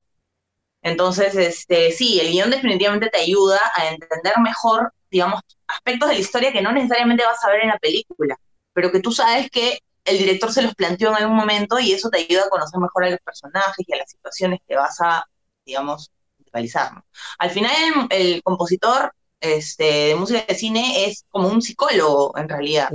Entonces, 0.82 1.36
este, 1.36 1.92
sí, 1.92 2.20
el 2.20 2.32
guion 2.32 2.50
definitivamente 2.50 3.10
te 3.10 3.20
ayuda 3.20 3.60
a 3.76 3.90
entender 3.90 4.34
mejor, 4.42 4.94
digamos, 5.12 5.42
aspectos 5.68 6.10
de 6.10 6.16
la 6.16 6.22
historia 6.22 6.54
que 6.54 6.62
no 6.62 6.72
necesariamente 6.72 7.26
vas 7.26 7.44
a 7.44 7.50
ver 7.50 7.62
en 7.64 7.70
la 7.70 7.78
película, 7.78 8.38
pero 8.74 8.92
que 8.92 9.02
tú 9.02 9.12
sabes 9.12 9.50
que 9.52 9.80
el 10.06 10.18
director 10.18 10.52
se 10.52 10.62
los 10.62 10.74
planteó 10.76 11.10
en 11.10 11.16
algún 11.18 11.36
momento 11.36 11.80
y 11.80 11.92
eso 11.92 12.10
te 12.10 12.20
ayuda 12.20 12.44
a 12.46 12.50
conocer 12.50 12.80
mejor 12.80 13.04
a 13.06 13.10
los 13.10 13.20
personajes 13.20 13.86
y 13.88 13.94
a 13.94 13.98
las 13.98 14.10
situaciones 14.10 14.60
que 14.68 14.76
vas 14.76 15.00
a, 15.02 15.26
digamos, 15.66 16.12
realizar. 16.52 17.04
Al 17.38 17.50
final, 17.52 17.74
el, 18.10 18.42
compositor 18.44 19.14
este, 19.39 19.84
de 19.84 20.15
música 20.15 20.45
de 20.47 20.56
cine 20.56 21.06
es 21.06 21.25
como 21.30 21.47
un 21.49 21.62
psicólogo, 21.62 22.38
en 22.38 22.49
realidad. 22.49 22.89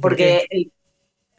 porque 0.00 0.46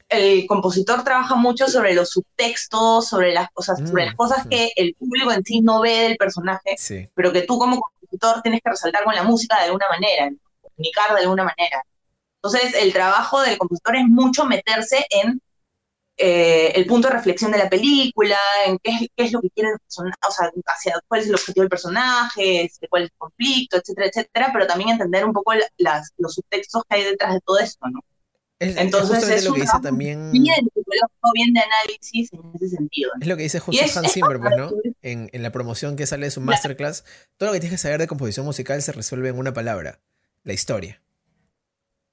el, 0.09 0.47
compositor 0.47 1.03
trabaja 1.03 1.35
mucho 1.35 1.67
sobre 1.67 1.93
los 1.93 2.09
subtextos, 2.09 3.07
sobre 3.07 3.33
las 3.33 3.49
cosas, 3.51 3.79
sobre 3.79 4.05
las 4.05 4.13
mm, 4.13 4.17
cosas 4.17 4.47
que 4.47 4.71
el 4.75 4.95
público 4.95 5.31
en 5.31 5.43
sí 5.43 5.61
no 5.61 5.81
ve 5.81 5.99
del 6.03 6.17
personaje, 6.17 6.75
pero 7.13 7.33
que 7.33 7.41
tú 7.41 7.59
como 7.59 7.81
compositor 7.81 8.41
tienes 8.41 8.61
que 8.63 8.69
resaltar 8.69 9.03
con 9.03 9.15
la 9.15 9.23
música 9.23 9.57
de 9.57 9.65
alguna 9.65 9.87
manera 9.89 10.31
comunicar 10.77 11.15
de 11.15 11.21
alguna 11.21 11.43
manera. 11.43 11.83
Entonces, 12.41 12.75
el 12.75 12.93
trabajo 12.93 13.41
del 13.41 13.57
compositor 13.57 13.95
es 13.95 14.05
mucho 14.05 14.45
meterse 14.45 15.05
en 15.09 15.41
eh, 16.17 16.71
el 16.73 16.88
punto 16.88 17.08
de 17.08 17.13
reflexión 17.13 17.51
de 17.51 17.60
la 17.60 17.69
película, 17.69 18.38
en 18.65 18.80
qué 18.80 19.10
es, 19.15 19.32
lo 19.32 19.39
que 19.39 19.51
quiere 19.51 19.69
el 19.69 19.80
personaje, 19.80 20.17
o 20.27 20.32
sea, 20.32 20.51
hacia 20.65 20.99
cuál 21.08 21.21
es 21.21 21.27
el 21.27 21.36
objetivo 21.36 21.62
del 21.62 21.69
personaje, 21.69 22.63
este, 22.63 22.88
cuál 22.88 23.03
es 23.03 23.10
el 23.10 23.17
conflicto, 23.17 23.77
etcétera, 23.77 24.08
etcétera, 24.08 24.49
pero 24.51 24.65
también 24.65 24.89
entender 24.89 25.25
un 25.25 25.34
poco 25.34 25.53
las, 25.77 26.13
los 26.17 26.34
subtextos 26.34 26.84
que 26.89 26.95
hay 26.95 27.03
detrás 27.03 27.34
de 27.34 27.41
todo 27.41 27.60
esto, 27.60 27.88
¿no? 27.89 27.99
Entonces 28.60 29.30
es, 29.30 29.45
lo 29.45 29.53
que 29.53 29.62
dice 29.62 29.77
también 29.84 30.32
bien, 30.32 30.43
bien 30.43 31.53
de 31.53 31.60
análisis 31.60 32.34
en 32.34 32.41
ese 32.56 32.69
sentido. 32.69 33.12
Es 33.21 33.27
lo 33.27 33.38
que 33.38 33.43
dice 33.43 33.60
justo 33.60 33.99
Hans 33.99 34.12
Zimmer, 34.12 34.39
pues, 34.39 34.58
¿no? 34.58 34.71
En, 35.03 35.30
en, 35.32 35.43
la 35.43 35.51
promoción 35.51 35.95
que 35.95 36.08
sale 36.08 36.25
de 36.25 36.32
su 36.32 36.41
masterclass, 36.41 37.06
todo 37.38 37.49
lo 37.49 37.53
que 37.53 37.60
tienes 37.60 37.80
que 37.80 37.84
saber 37.84 37.99
de 37.99 38.08
composición 38.08 38.47
musical 38.47 38.82
se 38.82 38.91
resuelve 38.91 39.30
en 39.30 39.38
una 39.38 39.53
palabra, 39.53 39.99
la 40.43 40.53
historia. 40.53 41.01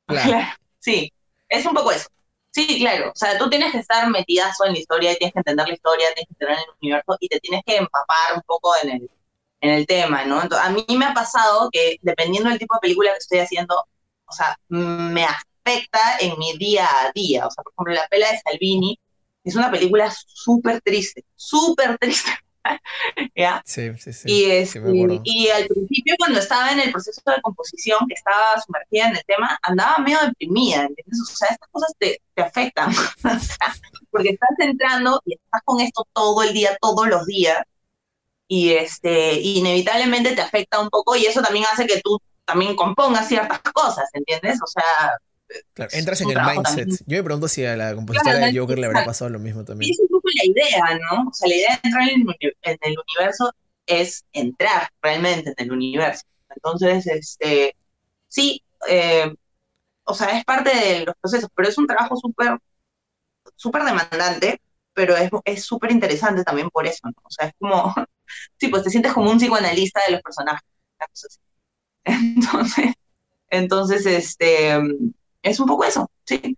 Claro. 0.07 0.33
Sí, 0.81 1.11
es 1.49 1.65
un 1.65 1.73
poco 1.73 1.93
eso. 1.93 2.09
Sí, 2.55 2.79
claro. 2.79 3.11
O 3.11 3.17
sea, 3.17 3.37
tú 3.39 3.51
tienes 3.51 3.73
que 3.73 3.79
estar 3.79 4.09
metidazo 4.11 4.65
en 4.67 4.73
la 4.75 4.79
historia 4.79 5.13
y 5.13 5.17
tienes 5.17 5.33
que 5.33 5.41
entender 5.41 5.67
la 5.69 5.75
historia, 5.75 6.07
tienes 6.15 6.29
que 6.29 6.35
entender 6.45 6.59
el 6.59 6.75
universo 6.81 7.17
y 7.21 7.29
te 7.29 7.41
tienes 7.41 7.63
que 7.67 7.77
empapar 7.77 8.35
un 8.37 8.43
poco 8.43 8.73
en 8.83 8.91
el, 8.91 9.11
en 9.61 9.71
el 9.71 9.87
tema, 9.87 10.25
¿no? 10.25 10.41
Entonces, 10.41 10.67
a 10.67 10.71
mí 10.71 10.85
me 10.97 11.05
ha 11.07 11.15
pasado 11.15 11.69
que 11.73 11.97
dependiendo 12.03 12.51
del 12.51 12.59
tipo 12.61 12.75
de 12.75 12.81
película 12.81 13.11
que 13.11 13.19
estoy 13.19 13.39
haciendo, 13.41 13.75
o 14.27 14.33
sea, 14.33 14.57
me 14.69 15.25
afecta 15.25 16.01
en 16.21 16.39
mi 16.39 16.57
día 16.57 16.87
a 16.87 17.13
día. 17.13 17.47
O 17.47 17.51
sea, 17.51 17.65
por 17.65 17.73
ejemplo, 17.75 17.95
la 17.95 18.09
pela 18.09 18.31
de 18.31 18.39
Salvini 18.39 19.01
es 19.43 19.57
una 19.57 19.71
película 19.71 20.13
súper 20.27 20.81
triste, 20.81 21.25
súper 21.35 21.99
triste. 21.99 22.31
¿Ya? 23.37 23.63
Sí, 23.65 23.91
sí, 23.99 24.13
sí. 24.13 24.31
Y, 24.31 24.51
es, 24.51 24.75
y, 25.25 25.49
al 25.49 25.67
principio, 25.67 26.15
cuando 26.19 26.39
estaba 26.39 26.73
en 26.73 26.81
el 26.81 26.93
proceso 26.93 27.21
de 27.27 27.41
composición, 27.43 27.99
que 28.09 28.15
estaba 28.15 28.61
sumergida 28.65 29.09
en 29.09 29.17
el 29.17 29.25
tema, 29.27 29.59
andaba 29.63 29.99
medio 29.99 30.19
deprimida, 30.21 30.83
¿entiendes? 30.83 31.21
O 31.21 31.37
sea, 31.37 31.49
estas 31.49 31.69
cosas 31.71 31.93
te, 31.99 32.21
te 32.35 32.43
afectan, 32.43 32.93
porque 34.11 34.31
estás 34.31 34.51
entrando 34.59 35.21
y 35.25 35.35
estás 35.35 35.63
con 35.65 35.81
esto 35.81 36.07
todo 36.13 36.43
el 36.43 36.53
día, 36.53 36.77
todos 36.81 37.07
los 37.09 37.27
días, 37.27 37.63
y 38.49 38.73
este, 38.73 39.41
inevitablemente 39.41 40.35
te 40.35 40.43
afecta 40.43 40.81
un 40.81 40.91
poco, 40.91 41.17
y 41.17 41.27
eso 41.27 41.43
también 41.43 41.65
hace 41.73 41.87
que 41.87 42.01
tú 42.01 42.21
también 42.45 42.77
compongas 42.77 43.29
ciertas 43.29 43.61
cosas, 43.61 44.09
¿entiendes? 44.13 44.61
O 44.63 44.67
sea, 44.67 45.19
Claro, 45.73 45.91
entras 45.95 46.21
en 46.21 46.31
el 46.31 46.39
mindset. 46.41 46.89
Yo 47.07 47.17
me 47.19 47.23
pregunto 47.23 47.49
si 47.49 47.65
a 47.65 47.77
la 47.77 47.95
compositora 47.95 48.39
de 48.39 48.59
Joker 48.59 48.79
le 48.79 48.87
habrá 48.87 49.05
pasado 49.05 49.31
lo 49.31 49.39
mismo 49.39 49.65
también. 49.65 49.89
Y 49.89 49.93
es 49.93 50.01
un 50.01 50.09
poco 50.09 50.29
la 50.35 50.45
idea, 50.45 50.99
¿no? 51.11 51.29
O 51.29 51.33
sea, 51.33 51.49
la 51.49 51.55
idea 51.55 51.81
de 51.83 51.89
entrar 51.89 52.09
en 52.09 52.79
el, 52.83 52.97
universo 52.99 53.53
es 53.87 54.25
entrar 54.33 54.89
realmente 55.03 55.55
en 55.57 55.67
el 55.67 55.73
universo. 55.73 56.25
Entonces, 56.55 57.07
este, 57.07 57.77
sí, 58.29 58.63
eh, 58.89 59.33
o 60.05 60.15
sea, 60.15 60.39
es 60.39 60.45
parte 60.45 60.71
de 60.71 61.05
los 61.05 61.15
procesos, 61.21 61.51
pero 61.55 61.69
es 61.69 61.79
un 61.79 61.87
trabajo 61.87 62.17
súper, 62.17 62.59
súper 63.57 63.85
demandante 63.85 64.61
pero 64.95 65.15
es 65.45 65.65
súper 65.65 65.91
interesante 65.91 66.45
también 66.45 66.71
por 66.71 66.87
eso, 66.87 67.01
¿no? 67.05 67.15
O 67.25 67.31
sea, 67.31 67.49
es 67.49 67.55
como, 67.59 67.93
sí, 68.59 68.69
pues 68.69 68.85
te 68.85 68.91
sientes 68.91 69.13
como 69.13 69.31
un 69.31 69.39
psicoanalista 69.39 70.01
de 70.07 70.13
los 70.13 70.23
personajes. 70.23 70.65
Entonces, 72.05 72.95
entonces, 73.51 74.05
este, 74.07 74.75
es 75.45 75.61
un 75.61 75.67
poco 75.67 75.85
eso, 75.85 76.11
sí. 76.25 76.57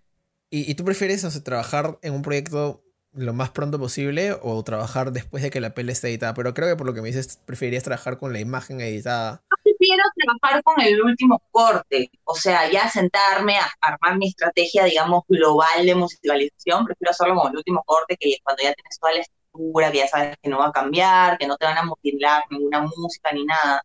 ¿Y, 0.49 0.75
tú 0.77 0.85
prefieres 0.85 1.43
trabajar 1.43 1.99
en 2.03 2.15
un 2.15 2.23
proyecto 2.23 2.83
lo 3.13 3.33
más 3.33 3.51
pronto 3.51 3.79
posible 3.79 4.37
o 4.43 4.63
trabajar 4.63 5.11
después 5.11 5.43
de 5.43 5.51
que 5.51 5.61
la 5.61 5.75
peli 5.75 5.93
esté 5.93 6.09
editada? 6.09 6.35
Pero 6.35 6.55
creo 6.55 6.69
que 6.69 6.77
por 6.77 6.87
lo 6.87 6.95
que 6.95 7.03
me 7.03 7.09
dices, 7.09 7.41
preferirías 7.45 7.83
trabajar 7.83 8.19
con 8.19 8.33
la 8.33 8.39
imagen 8.39 8.81
editada. 8.81 9.43
Yo 9.51 9.57
prefiero 9.77 10.05
trabajar 10.15 10.63
con 10.63 10.81
el 10.81 11.03
último 11.03 11.43
corte, 11.51 12.11
o 12.25 12.37
sea, 12.37 12.71
ya 12.71 12.89
sentarme 12.89 13.59
a 13.59 13.69
armar 13.81 14.19
mi 14.19 14.29
estrategia, 14.29 14.85
digamos, 14.85 15.25
global 15.29 15.85
de 15.85 15.95
musicalización, 15.97 16.85
prefiero 16.85 17.11
hacerlo 17.11 17.35
con 17.35 17.51
el 17.51 17.57
último 17.59 17.83
corte, 17.85 18.17
que 18.17 18.37
cuando 18.45 18.63
ya 18.63 18.73
tienes 18.73 18.99
toda 19.01 19.15
la 19.15 19.21
estructura, 19.21 19.91
que 19.91 19.99
ya 19.99 20.09
sabes 20.09 20.37
que 20.41 20.49
no 20.49 20.59
va 20.59 20.69
a 20.69 20.73
cambiar, 20.73 21.39
que 21.39 21.49
no 21.49 21.57
te 21.57 21.67
van 21.67 21.79
a 21.79 21.85
mutilar 21.85 22.45
ninguna 22.51 22.83
música 22.83 23.33
ni 23.33 23.45
nada. 23.45 23.83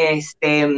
Este, 0.00 0.68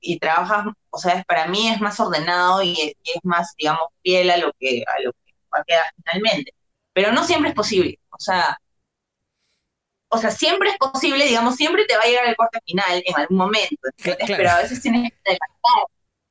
y 0.00 0.18
trabajas, 0.18 0.66
o 0.90 0.98
sea, 0.98 1.22
para 1.24 1.46
mí 1.48 1.68
es 1.68 1.80
más 1.80 2.00
ordenado 2.00 2.62
y 2.62 2.72
es, 2.72 2.94
y 3.02 3.10
es 3.10 3.20
más, 3.24 3.54
digamos, 3.58 3.88
fiel 4.02 4.30
a 4.30 4.38
lo 4.38 4.52
que 4.58 4.82
a 4.86 5.02
lo 5.02 5.12
que 5.12 5.34
va 5.54 5.60
a 5.60 5.64
quedar 5.64 5.84
finalmente 5.96 6.54
pero 6.92 7.12
no 7.12 7.24
siempre 7.24 7.50
es 7.50 7.54
posible. 7.54 7.98
O 8.10 8.18
sea, 8.18 8.58
o 10.08 10.18
sea, 10.18 10.30
siempre 10.30 10.70
es 10.70 10.76
posible, 10.78 11.24
digamos, 11.24 11.54
siempre 11.56 11.84
te 11.86 11.96
va 11.96 12.02
a 12.02 12.06
llegar 12.06 12.26
el 12.26 12.36
corte 12.36 12.60
final 12.66 13.02
en 13.04 13.16
algún 13.16 13.36
momento, 13.36 13.88
pero 14.26 14.50
a 14.50 14.58
veces 14.58 14.82
tienes 14.82 15.10
que 15.10 15.18
adelantar 15.24 15.86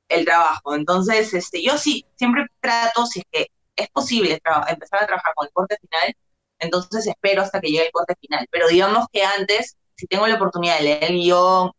el 0.10 0.26
trabajo. 0.26 0.76
Entonces, 0.76 1.34
este, 1.34 1.64
yo 1.64 1.78
sí, 1.78 2.06
siempre 2.16 2.45
trato, 2.60 3.06
si 3.06 3.20
es 3.20 3.26
que 3.32 3.47
es 3.76 3.89
posible 3.89 4.41
empezar 4.68 5.04
a 5.04 5.08
trabajar 5.08 5.34
con 5.34 5.47
el 5.47 5.54
corte 5.54 5.78
final, 5.80 6.14
entonces 6.60 7.08
espero 7.08 7.41
hasta 7.41 7.62
que 7.62 7.70
llegue 7.70 7.86
el 7.86 7.91
corte 7.91 8.16
final. 8.20 8.45
Pero 8.52 8.68
digamos 8.68 9.06
que 9.14 9.24
antes, 9.24 9.78
si 9.95 10.08
tengo 10.08 10.28
la 10.28 10.36
oportunidad 10.36 10.78
de 10.78 10.84
leer 10.84 11.04
el 11.06 11.14
guion 11.20 11.72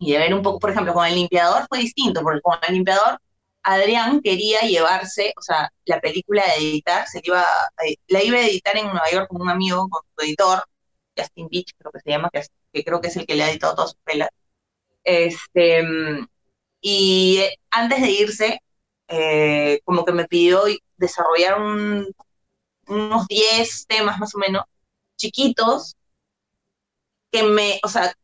y 0.00 0.12
de 0.12 0.18
ver 0.18 0.34
un 0.34 0.42
poco, 0.42 0.58
por 0.58 0.70
ejemplo, 0.70 0.94
con 0.94 1.06
el 1.06 1.14
limpiador 1.14 1.66
fue 1.68 1.80
distinto, 1.80 2.22
porque 2.22 2.40
con 2.40 2.58
el 2.66 2.74
limpiador 2.74 3.20
Adrián 3.62 4.20
quería 4.22 4.62
llevarse, 4.62 5.34
o 5.38 5.42
sea, 5.42 5.70
la 5.84 6.00
película 6.00 6.42
de 6.46 6.54
editar, 6.70 7.06
se 7.06 7.20
iba, 7.22 7.44
eh, 7.86 7.96
la 8.08 8.22
iba 8.24 8.38
a 8.38 8.46
editar 8.46 8.76
en 8.76 8.86
Nueva 8.86 9.10
York 9.12 9.28
con 9.28 9.42
un 9.42 9.50
amigo, 9.50 9.88
con 9.90 10.02
su 10.16 10.24
editor, 10.24 10.64
Justin 11.16 11.48
Beach, 11.50 11.72
creo 11.78 11.92
que 11.92 12.00
se 12.00 12.10
llama, 12.10 12.30
que, 12.32 12.84
creo 12.84 13.00
que 13.00 13.08
es 13.08 13.16
el 13.16 13.26
que 13.26 13.34
le 13.34 13.44
ha 13.44 13.50
editado 13.50 13.74
todas 13.74 13.90
sus 13.90 14.00
pelas. 14.04 14.30
Este, 15.04 15.82
y 16.80 17.42
antes 17.70 18.00
de 18.00 18.10
irse, 18.10 18.62
eh, 19.08 19.80
como 19.84 20.04
que 20.04 20.12
me 20.12 20.26
pidió 20.26 20.62
desarrollar 20.96 21.60
unos 21.60 23.26
10 23.28 23.86
temas 23.86 24.18
más 24.18 24.34
o 24.34 24.38
menos, 24.38 24.64
chiquitos, 25.16 25.96
que 27.30 27.42
me, 27.42 27.80
o 27.84 27.88
sea, 27.88 28.14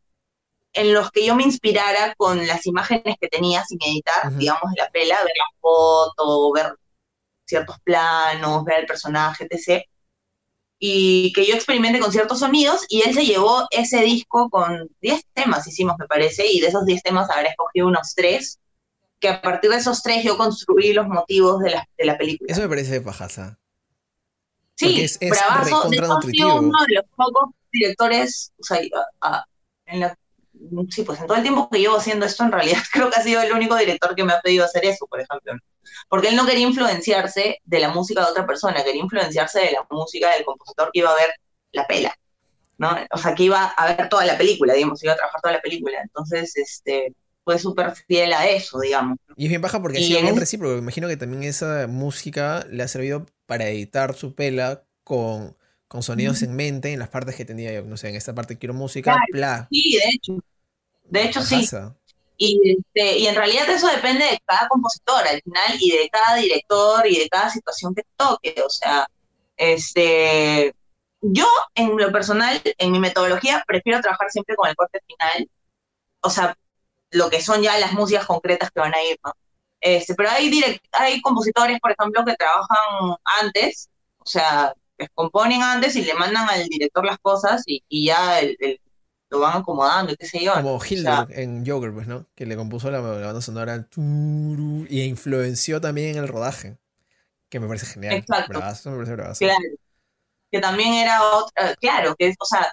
en 0.76 0.92
los 0.92 1.10
que 1.10 1.24
yo 1.24 1.34
me 1.34 1.42
inspirara 1.42 2.14
con 2.16 2.46
las 2.46 2.66
imágenes 2.66 3.16
que 3.18 3.28
tenía 3.28 3.64
sin 3.64 3.78
editar, 3.82 4.30
digamos, 4.36 4.70
de 4.74 4.82
la 4.82 4.90
pela, 4.90 5.16
ver 5.24 5.32
la 5.36 5.58
foto, 5.58 6.52
ver 6.52 6.74
ciertos 7.46 7.80
planos, 7.80 8.62
ver 8.64 8.80
el 8.80 8.86
personaje, 8.86 9.48
etc. 9.48 9.82
Y 10.78 11.32
que 11.32 11.46
yo 11.46 11.54
experimente 11.54 11.98
con 11.98 12.12
ciertos 12.12 12.40
sonidos 12.40 12.84
y 12.90 13.00
él 13.08 13.14
se 13.14 13.24
llevó 13.24 13.66
ese 13.70 14.02
disco 14.02 14.50
con 14.50 14.90
10 15.00 15.22
temas, 15.32 15.66
hicimos, 15.66 15.96
me 15.98 16.06
parece, 16.06 16.46
y 16.46 16.60
de 16.60 16.66
esos 16.66 16.84
10 16.84 17.02
temas 17.02 17.30
habré 17.30 17.48
escogido 17.48 17.86
unos 17.86 18.14
3, 18.14 18.58
que 19.18 19.30
a 19.30 19.40
partir 19.40 19.70
de 19.70 19.76
esos 19.76 20.02
3 20.02 20.24
yo 20.24 20.36
construí 20.36 20.92
los 20.92 21.08
motivos 21.08 21.60
de 21.60 21.70
la, 21.70 21.88
de 21.96 22.04
la 22.04 22.18
película. 22.18 22.52
Eso 22.52 22.60
me 22.60 22.68
parece 22.68 23.00
pajasa. 23.00 23.58
Sí, 24.74 25.00
es, 25.00 25.16
es 25.22 25.30
Bravazo, 25.30 25.88
de 25.88 26.00
uno 26.44 26.78
de 26.86 26.94
los 26.96 27.04
pocos 27.16 27.54
directores, 27.72 28.52
o 28.60 28.62
sea, 28.62 28.78
en 29.86 30.00
la 30.00 30.18
sí, 30.90 31.02
pues 31.02 31.20
en 31.20 31.26
todo 31.26 31.36
el 31.36 31.42
tiempo 31.42 31.68
que 31.70 31.78
llevo 31.78 31.96
haciendo 31.96 32.26
esto, 32.26 32.44
en 32.44 32.52
realidad 32.52 32.78
creo 32.92 33.10
que 33.10 33.20
ha 33.20 33.22
sido 33.22 33.42
el 33.42 33.52
único 33.52 33.76
director 33.76 34.14
que 34.14 34.24
me 34.24 34.32
ha 34.32 34.40
pedido 34.40 34.64
hacer 34.64 34.84
eso, 34.84 35.06
por 35.06 35.20
ejemplo. 35.20 35.54
Porque 36.08 36.28
él 36.28 36.36
no 36.36 36.46
quería 36.46 36.66
influenciarse 36.66 37.60
de 37.64 37.80
la 37.80 37.88
música 37.88 38.22
de 38.22 38.30
otra 38.30 38.46
persona, 38.46 38.82
quería 38.84 39.02
influenciarse 39.02 39.60
de 39.60 39.72
la 39.72 39.86
música 39.90 40.32
del 40.34 40.44
compositor 40.44 40.90
que 40.92 41.00
iba 41.00 41.10
a 41.10 41.16
ver 41.16 41.30
la 41.72 41.86
pela, 41.86 42.14
¿no? 42.78 42.96
O 43.12 43.18
sea, 43.18 43.34
que 43.34 43.44
iba 43.44 43.66
a 43.66 43.94
ver 43.94 44.08
toda 44.08 44.24
la 44.24 44.36
película, 44.36 44.74
digamos, 44.74 45.02
iba 45.02 45.12
a 45.12 45.16
trabajar 45.16 45.40
toda 45.40 45.54
la 45.54 45.62
película. 45.62 45.98
Entonces, 46.02 46.56
este, 46.56 47.14
fue 47.44 47.58
súper 47.58 47.94
fiel 47.94 48.32
a 48.32 48.48
eso, 48.48 48.80
digamos. 48.80 49.18
Y 49.36 49.44
es 49.44 49.50
bien 49.50 49.62
baja 49.62 49.80
porque 49.80 49.98
ha 49.98 50.02
sido 50.02 50.22
bien 50.22 50.36
recíproco. 50.36 50.74
Me 50.74 50.80
imagino 50.80 51.08
que 51.08 51.16
también 51.16 51.44
esa 51.44 51.86
música 51.86 52.66
le 52.70 52.82
ha 52.82 52.88
servido 52.88 53.26
para 53.46 53.68
editar 53.68 54.14
su 54.14 54.34
pela 54.34 54.84
con 55.04 55.56
con 55.88 56.02
sonidos 56.02 56.42
en 56.42 56.54
mente 56.54 56.92
en 56.92 56.98
las 56.98 57.08
partes 57.08 57.36
que 57.36 57.44
tenía 57.44 57.72
yo. 57.72 57.82
No 57.82 57.96
sé, 57.96 58.08
en 58.08 58.16
esta 58.16 58.34
parte 58.34 58.58
quiero 58.58 58.74
música, 58.74 59.16
bla. 59.32 59.68
Sí, 59.70 59.92
de 59.92 60.10
hecho. 60.12 60.38
De 61.08 61.24
hecho, 61.24 61.42
sí. 61.42 61.68
Y, 62.38 62.78
este, 62.78 63.18
y 63.18 63.26
en 63.28 63.34
realidad 63.34 63.68
eso 63.70 63.86
depende 63.88 64.24
de 64.24 64.38
cada 64.44 64.68
compositor 64.68 65.26
al 65.26 65.40
final 65.40 65.76
y 65.80 65.90
de 65.90 66.10
cada 66.10 66.36
director 66.36 67.06
y 67.06 67.18
de 67.18 67.28
cada 67.28 67.50
situación 67.50 67.94
que 67.94 68.02
toque. 68.16 68.54
O 68.64 68.68
sea, 68.68 69.06
este, 69.56 70.74
yo 71.22 71.48
en 71.74 71.96
lo 71.96 72.12
personal, 72.12 72.60
en 72.64 72.92
mi 72.92 72.98
metodología, 72.98 73.64
prefiero 73.66 74.00
trabajar 74.00 74.30
siempre 74.30 74.54
con 74.54 74.68
el 74.68 74.76
corte 74.76 75.00
final. 75.06 75.48
O 76.20 76.30
sea, 76.30 76.56
lo 77.10 77.30
que 77.30 77.40
son 77.40 77.62
ya 77.62 77.78
las 77.78 77.92
músicas 77.92 78.26
concretas 78.26 78.70
que 78.70 78.80
van 78.80 78.94
a 78.94 79.02
ir, 79.02 79.18
¿no? 79.24 79.32
Este, 79.80 80.14
pero 80.14 80.30
hay, 80.30 80.50
hay 80.92 81.20
compositores, 81.22 81.78
por 81.80 81.92
ejemplo, 81.92 82.24
que 82.24 82.34
trabajan 82.34 83.16
antes, 83.40 83.88
o 84.18 84.26
sea, 84.26 84.74
que 84.98 85.08
componen 85.14 85.62
antes 85.62 85.96
y 85.96 86.02
le 86.02 86.14
mandan 86.14 86.48
al 86.48 86.66
director 86.66 87.04
las 87.04 87.18
cosas 87.18 87.62
y, 87.66 87.82
ya 88.06 88.40
el, 88.40 88.80
lo 89.36 89.42
van 89.42 89.58
acomodando, 89.58 90.14
qué 90.16 90.26
sé 90.26 90.42
yo. 90.42 90.52
Como 90.54 90.80
Hilder 90.82 91.26
en 91.30 91.64
Joker, 91.66 91.92
pues, 91.92 92.06
¿no? 92.06 92.26
Que 92.34 92.46
le 92.46 92.56
compuso 92.56 92.90
la, 92.90 93.00
banda 93.00 93.40
sonora 93.40 93.86
y 93.96 95.02
influenció 95.02 95.80
también 95.80 96.16
en 96.16 96.24
el 96.24 96.28
rodaje. 96.28 96.78
Que 97.48 97.60
me 97.60 97.68
parece 97.68 97.86
genial. 97.86 98.14
Exacto. 98.14 98.60
Claro. 99.38 99.58
Que 100.50 100.60
también 100.60 100.94
era 100.94 101.22
otra, 101.22 101.74
claro, 101.76 102.14
que 102.16 102.34
o 102.38 102.44
sea, 102.44 102.72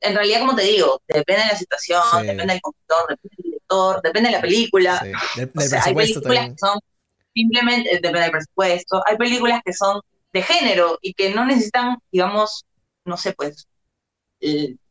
en 0.00 0.14
realidad, 0.14 0.40
como 0.40 0.54
te 0.54 0.62
digo, 0.62 1.00
depende 1.08 1.42
de 1.42 1.48
la 1.48 1.56
situación, 1.56 2.02
depende 2.20 2.52
del 2.52 2.60
compositor, 2.60 3.08
depende 3.08 3.36
del 3.36 3.44
director, 3.44 4.02
depende 4.02 4.28
de 4.28 4.36
la 4.36 4.40
película. 4.40 5.00
Del, 5.36 5.50
hay 5.82 5.94
películas 5.94 6.44
que 6.44 6.58
son 6.58 6.78
simplemente, 7.34 7.90
depende 7.94 8.20
del 8.20 8.30
presupuesto, 8.30 9.02
hay 9.06 9.16
películas 9.16 9.60
que 9.64 9.72
son 9.72 10.00
de 10.32 10.42
género 10.42 10.98
y 11.00 11.14
que 11.14 11.34
no 11.34 11.44
necesitan, 11.44 11.98
digamos, 12.12 12.64
no 13.04 13.16
sé, 13.16 13.32
pues, 13.32 13.66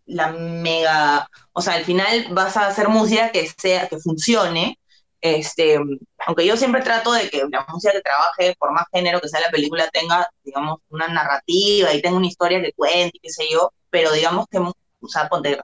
la 0.05 0.31
mega, 0.31 1.29
o 1.53 1.61
sea, 1.61 1.75
al 1.75 1.85
final 1.85 2.27
vas 2.31 2.57
a 2.57 2.67
hacer 2.67 2.89
música 2.89 3.31
que 3.31 3.47
sea, 3.57 3.87
que 3.87 3.97
funcione, 3.97 4.79
este, 5.21 5.79
aunque 6.27 6.45
yo 6.45 6.57
siempre 6.57 6.81
trato 6.81 7.13
de 7.13 7.29
que 7.29 7.43
la 7.49 7.65
música 7.69 7.93
que 7.93 8.01
trabaje, 8.01 8.55
por 8.59 8.73
más 8.73 8.85
género 8.91 9.21
que 9.21 9.29
sea 9.29 9.39
la 9.39 9.51
película, 9.51 9.89
tenga, 9.89 10.27
digamos, 10.43 10.79
una 10.89 11.07
narrativa 11.07 11.93
y 11.93 12.01
tenga 12.01 12.17
una 12.17 12.27
historia 12.27 12.61
que 12.61 12.73
cuente 12.73 13.17
y 13.17 13.19
qué 13.19 13.29
sé 13.29 13.45
yo, 13.51 13.71
pero 13.89 14.11
digamos 14.11 14.47
que, 14.51 14.59
o 14.59 15.07
sea, 15.07 15.29
ponte, 15.29 15.59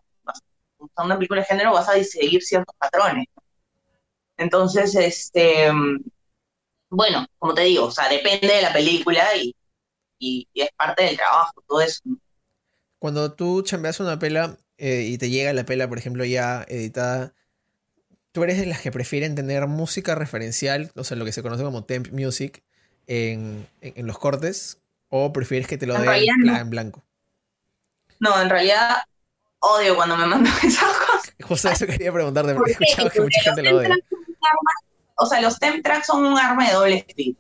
una 0.98 1.16
película 1.18 1.42
de 1.42 1.48
género 1.48 1.74
vas 1.74 1.90
a 1.90 2.04
seguir 2.04 2.42
ciertos 2.42 2.76
patrones. 2.78 3.28
Entonces, 4.38 4.96
este, 4.96 5.70
bueno, 6.90 7.26
como 7.38 7.54
te 7.54 7.64
digo, 7.64 7.86
o 7.86 7.92
sea, 7.92 8.10
depende 8.10 8.48
de 8.48 8.62
la 8.62 8.74
película 8.74 9.36
y, 9.36 9.56
y, 10.20 10.48
es 10.54 10.70
parte 10.76 11.04
del 11.04 11.18
trabajo, 11.18 11.62
todo 11.68 11.82
eso. 11.82 12.02
Cuando 13.00 13.34
tú 13.34 13.62
chambeas 13.62 14.00
una 14.00 14.20
pela 14.20 14.58
eh, 14.78 15.04
y 15.08 15.18
te 15.18 15.30
llega 15.30 15.54
la 15.54 15.66
pela, 15.66 15.88
por 15.88 15.98
ejemplo, 15.98 16.26
ya 16.26 16.66
editada, 16.68 17.34
¿tú 18.32 18.44
eres 18.44 18.58
de 18.60 18.66
las 18.66 18.82
que 18.82 18.92
prefieren 18.92 19.36
tener 19.36 19.66
música 19.68 20.16
referencial, 20.16 20.92
o 20.96 21.04
sea, 21.04 21.18
lo 21.18 21.26
que 21.26 21.32
se 21.32 21.42
conoce 21.42 21.64
como 21.64 21.86
temp 21.86 22.12
music, 22.12 22.64
en, 23.08 23.68
los 23.82 24.20
cortes? 24.20 24.82
¿O 25.10 25.34
prefieres 25.34 25.68
que 25.68 25.78
te 25.78 25.88
lo 25.88 25.96
den 25.96 26.24
en 26.44 26.70
blanco? 26.70 27.04
No, 28.20 28.40
en 28.42 28.50
realidad 28.50 28.98
odio 29.60 29.96
cuando 29.96 30.18
me 30.18 30.26
mandan 30.26 30.54
esas 30.64 30.94
cosas. 30.98 31.34
Justo 31.42 31.70
eso 31.70 31.88
quería 31.88 32.14
preguntarte, 32.14 32.54
porque 32.54 32.72
he 32.72 32.74
escuchado 32.74 33.10
que 33.10 33.22
mucha 33.22 33.42
gente 33.42 33.64
lo 33.64 33.78
odia. 33.78 33.96
O 35.16 35.26
sea, 35.26 35.42
los 35.42 35.58
temp 35.58 35.84
tracks 35.84 36.08
son 36.08 36.26
un 36.26 36.38
arma 36.38 36.68
de 36.68 36.74
doble 36.74 37.06
filo 37.16 37.40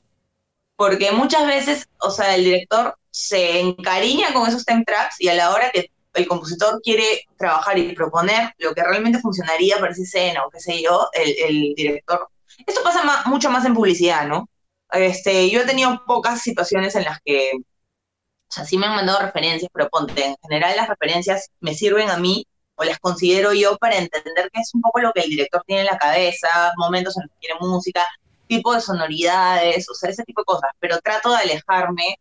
porque 0.79 1.11
muchas 1.11 1.45
veces, 1.45 1.89
o 1.97 2.09
sea, 2.09 2.35
el 2.35 2.45
director 2.45 2.97
se 3.11 3.59
encariña 3.59 4.33
con 4.33 4.47
esos 4.47 4.65
temp 4.65 4.85
tracks 4.85 5.19
y 5.19 5.29
a 5.29 5.35
la 5.35 5.51
hora 5.51 5.71
que 5.71 5.91
el 6.13 6.27
compositor 6.27 6.81
quiere 6.81 7.25
trabajar 7.37 7.77
y 7.77 7.93
proponer 7.93 8.53
lo 8.57 8.73
que 8.73 8.83
realmente 8.83 9.19
funcionaría 9.19 9.79
para 9.79 9.91
esa 9.91 10.03
escena 10.03 10.45
o 10.45 10.49
qué 10.49 10.59
sé 10.59 10.81
yo, 10.81 11.07
el, 11.13 11.73
director... 11.75 12.29
Esto 12.65 12.81
pasa 12.83 13.23
mucho 13.25 13.49
más 13.49 13.65
en 13.65 13.73
publicidad, 13.73 14.27
¿no? 14.27 14.49
Este, 14.91 15.49
yo 15.49 15.61
he 15.61 15.65
tenido 15.65 16.03
pocas 16.05 16.41
situaciones 16.41 16.95
en 16.95 17.03
las 17.05 17.19
que, 17.23 17.51
o 17.55 18.51
sea, 18.51 18.65
sí 18.65 18.77
me 18.77 18.87
han 18.87 18.95
mandado 18.95 19.19
referencias, 19.19 19.69
pero 19.73 19.89
ponte, 19.89 20.25
en 20.25 20.35
general 20.41 20.75
las 20.75 20.89
referencias 20.89 21.49
me 21.59 21.75
sirven 21.75 22.09
a 22.09 22.17
mí 22.17 22.45
o 22.75 22.83
las 22.83 22.99
considero 22.99 23.53
yo 23.53 23.77
para 23.77 23.97
entender 23.97 24.49
qué 24.51 24.61
es 24.61 24.73
un 24.73 24.81
poco 24.81 24.99
lo 24.99 25.11
que 25.13 25.21
el 25.21 25.29
director 25.29 25.61
tiene 25.67 25.81
en 25.81 25.87
la 25.87 25.97
cabeza, 25.97 26.71
momentos 26.77 27.15
en 27.17 27.23
los 27.23 27.31
que 27.31 27.47
quiere 27.47 27.55
música, 27.59 28.07
tipo 28.47 28.73
de 28.73 28.81
sonoridades, 28.81 29.87
o 29.89 29.93
sea, 29.93 30.09
ese 30.09 30.23
tipo 30.23 30.41
de 30.41 30.45
cosas, 30.45 30.71
pero 30.79 30.99
trato 30.99 31.29
de 31.29 31.37
alejarme, 31.37 32.19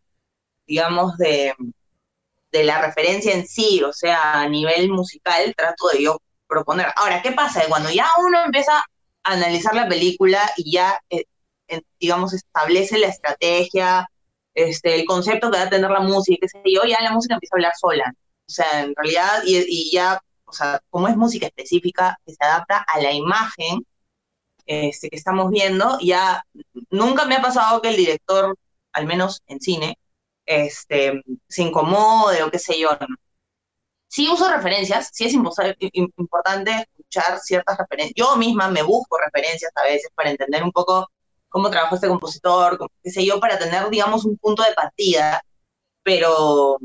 digamos, 0.69 1.17
de, 1.17 1.53
de 2.51 2.63
la 2.63 2.79
referencia 2.81 3.33
en 3.33 3.47
sí, 3.47 3.83
o 3.83 3.91
sea, 3.91 4.41
a 4.41 4.47
nivel 4.47 4.89
musical, 4.89 5.53
trato 5.57 5.89
de 5.89 6.03
yo 6.03 6.21
proponer. 6.47 6.87
Ahora, 6.95 7.21
¿qué 7.21 7.31
pasa? 7.31 7.63
Cuando 7.67 7.89
ya 7.89 8.07
uno 8.19 8.45
empieza 8.45 8.77
a 8.77 9.33
analizar 9.33 9.75
la 9.75 9.89
película 9.89 10.39
y 10.55 10.71
ya, 10.71 11.01
eh, 11.09 11.25
digamos, 11.99 12.33
establece 12.33 12.99
la 12.99 13.07
estrategia, 13.07 14.09
este, 14.53 14.95
el 14.95 15.05
concepto 15.05 15.51
que 15.51 15.57
va 15.57 15.63
a 15.63 15.69
tener 15.69 15.89
la 15.89 16.01
música, 16.01 16.37
qué 16.41 16.47
sé 16.47 16.61
yo, 16.65 16.83
ya 16.83 17.01
la 17.01 17.11
música 17.11 17.35
empieza 17.35 17.55
a 17.55 17.57
hablar 17.57 17.73
sola. 17.79 18.13
O 18.47 18.51
sea, 18.51 18.81
en 18.81 18.93
realidad, 18.95 19.43
y, 19.45 19.57
y 19.57 19.91
ya, 19.91 20.21
o 20.45 20.53
sea, 20.53 20.81
como 20.89 21.07
es 21.07 21.17
música 21.17 21.47
específica 21.47 22.17
que 22.25 22.33
se 22.33 22.43
adapta 22.43 22.85
a 22.87 22.99
la 22.99 23.11
imagen 23.11 23.85
este, 24.65 25.09
que 25.09 25.17
estamos 25.17 25.51
viendo, 25.51 25.97
ya 25.99 26.43
nunca 26.89 27.25
me 27.25 27.35
ha 27.35 27.41
pasado 27.41 27.81
que 27.81 27.89
el 27.89 27.97
director, 27.97 28.55
al 28.93 29.05
menos 29.05 29.41
en 29.47 29.59
cine, 29.59 29.98
este, 30.49 31.21
se 31.47 31.61
incomode 31.61 32.43
o 32.43 32.49
qué 32.51 32.59
sé 32.59 32.79
yo. 32.79 32.89
Sí 34.07 34.27
uso 34.27 34.49
referencias, 34.49 35.11
sí 35.13 35.25
es 35.25 35.33
importante 35.33 36.71
escuchar 36.71 37.39
ciertas 37.39 37.77
referencias. 37.77 38.15
Yo 38.15 38.35
misma 38.37 38.67
me 38.69 38.81
busco 38.81 39.17
referencias 39.19 39.71
a 39.75 39.83
veces 39.83 40.09
para 40.15 40.31
entender 40.31 40.63
un 40.63 40.71
poco 40.71 41.11
cómo 41.49 41.69
trabajó 41.69 41.95
este 41.95 42.07
compositor, 42.07 42.79
qué 43.03 43.11
sé 43.11 43.25
yo, 43.25 43.39
para 43.39 43.59
tener, 43.59 43.89
digamos, 43.89 44.25
un 44.25 44.37
punto 44.37 44.63
de 44.63 44.73
partida, 44.73 45.43
pero, 46.03 46.79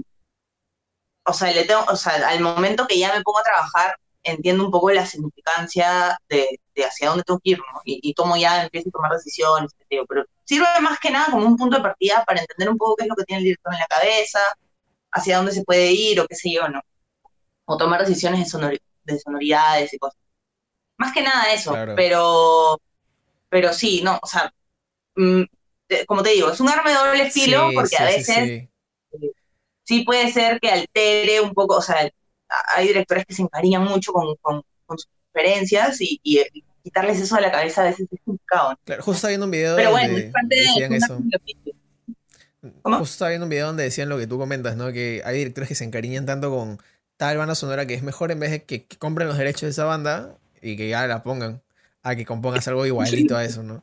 o 1.26 1.32
sea, 1.32 1.52
le 1.52 1.64
tengo, 1.64 1.84
o 1.88 1.96
sea, 1.96 2.28
al 2.28 2.40
momento 2.40 2.86
que 2.86 2.98
ya 2.98 3.14
me 3.14 3.22
pongo 3.22 3.38
a 3.38 3.44
trabajar, 3.44 3.96
entiendo 4.24 4.64
un 4.64 4.70
poco 4.70 4.90
la 4.90 5.06
significancia 5.06 6.18
de, 6.28 6.60
hacia 6.84 7.08
dónde 7.08 7.24
tengo 7.24 7.40
que 7.40 7.50
ir, 7.50 7.58
¿no? 7.58 7.80
Y, 7.84 8.00
y 8.02 8.14
tomo 8.14 8.36
ya, 8.36 8.64
empiezo 8.64 8.88
a 8.88 8.92
tomar 8.92 9.12
decisiones, 9.12 9.70
pero 10.08 10.24
sirve 10.44 10.66
más 10.80 10.98
que 10.98 11.10
nada 11.10 11.30
como 11.30 11.46
un 11.46 11.56
punto 11.56 11.76
de 11.76 11.82
partida 11.82 12.24
para 12.26 12.40
entender 12.40 12.68
un 12.70 12.78
poco 12.78 12.96
qué 12.96 13.04
es 13.04 13.08
lo 13.08 13.16
que 13.16 13.24
tiene 13.24 13.38
el 13.38 13.44
director 13.44 13.72
en 13.72 13.80
la 13.80 13.86
cabeza, 13.86 14.40
hacia 15.12 15.36
dónde 15.36 15.52
se 15.52 15.62
puede 15.64 15.92
ir 15.92 16.20
o 16.20 16.26
qué 16.26 16.34
sé 16.34 16.52
yo, 16.52 16.68
¿no? 16.68 16.80
O 17.66 17.76
tomar 17.76 18.00
decisiones 18.00 18.50
de, 18.50 18.80
de 19.04 19.18
sonoridades 19.20 19.92
y 19.92 19.98
cosas. 19.98 20.18
Más 20.96 21.12
que 21.12 21.22
nada 21.22 21.52
eso, 21.52 21.72
pero, 21.96 22.80
pero 23.48 23.72
sí, 23.72 24.00
no, 24.02 24.18
o 24.22 24.26
sea, 24.26 24.52
mm, 25.16 25.42
como 26.06 26.22
te 26.22 26.30
digo, 26.30 26.50
es 26.50 26.60
un 26.60 26.68
arma 26.68 26.90
de 26.90 26.96
doble 26.96 27.30
filo 27.30 27.70
porque 27.74 27.96
a 27.96 28.04
veces 28.04 28.68
sí, 29.82 30.04
puede 30.04 30.32
ser 30.32 30.60
que 30.60 30.70
altere 30.70 31.40
un 31.40 31.52
poco, 31.52 31.76
o 31.76 31.82
sea, 31.82 32.10
hay 32.74 32.88
directores 32.88 33.24
que 33.26 33.34
se 33.34 33.42
encariñan 33.42 33.84
mucho 33.84 34.12
con, 34.12 34.34
con, 34.40 34.62
sus 34.88 35.08
referencias 35.32 36.00
y, 36.00 36.20
quitarles 36.82 37.18
eso 37.18 37.36
de 37.36 37.40
la 37.40 37.50
cabeza 37.50 37.80
a 37.80 37.84
veces 37.84 38.06
es 38.10 38.20
complicado. 38.24 38.78
Claro, 38.84 39.02
justo 39.02 39.16
estaba 39.16 39.30
viendo 39.30 39.46
un 39.46 39.50
video 39.50 39.74
Pero 39.74 39.90
bueno, 39.90 40.18
parte 40.30 40.56
decían 40.56 40.90
de 40.90 40.96
eso. 40.98 41.18
¿Cómo? 42.82 42.98
Justo 42.98 43.12
estaba 43.12 43.30
viendo 43.30 43.46
un 43.46 43.50
video 43.50 43.66
donde 43.68 43.84
decían 43.84 44.10
lo 44.10 44.18
que 44.18 44.26
tú 44.26 44.38
comentas, 44.38 44.76
¿no? 44.76 44.92
Que 44.92 45.22
hay 45.24 45.38
directores 45.38 45.68
que 45.68 45.74
se 45.74 45.84
encariñan 45.84 46.26
tanto 46.26 46.50
con 46.50 46.78
tal 47.16 47.38
banda 47.38 47.54
sonora 47.54 47.86
que 47.86 47.94
es 47.94 48.02
mejor 48.02 48.32
en 48.32 48.40
vez 48.40 48.50
de 48.50 48.64
que, 48.64 48.86
compren 48.98 49.28
los 49.28 49.38
derechos 49.38 49.62
de 49.62 49.70
esa 49.70 49.84
banda 49.84 50.36
y 50.60 50.76
que 50.76 50.88
ya 50.88 51.06
la 51.06 51.22
pongan, 51.22 51.62
a 52.02 52.16
que 52.16 52.26
compongas 52.26 52.68
algo 52.68 52.84
igualito 52.84 53.36
a 53.36 53.44
eso, 53.44 53.62
¿no? 53.62 53.82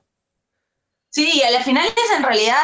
Sí, 1.10 1.32
y 1.40 1.42
al 1.42 1.64
final 1.64 1.88
es 1.88 2.18
en 2.18 2.24
realidad 2.24 2.62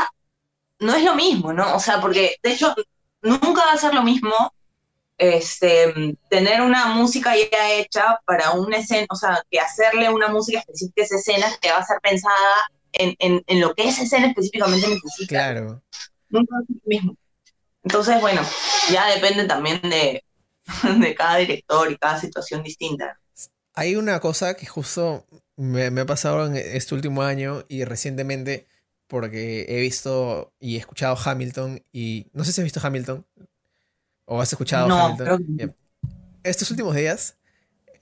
no 0.80 0.96
es 0.96 1.04
lo 1.04 1.16
mismo, 1.16 1.54
¿no? 1.54 1.76
O 1.76 1.80
sea, 1.80 2.00
porque 2.00 2.38
de 2.44 2.52
hecho 2.52 2.76
nunca 3.22 3.66
va 3.66 3.74
a 3.74 3.78
ser 3.78 3.94
lo 3.94 4.04
mismo 4.04 4.54
este, 5.18 6.16
tener 6.30 6.62
una 6.62 6.88
música 6.88 7.34
ya 7.36 7.74
hecha 7.74 8.20
para 8.26 8.52
una 8.52 8.78
escena, 8.78 9.08
o 9.10 9.16
sea, 9.16 9.44
que 9.50 9.60
hacerle 9.60 10.10
una 10.10 10.28
música 10.28 10.60
específica 10.60 11.02
a 11.02 11.06
esa 11.06 11.16
escena 11.16 11.48
que 11.62 11.72
va 11.72 11.78
a 11.78 11.86
ser 11.86 12.00
pensada 12.02 12.36
en, 12.94 13.44
en, 13.46 13.62
lo 13.62 13.74
que 13.74 13.88
esa 13.88 14.04
escena 14.04 14.28
específicamente 14.28 14.88
necesita. 14.88 15.28
Claro. 15.28 15.82
Nunca 16.30 16.56
es 16.62 16.76
mismo. 16.86 17.16
Entonces, 17.84 18.20
bueno, 18.22 18.42
ya 18.92 19.08
depende 19.14 19.46
también 19.46 19.82
de, 19.82 20.24
de 21.00 21.16
cada 21.16 21.38
director 21.38 21.92
y 21.92 21.98
cada 21.98 22.20
situación 22.20 22.64
distinta. 22.64 23.20
Hay 23.74 23.96
una 23.96 24.20
cosa 24.20 24.56
que 24.56 24.66
justo 24.66 25.26
me, 25.56 25.92
me 25.92 26.02
ha 26.02 26.06
pasado 26.06 26.46
en 26.48 26.56
este 26.56 26.96
último 26.96 27.22
año 27.22 27.64
y 27.68 27.84
recientemente 27.86 28.68
porque 29.08 29.66
he 29.70 29.80
visto 29.80 30.54
y 30.60 30.76
he 30.76 30.80
escuchado 30.80 31.18
Hamilton 31.24 31.82
y 31.92 32.28
no 32.34 32.44
sé 32.44 32.52
si 32.52 32.62
has 32.62 32.66
visto 32.66 32.82
Hamilton, 32.84 33.26
¿O 34.30 34.42
has 34.42 34.52
escuchado 34.52 34.94
Hamilton? 34.94 35.76
Estos 36.44 36.70
últimos 36.70 36.94
días 36.96 37.38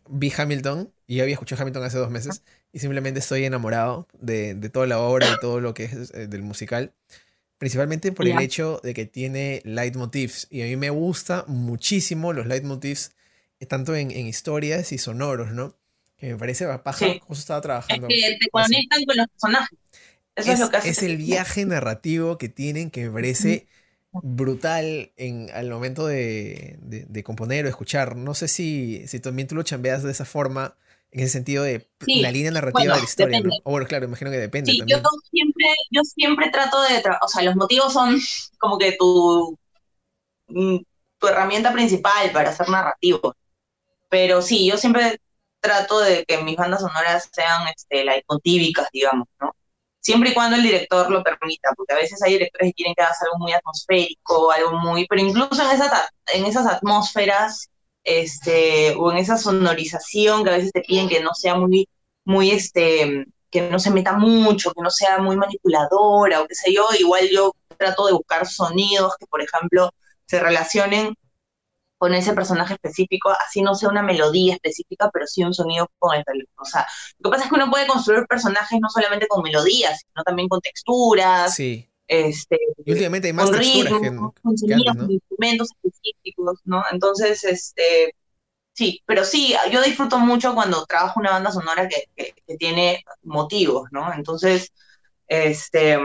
vi 0.09 0.33
Hamilton 0.35 0.91
y 1.05 1.19
había 1.19 1.33
escuchado 1.33 1.61
Hamilton 1.61 1.83
hace 1.83 1.99
dos 1.99 2.09
meses 2.09 2.41
y 2.73 2.79
simplemente 2.79 3.19
estoy 3.19 3.45
enamorado 3.45 4.07
de, 4.19 4.55
toda 4.73 4.87
la 4.87 4.99
obra 4.99 5.27
y 5.31 5.39
todo 5.39 5.61
lo 5.61 5.75
que 5.75 5.83
es 5.85 6.11
eh, 6.15 6.27
del 6.27 6.41
musical. 6.41 6.93
Principalmente 7.59 8.11
por 8.11 8.27
el 8.27 8.39
hecho 8.39 8.81
de 8.83 8.95
que 8.95 9.05
tiene 9.05 9.61
leitmotivs 9.65 10.47
y 10.49 10.63
a 10.63 10.65
mí 10.65 10.75
me 10.75 10.89
gusta 10.89 11.45
muchísimo 11.47 12.33
los 12.33 12.47
leitmotivs 12.47 13.11
eh, 13.59 13.67
tanto 13.67 13.95
en, 13.95 14.09
historias 14.11 14.91
y 14.93 14.97
sonoros, 14.97 15.51
¿no? 15.51 15.77
Que 16.17 16.31
me 16.31 16.37
parece 16.37 16.65
paja, 16.79 17.05
justo 17.21 17.39
estaba 17.39 17.61
trabajando. 17.61 18.07
Es 18.09 18.23
que 18.23 18.37
te 18.39 18.49
conectan 18.49 19.05
con 19.05 19.15
los 19.15 19.27
personajes. 19.27 19.79
Eso 20.35 20.51
es, 20.51 20.59
lo 20.59 20.71
que 20.71 20.77
hace. 20.77 20.89
Es 20.89 21.03
el 21.03 21.17
viaje 21.17 21.65
narrativo 21.65 22.39
que 22.39 22.49
tienen 22.49 22.89
que 22.89 23.05
me 23.05 23.11
parece 23.11 23.67
brutal 24.23 25.11
en, 25.17 25.49
al 25.53 25.69
momento 25.69 26.07
de, 26.07 26.77
de, 26.81 27.23
componer 27.23 27.65
o 27.65 27.69
escuchar. 27.69 28.15
No 28.15 28.33
sé 28.33 28.47
si, 28.47 29.07
si 29.07 29.19
también 29.19 29.47
tú 29.47 29.55
lo 29.55 29.63
chambeas 29.63 30.03
de 30.03 30.11
esa 30.11 30.25
forma, 30.25 30.75
en 31.11 31.21
ese 31.21 31.33
sentido 31.33 31.63
de 31.63 31.87
la 32.05 32.31
línea 32.31 32.51
narrativa 32.51 32.93
de 32.93 32.99
la 32.99 33.05
historia. 33.05 33.41
O 33.63 33.71
bueno, 33.71 33.87
claro, 33.87 34.05
imagino 34.05 34.31
que 34.31 34.37
depende. 34.37 34.71
Sí, 34.71 34.81
Yo, 34.85 35.01
siempre, 35.31 35.65
yo 35.91 36.01
siempre 36.03 36.49
trato 36.49 36.81
de. 36.81 37.03
O 37.21 37.27
sea, 37.27 37.43
los 37.43 37.55
motivos 37.55 37.93
son 37.93 38.19
como 38.59 38.77
que 38.77 38.93
tu, 38.93 39.57
mm, 40.47 40.77
tu 41.19 41.27
herramienta 41.27 41.71
principal 41.71 42.31
para 42.31 42.49
hacer 42.49 42.69
narrativo. 42.69 43.35
Pero 44.09 44.41
sí, 44.41 44.67
yo 44.67 44.77
siempre 44.77 45.19
trato 45.59 45.99
de 45.99 46.25
que 46.25 46.37
mis 46.43 46.57
bandas 46.57 46.81
sonoras 46.81 47.29
sean 47.31 47.67
este, 47.67 48.05
digamos, 48.93 49.27
¿no? 49.39 49.55
Siempre 50.05 50.29
y 50.29 50.33
cuando 50.35 50.55
el 50.55 50.61
director 50.61 51.09
lo 51.09 51.23
permita, 51.23 51.69
porque 51.75 51.93
a 51.93 51.97
veces 51.97 52.21
hay 52.21 52.33
directores 52.33 52.69
que 52.69 52.73
quieren 52.73 52.93
que 52.93 53.01
hagas 53.01 53.19
algo 53.23 53.39
muy 53.39 53.53
atmosférico, 53.53 54.51
algo 54.51 54.77
muy, 54.77 55.07
pero 55.07 55.19
incluso 55.19 55.63
en, 55.63 55.71
esa, 55.71 56.07
en 56.31 56.45
esas 56.45 56.67
atmósferas, 56.67 57.71
este, 58.03 58.93
o 58.99 59.11
en 59.11 59.17
esa 59.17 59.35
sonorización 59.35 60.43
que 60.43 60.51
a 60.51 60.57
veces 60.57 60.71
te 60.71 60.81
piden 60.81 61.09
que 61.09 61.21
no 61.21 61.33
sea 61.33 61.55
muy, 61.55 61.89
muy, 62.23 62.51
este, 62.51 63.25
que 63.49 63.61
no 63.67 63.79
se 63.79 63.89
meta 63.89 64.13
mucho, 64.13 64.73
que 64.73 64.83
no 64.83 64.91
sea 64.91 65.17
muy 65.17 65.37
manipuladora, 65.37 66.41
o 66.41 66.45
qué 66.45 66.53
sé 66.53 66.71
yo, 66.71 66.85
igual 66.99 67.27
yo 67.33 67.55
trato 67.75 68.05
de 68.05 68.13
buscar 68.13 68.45
sonidos 68.45 69.15
que, 69.19 69.25
por 69.25 69.41
ejemplo, 69.41 69.89
se 70.27 70.39
relacionen 70.39 71.15
con 71.97 72.13
ese 72.13 72.33
personaje 72.33 72.73
específico, 72.73 73.31
así 73.45 73.61
no 73.61 73.75
sea 73.75 73.89
una 73.89 74.03
melodía 74.03 74.55
específica, 74.55 75.09
pero 75.13 75.27
sí 75.27 75.43
un 75.43 75.53
sonido 75.53 75.89
con 75.97 76.15
el 76.15 76.23
O 76.57 76.65
sea, 76.65 76.85
lo 77.19 77.29
que 77.29 77.35
pasa 77.35 77.43
es 77.45 77.49
que 77.49 77.55
uno 77.55 77.71
puede 77.71 77.87
construir 77.87 78.25
personajes 78.27 78.79
no 78.81 78.89
solamente 78.89 79.27
con 79.27 79.43
melodías, 79.43 80.01
sino 80.01 80.23
también 80.23 80.49
con 80.49 80.59
texturas. 80.61 81.55
Sí. 81.55 81.89
Este, 82.07 82.59
y 82.85 82.91
últimamente 82.91 83.27
hay 83.29 83.33
más 83.33 83.45
con 83.49 83.57
texturas 83.57 83.93
con 84.41 84.57
sonidos, 84.57 84.95
con 84.95 85.11
instrumentos 85.11 85.69
específicos, 85.71 86.59
¿no? 86.65 86.83
Entonces, 86.91 87.43
este, 87.43 88.13
sí, 88.73 89.01
pero 89.05 89.23
sí, 89.23 89.55
yo 89.71 89.81
disfruto 89.81 90.19
mucho 90.19 90.53
cuando 90.53 90.85
trabajo 90.85 91.19
una 91.19 91.31
banda 91.31 91.51
sonora 91.51 91.87
que, 91.87 92.03
que, 92.15 92.57
tiene 92.57 93.03
motivos, 93.23 93.87
¿no? 93.91 94.13
Entonces, 94.13 94.71
este, 95.27 95.97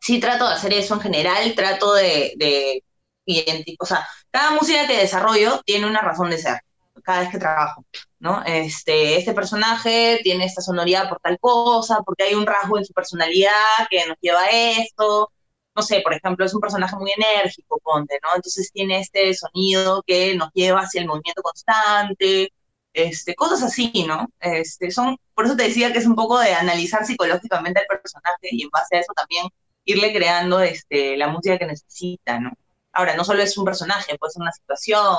sí 0.00 0.20
trato 0.20 0.48
de 0.48 0.54
hacer 0.54 0.72
eso 0.72 0.94
en 0.94 1.00
general, 1.00 1.54
trato 1.54 1.92
de, 1.92 2.32
de 2.36 2.82
o 3.78 3.86
sea, 3.86 4.06
cada 4.30 4.50
música 4.52 4.86
que 4.86 4.98
desarrollo 4.98 5.60
tiene 5.64 5.86
una 5.86 6.00
razón 6.00 6.30
de 6.30 6.38
ser, 6.38 6.60
cada 7.02 7.20
vez 7.20 7.30
que 7.30 7.38
trabajo, 7.38 7.84
¿no? 8.18 8.42
Este, 8.44 9.16
este 9.18 9.32
personaje 9.34 10.20
tiene 10.22 10.44
esta 10.44 10.62
sonoridad 10.62 11.08
por 11.08 11.20
tal 11.20 11.38
cosa, 11.40 12.00
porque 12.04 12.24
hay 12.24 12.34
un 12.34 12.46
rasgo 12.46 12.78
en 12.78 12.84
su 12.84 12.92
personalidad 12.92 13.52
que 13.90 14.06
nos 14.06 14.16
lleva 14.20 14.42
a 14.42 14.50
esto, 14.50 15.30
no 15.76 15.82
sé, 15.82 16.00
por 16.00 16.14
ejemplo, 16.14 16.44
es 16.46 16.54
un 16.54 16.60
personaje 16.60 16.96
muy 16.96 17.12
enérgico, 17.16 17.78
ponte, 17.84 18.18
¿no? 18.22 18.30
Entonces 18.34 18.70
tiene 18.72 19.00
este 19.00 19.34
sonido 19.34 20.02
que 20.06 20.34
nos 20.34 20.50
lleva 20.54 20.80
hacia 20.80 21.02
el 21.02 21.06
movimiento 21.06 21.42
constante, 21.42 22.50
este, 22.94 23.34
cosas 23.34 23.62
así, 23.62 23.92
¿no? 24.08 24.26
Este, 24.40 24.90
son, 24.90 25.18
por 25.34 25.44
eso 25.44 25.56
te 25.56 25.64
decía 25.64 25.92
que 25.92 25.98
es 25.98 26.06
un 26.06 26.14
poco 26.16 26.38
de 26.38 26.54
analizar 26.54 27.04
psicológicamente 27.04 27.80
al 27.80 27.86
personaje 28.00 28.48
y 28.50 28.62
en 28.62 28.70
base 28.70 28.96
a 28.96 29.00
eso 29.00 29.12
también 29.14 29.46
irle 29.84 30.12
creando 30.14 30.60
este, 30.60 31.16
la 31.16 31.28
música 31.28 31.58
que 31.58 31.66
necesita, 31.66 32.40
¿no? 32.40 32.52
Ahora, 32.96 33.14
no 33.14 33.24
solo 33.24 33.42
es 33.42 33.56
un 33.58 33.64
personaje, 33.66 34.16
puede 34.18 34.32
ser 34.32 34.42
una 34.42 34.52
situación, 34.52 35.16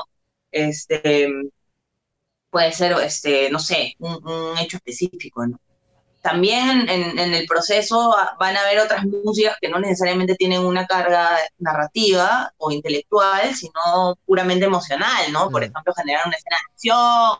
este, 0.51 1.29
puede 2.49 2.71
ser, 2.71 2.93
este, 3.03 3.51
no 3.51 3.59
sé, 3.59 3.93
un, 3.99 4.57
hecho 4.57 4.77
específico, 4.77 5.45
¿no? 5.45 5.59
También 6.23 6.89
en, 6.89 7.33
el 7.33 7.45
proceso 7.45 8.15
van 8.39 8.57
a 8.57 8.61
haber 8.61 8.79
otras 8.79 9.05
músicas 9.05 9.57
que 9.61 9.69
no 9.69 9.79
necesariamente 9.79 10.35
tienen 10.35 10.65
una 10.65 10.87
carga 10.87 11.37
narrativa 11.59 12.51
o 12.57 12.71
intelectual, 12.71 13.53
sino 13.55 14.17
puramente 14.25 14.65
emocional, 14.65 15.31
¿no? 15.31 15.51
Por 15.51 15.61
mm. 15.61 15.65
ejemplo, 15.65 15.93
generar 15.93 16.27
una 16.27 16.35
escena 16.35 16.57
de 16.57 16.73
acción 16.73 17.37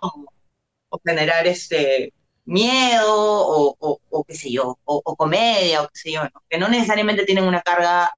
o, 0.90 1.00
generar 1.04 1.48
este 1.48 2.14
miedo 2.46 3.08
o, 3.10 4.24
qué 4.28 4.36
sé 4.36 4.52
yo, 4.52 4.78
o, 4.86 5.16
comedia 5.16 5.82
o 5.82 5.88
qué 5.88 5.96
sé 5.96 6.12
yo, 6.12 6.24
¿no? 6.24 6.44
que 6.48 6.58
no 6.60 6.70
necesariamente 6.70 7.26
tienen 7.26 7.44
una 7.44 7.62
carga 7.62 8.14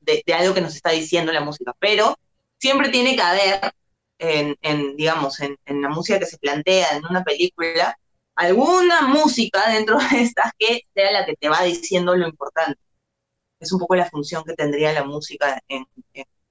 de, 0.00 0.22
algo 0.34 0.54
que 0.54 0.60
nos 0.60 0.74
está 0.74 0.90
diciendo 0.90 1.32
la 1.32 1.40
música, 1.40 1.74
pero 1.78 2.16
siempre 2.58 2.88
tiene 2.88 3.16
que 3.16 3.22
haber, 3.22 3.72
en, 4.18 4.96
digamos, 4.96 5.40
en, 5.40 5.56
la 5.66 5.88
música 5.88 6.18
que 6.18 6.26
se 6.26 6.38
plantea 6.38 6.96
en 6.96 7.04
una 7.06 7.24
película, 7.24 7.98
alguna 8.34 9.02
música 9.02 9.70
dentro 9.70 9.98
de 9.98 10.22
estas 10.22 10.52
que 10.58 10.82
sea 10.94 11.10
la 11.10 11.26
que 11.26 11.36
te 11.36 11.48
va 11.48 11.62
diciendo 11.62 12.16
lo 12.16 12.28
importante. 12.28 12.80
Es 13.58 13.72
un 13.72 13.78
poco 13.78 13.94
la 13.94 14.08
función 14.08 14.42
que 14.44 14.54
tendría 14.54 14.92
la 14.92 15.04
música 15.04 15.60
en, 15.68 15.86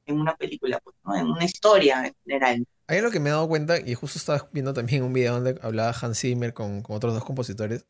una 0.08 0.36
película, 0.36 0.80
pues, 0.80 0.96
en 1.20 1.28
una 1.28 1.46
historia 1.46 2.06
en 2.06 2.16
general. 2.26 2.66
Hay 2.88 2.98
algo 2.98 3.12
que 3.12 3.20
me 3.20 3.30
he 3.30 3.32
dado 3.32 3.48
cuenta, 3.48 3.80
y 3.80 3.94
justo 3.94 4.18
estaba 4.18 4.50
viendo 4.52 4.74
también 4.74 5.04
un 5.04 5.14
video 5.14 5.36
donde 5.36 5.60
hablaba 5.62 5.96
Hans 6.02 6.20
Zimmer 6.20 6.54
con, 6.54 6.82
con 6.82 6.96
otros 6.96 7.14
dos 7.14 7.24
compositores, 7.24 7.86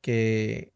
que 0.00 0.75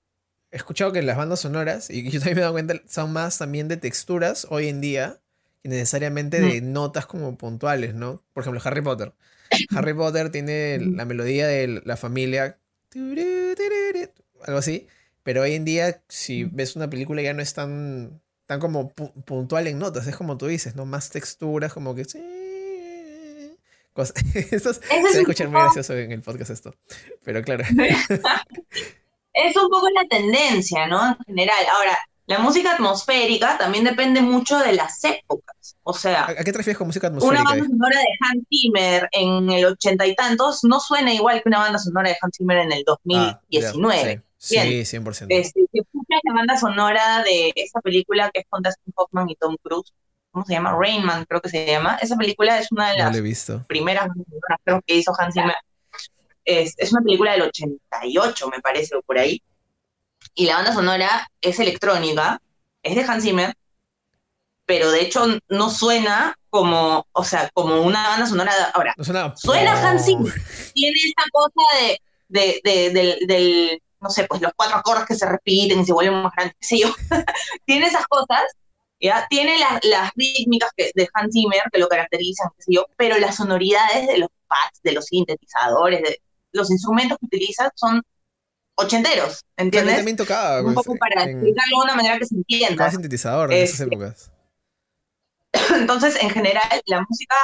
he 0.51 0.57
escuchado 0.57 0.93
que 0.93 1.03
las 1.03 1.17
bandas 1.17 1.41
sonoras, 1.41 1.91
y 1.91 2.03
yo 2.11 2.21
también 2.21 2.37
me 2.37 2.41
he 2.41 2.43
dado 2.43 2.55
cuenta, 2.55 2.75
son 2.89 3.13
más 3.13 3.39
también 3.39 3.69
de 3.69 3.77
texturas 3.77 4.47
hoy 4.51 4.69
en 4.69 4.81
día 4.81 5.21
y 5.63 5.69
necesariamente 5.69 6.41
de 6.41 6.63
mm. 6.63 6.73
notas 6.73 7.07
como 7.07 7.37
puntuales, 7.37 7.95
¿no? 7.95 8.23
Por 8.33 8.43
ejemplo, 8.43 8.61
Harry 8.65 8.83
Potter. 8.83 9.13
Harry 9.75 9.95
Potter 9.95 10.31
tiene 10.31 10.79
la 10.79 11.05
melodía 11.05 11.47
de 11.47 11.83
la 11.85 11.97
familia, 11.97 12.59
algo 12.95 14.59
así, 14.59 14.87
pero 15.23 15.43
hoy 15.43 15.55
en 15.55 15.65
día 15.65 16.03
si 16.09 16.45
ves 16.45 16.77
una 16.77 16.89
película 16.89 17.23
ya 17.23 17.35
no 17.35 17.43
es 17.43 17.53
tan, 17.53 18.21
tan 18.47 18.59
como 18.61 18.89
puntual 18.91 19.67
en 19.67 19.79
notas, 19.79 20.07
es 20.07 20.17
como 20.17 20.39
tú 20.39 20.47
dices, 20.47 20.77
¿no? 20.77 20.87
Más 20.87 21.11
texturas, 21.11 21.73
como 21.73 21.95
que... 21.95 22.07
Cosas. 23.93 24.15
esto 24.35 24.73
se 24.73 24.81
va 24.81 25.09
a 25.09 25.19
escuchar 25.19 25.49
muy 25.49 25.61
gracioso 25.61 25.97
en 25.97 26.13
el 26.13 26.23
podcast 26.23 26.51
esto, 26.51 26.75
pero 27.25 27.43
claro. 27.43 27.65
es 29.33 29.57
un 29.57 29.69
poco 29.69 29.89
la 29.91 30.07
tendencia, 30.07 30.87
¿no? 30.87 31.07
En 31.07 31.17
general. 31.27 31.65
Ahora, 31.75 31.99
la 32.27 32.39
música 32.39 32.73
atmosférica 32.73 33.59
también 33.59 33.83
depende 33.83 34.21
mucho 34.21 34.59
de 34.59 34.73
las 34.73 35.03
épocas. 35.03 35.77
O 35.83 35.93
sea, 35.93 36.27
¿a 36.27 36.35
qué 36.37 36.53
te 36.53 36.59
refieres 36.59 36.79
con 36.79 36.87
música 36.87 37.09
atmosférica? 37.09 37.43
Una 37.43 37.51
banda 37.51 37.67
sonora 37.67 37.99
de 37.99 38.07
Hans 38.21 38.45
Zimmer 38.49 39.09
en 39.13 39.51
el 39.51 39.65
ochenta 39.65 40.07
y 40.07 40.15
tantos 40.15 40.63
no 40.63 40.79
suena 40.79 41.13
igual 41.13 41.43
que 41.43 41.49
una 41.49 41.59
banda 41.59 41.79
sonora 41.79 42.11
de 42.11 42.17
Hans 42.21 42.37
Zimmer 42.37 42.59
en 42.59 42.73
el 42.73 42.85
2019. 42.85 44.23
Ah, 44.23 44.23
sí. 44.39 44.57
100%. 44.57 45.27
Este, 45.29 45.61
si 45.73 45.79
escuchas 45.81 46.21
la 46.23 46.35
banda 46.35 46.57
sonora 46.57 47.25
de 47.25 47.53
esta 47.57 47.81
película 47.81 48.31
que 48.33 48.41
es 48.41 48.47
con 48.49 48.63
Dustin 48.63 48.93
Hoffman 48.95 49.29
y 49.29 49.35
Tom 49.35 49.57
Cruise, 49.63 49.93
¿cómo 50.31 50.45
se 50.45 50.53
llama? 50.53 50.77
Rainman, 50.79 51.25
creo 51.25 51.41
que 51.41 51.49
se 51.49 51.67
llama. 51.67 51.99
Esa 52.01 52.17
película 52.17 52.59
es 52.59 52.71
una 52.71 52.93
de 52.93 52.99
las 52.99 53.11
primeras 53.67 54.09
que 54.87 54.95
hizo 54.95 55.13
Hans 55.19 55.35
Zimmer. 55.35 55.57
Es, 56.51 56.75
es 56.79 56.93
una 56.93 57.03
película 57.03 57.33
del 57.33 57.43
88, 57.43 58.49
me 58.49 58.61
parece, 58.61 58.97
o 58.97 59.03
por 59.03 59.19
ahí 59.19 59.43
y 60.35 60.47
la 60.47 60.57
banda 60.57 60.73
sonora 60.73 61.31
es 61.41 61.59
electrónica, 61.59 62.41
es 62.83 62.95
de 62.95 63.03
Hans 63.03 63.25
Zimmer, 63.25 63.55
pero 64.65 64.91
de 64.91 65.03
hecho 65.03 65.27
no 65.49 65.71
suena 65.71 66.37
como, 66.49 67.07
o 67.13 67.25
sea, 67.25 67.51
como 67.53 67.83
una 67.83 68.03
banda 68.09 68.27
sonora. 68.27 68.53
Ahora, 68.75 68.95
suena, 69.37 69.89
Hans 69.89 70.05
Zimmer, 70.05 70.33
tiene 70.75 70.97
esta 71.07 71.25
cosa 71.33 71.99
de, 72.29 72.61
del, 72.63 73.83
no 74.01 74.11
sé, 74.11 74.25
pues 74.25 74.41
los 74.41 74.53
cuatro 74.55 74.77
acordes 74.77 75.07
que 75.07 75.15
se 75.15 75.27
repiten 75.27 75.81
y 75.81 75.85
se 75.85 75.93
vuelven 75.93 76.23
más 76.23 76.33
grandes, 76.33 76.57
qué 76.61 76.67
sé 76.67 76.79
yo. 76.79 76.95
tiene 77.67 77.87
esas 77.87 78.07
cosas, 78.07 78.43
¿ya? 79.01 79.27
Tiene 79.29 79.59
las, 79.59 79.85
las 79.85 80.11
rítmicas 80.15 80.71
de 80.77 81.09
Hans 81.13 81.33
Zimmer 81.33 81.63
que 81.73 81.79
lo 81.79 81.89
caracterizan, 81.89 82.49
qué 82.57 82.63
sé 82.63 82.73
yo, 82.75 82.87
pero 82.97 83.19
las 83.19 83.37
sonoridades 83.37 84.07
de 84.07 84.19
los 84.19 84.29
pads, 84.47 84.81
de 84.83 84.93
los 84.93 85.07
sintetizadores, 85.07 86.03
de 86.03 86.21
los 86.53 86.71
instrumentos 86.71 87.19
que 87.19 87.27
utiliza 87.27 87.71
son 87.75 88.03
ochenteros, 88.75 89.45
¿entiendes? 89.57 89.97
También 89.97 90.17
tocaba. 90.17 90.61
Un 90.61 90.75
pues, 90.75 90.87
poco 90.87 90.97
para 90.97 91.25
explicarlo 91.25 91.79
de 91.79 91.85
una 91.85 91.95
manera 91.95 92.19
que 92.19 92.27
se 92.27 92.35
entienda. 92.35 92.71
Tocaba 92.71 92.91
sintetizador 92.91 93.53
en 93.53 93.63
esas 93.63 93.81
épocas. 93.81 94.33
Entonces, 95.75 96.17
en 96.23 96.31
general, 96.31 96.83
la 96.87 97.05
música, 97.09 97.37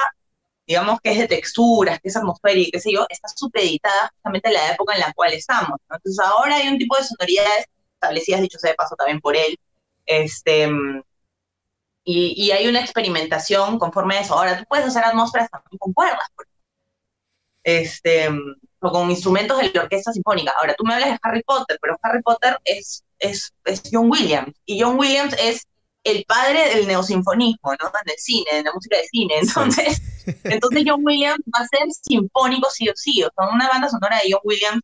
digamos 0.66 1.00
que 1.00 1.12
es 1.12 1.18
de 1.18 1.28
texturas, 1.28 2.00
que 2.00 2.08
es 2.08 2.16
atmosférica, 2.16 2.70
qué 2.72 2.80
sé 2.80 2.92
yo, 2.92 3.06
está 3.08 3.28
supeditada 3.34 4.10
justamente 4.14 4.48
a 4.48 4.52
la 4.52 4.72
época 4.72 4.94
en 4.94 5.00
la 5.00 5.12
cual 5.12 5.32
estamos. 5.32 5.78
Entonces, 5.90 6.18
ahora 6.18 6.56
hay 6.56 6.68
un 6.68 6.78
tipo 6.78 6.96
de 6.96 7.04
sonoridades 7.04 7.66
establecidas, 7.94 8.40
dicho 8.40 8.58
sea 8.58 8.70
de 8.70 8.76
paso, 8.76 8.96
también 8.96 9.20
por 9.20 9.36
él. 9.36 9.58
Este, 10.06 10.68
y, 12.04 12.34
y, 12.36 12.52
hay 12.52 12.68
una 12.68 12.80
experimentación 12.80 13.80
conforme 13.80 14.16
a 14.16 14.20
eso. 14.20 14.34
Ahora, 14.34 14.58
tú 14.58 14.64
puedes 14.68 14.86
hacer 14.86 15.04
atmósferas 15.04 15.50
también 15.50 15.78
con 15.78 15.92
cuerdas, 15.92 16.28
por 16.36 16.46
este, 17.66 18.30
o 18.86 18.92
con 18.92 19.10
instrumentos 19.10 19.58
de 19.58 19.70
la 19.72 19.82
orquesta 19.82 20.12
sinfónica. 20.12 20.52
Ahora, 20.58 20.74
tú 20.74 20.84
me 20.84 20.94
hablas 20.94 21.10
de 21.10 21.18
Harry 21.22 21.42
Potter, 21.42 21.78
pero 21.80 21.96
Harry 22.02 22.22
Potter 22.22 22.58
es, 22.64 23.04
es, 23.18 23.52
es 23.64 23.82
John 23.90 24.10
Williams, 24.10 24.54
y 24.64 24.80
John 24.80 24.98
Williams 24.98 25.34
es 25.38 25.66
el 26.04 26.24
padre 26.24 26.68
del 26.72 26.86
neosinfonismo, 26.86 27.72
¿no? 27.72 27.88
En 27.88 28.10
el 28.10 28.18
cine, 28.18 28.46
en 28.52 28.64
la 28.64 28.72
música 28.72 28.96
de 28.96 29.04
cine. 29.08 29.34
Entonces, 29.40 30.00
entonces 30.44 30.84
John 30.86 31.00
Williams 31.04 31.42
va 31.52 31.64
a 31.64 31.66
ser 31.66 31.88
sinfónico 31.90 32.70
sí 32.70 32.88
o 32.88 32.92
sí. 32.94 33.24
O 33.24 33.30
sea, 33.36 33.52
una 33.52 33.68
banda 33.68 33.88
sonora 33.88 34.18
de 34.22 34.30
John 34.30 34.40
Williams 34.44 34.82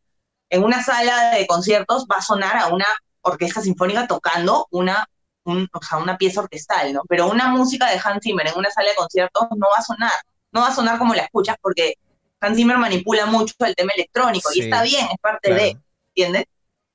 en 0.49 0.63
una 0.63 0.83
sala 0.83 1.31
de 1.31 1.47
conciertos 1.47 2.05
va 2.11 2.17
a 2.17 2.21
sonar 2.21 2.57
a 2.57 2.67
una 2.67 2.85
orquesta 3.21 3.61
sinfónica 3.61 4.05
tocando 4.05 4.67
una, 4.71 5.07
o 5.45 5.81
sea, 5.81 5.97
una 5.97 6.17
pieza 6.17 6.41
orquestal, 6.41 6.91
¿no? 6.91 7.03
Pero 7.07 7.29
una 7.29 7.47
música 7.47 7.89
de 7.89 8.01
Hans 8.03 8.19
Zimmer 8.21 8.47
en 8.47 8.57
una 8.57 8.69
sala 8.69 8.89
de 8.89 8.95
conciertos 8.95 9.47
no 9.51 9.67
va 9.73 9.79
a 9.79 9.83
sonar. 9.83 10.11
No 10.51 10.59
va 10.59 10.67
a 10.67 10.75
sonar 10.75 10.99
como 10.99 11.15
la 11.15 11.23
escuchas 11.23 11.55
porque 11.61 11.95
Hans 12.43 12.57
Zimmer 12.57 12.77
manipula 12.77 13.25
mucho 13.25 13.53
el 13.59 13.73
tema 13.73 13.93
electrónico 13.95 14.49
y 14.53 14.61
está 14.61 14.83
bien, 14.83 15.05
es 15.11 15.19
parte 15.21 15.53
de, 15.53 15.77
¿entiendes? 16.09 16.45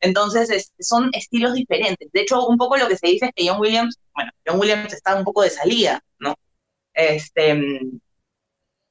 Entonces 0.01 0.73
son 0.79 1.11
estilos 1.13 1.55
diferentes. 1.55 2.11
De 2.13 2.21
hecho, 2.21 2.47
un 2.47 2.59
poco 2.59 2.77
lo 2.77 2.87
que 2.87 2.97
se 2.97 3.07
dice 3.07 3.27
es 3.27 3.33
que 3.35 3.49
John 3.49 3.61
Williams, 3.61 3.99
bueno, 4.15 4.31
John 4.47 4.61
Williams 4.61 4.93
está 4.93 5.17
un 5.17 5.25
poco 5.25 5.43
de 5.43 5.51
salida, 5.51 6.03
¿no? 6.19 6.35
Este, 6.93 7.81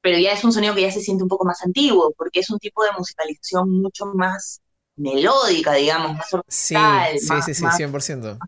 pero 0.00 0.18
ya 0.18 0.32
es 0.32 0.44
un 0.44 0.52
sonido 0.52 0.74
que 0.74 0.82
ya 0.82 0.90
se 0.90 1.00
siente 1.00 1.22
un 1.22 1.28
poco 1.28 1.44
más 1.44 1.62
antiguo, 1.62 2.12
porque 2.16 2.40
es 2.40 2.50
un 2.50 2.58
tipo 2.58 2.82
de 2.82 2.90
musicalización 2.98 3.70
mucho 3.80 4.06
más 4.06 4.60
melódica, 4.96 5.74
digamos, 5.74 6.16
más 6.16 6.34
orquestal. 6.34 7.18
Sí, 7.18 7.26
sí, 7.26 7.54
sí, 7.54 7.54
sí, 7.54 7.64
100%. 7.64 8.38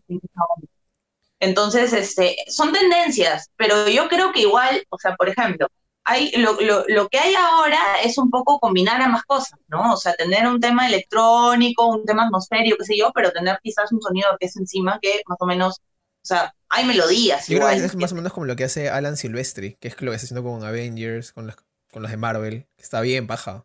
Entonces, 1.39 1.93
este, 1.93 2.35
son 2.47 2.71
tendencias, 2.71 3.49
pero 3.55 3.87
yo 3.87 4.07
creo 4.09 4.31
que 4.31 4.41
igual, 4.41 4.83
o 4.89 4.99
sea, 4.99 5.15
por 5.15 5.29
ejemplo, 5.29 5.67
hay, 6.03 6.31
lo, 6.37 6.59
lo, 6.59 6.85
lo, 6.87 7.09
que 7.09 7.19
hay 7.19 7.35
ahora 7.35 7.79
es 8.03 8.17
un 8.17 8.29
poco 8.29 8.59
combinar 8.59 9.01
ambas 9.01 9.23
cosas, 9.23 9.59
¿no? 9.67 9.93
O 9.93 9.97
sea, 9.97 10.13
tener 10.13 10.47
un 10.47 10.59
tema 10.59 10.87
electrónico, 10.87 11.87
un 11.87 12.05
tema 12.05 12.25
atmosférico, 12.25 12.77
qué 12.77 12.85
sé 12.85 12.97
yo, 12.97 13.11
pero 13.13 13.31
tener 13.31 13.59
quizás 13.61 13.91
un 13.91 14.01
sonido 14.01 14.29
que 14.39 14.47
es 14.47 14.57
encima 14.57 14.99
que 15.01 15.21
más 15.27 15.37
o 15.39 15.45
menos, 15.45 15.77
o 15.77 16.25
sea, 16.25 16.53
hay 16.69 16.85
melodías. 16.85 17.47
Yo 17.47 17.57
creo 17.57 17.69
que 17.69 17.75
es 17.75 17.95
más 17.95 18.11
o 18.11 18.15
menos 18.15 18.33
como 18.33 18.45
lo 18.45 18.55
que 18.55 18.63
hace 18.63 18.89
Alan 18.89 19.17
Silvestri, 19.17 19.75
que 19.75 19.89
es 19.89 20.01
lo 20.01 20.11
que 20.11 20.15
está 20.15 20.25
haciendo 20.25 20.43
con 20.43 20.63
Avengers, 20.63 21.33
con 21.33 21.47
las, 21.47 21.57
con 21.91 22.01
las 22.01 22.11
de 22.11 22.17
Marvel, 22.17 22.67
que 22.75 22.83
está 22.83 23.01
bien, 23.01 23.27
paja. 23.27 23.63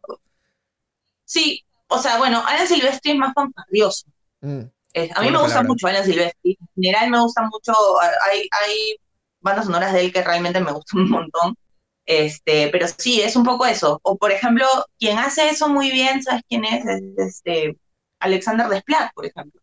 Sí, 1.24 1.64
o 1.88 1.98
sea, 1.98 2.18
bueno, 2.18 2.42
Alan 2.46 2.66
Silvestri 2.66 3.12
es 3.12 3.18
más 3.18 3.32
fantasioso. 3.34 4.06
Mm, 4.40 4.62
a 5.14 5.22
mí 5.22 5.30
me 5.30 5.38
gusta 5.38 5.62
mucho 5.62 5.86
Alan 5.86 6.04
Silvestri. 6.04 6.58
En 6.60 6.68
general 6.74 7.10
me 7.10 7.20
gusta 7.20 7.42
mucho, 7.42 7.72
hay, 8.30 8.48
hay 8.50 8.96
bandas 9.40 9.66
sonoras 9.66 9.92
de 9.92 10.00
él 10.02 10.12
que 10.12 10.22
realmente 10.22 10.60
me 10.60 10.72
gustan 10.72 11.00
un 11.00 11.10
montón. 11.10 11.56
Este, 12.06 12.68
pero 12.68 12.86
sí, 12.96 13.20
es 13.20 13.34
un 13.34 13.44
poco 13.44 13.66
eso. 13.66 14.00
O 14.02 14.16
por 14.16 14.30
ejemplo, 14.30 14.66
quien 14.98 15.18
hace 15.18 15.48
eso 15.48 15.68
muy 15.68 15.90
bien, 15.90 16.22
¿sabes 16.22 16.42
quién 16.48 16.64
es? 16.64 16.86
Es 16.86 17.02
este, 17.16 17.76
Alexander 18.20 18.68
Desplat, 18.68 19.12
por 19.12 19.26
ejemplo. 19.26 19.60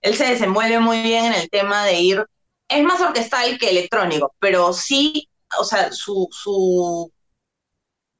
Él 0.00 0.14
se 0.16 0.24
desenvuelve 0.24 0.80
muy 0.80 1.02
bien 1.02 1.26
en 1.26 1.34
el 1.34 1.50
tema 1.50 1.84
de 1.84 2.00
ir, 2.00 2.26
es 2.68 2.82
más 2.82 3.00
orquestal 3.00 3.58
que 3.58 3.70
electrónico, 3.70 4.34
pero 4.40 4.72
sí, 4.72 5.28
o 5.58 5.64
sea, 5.64 5.92
su, 5.92 6.26
su, 6.32 7.12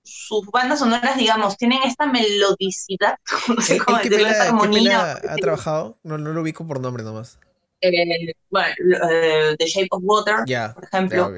sus 0.04 0.46
bandas 0.52 0.78
sonoras, 0.78 1.16
digamos, 1.16 1.56
tienen 1.56 1.80
esta 1.84 2.06
melodicidad, 2.06 3.16
no 3.48 3.60
sé 3.60 3.78
cómo 3.78 3.98
decirlo, 3.98 4.28
esta 4.28 4.48
armonía. 4.48 5.12
ha 5.12 5.36
trabajado? 5.36 5.98
No, 6.02 6.18
no 6.18 6.32
lo 6.32 6.42
ubico 6.42 6.66
por 6.66 6.80
nombre 6.80 7.02
nomás. 7.02 7.38
Eh, 7.80 8.32
bueno, 8.48 8.74
eh, 9.10 9.56
The 9.58 9.66
Shape 9.66 9.88
of 9.90 10.02
Water, 10.04 10.36
por 10.74 10.84
ejemplo. 10.84 11.32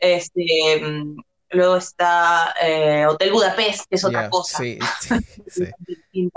Este, 0.00 0.80
mm, 0.82 1.16
Luego 1.50 1.76
está 1.76 2.54
eh, 2.62 3.06
Hotel 3.06 3.32
Budapest, 3.32 3.86
que 3.88 3.96
es 3.96 4.04
otra 4.04 4.28
cosa. 4.28 4.58
Sí, 4.58 4.78
sí, 5.46 6.30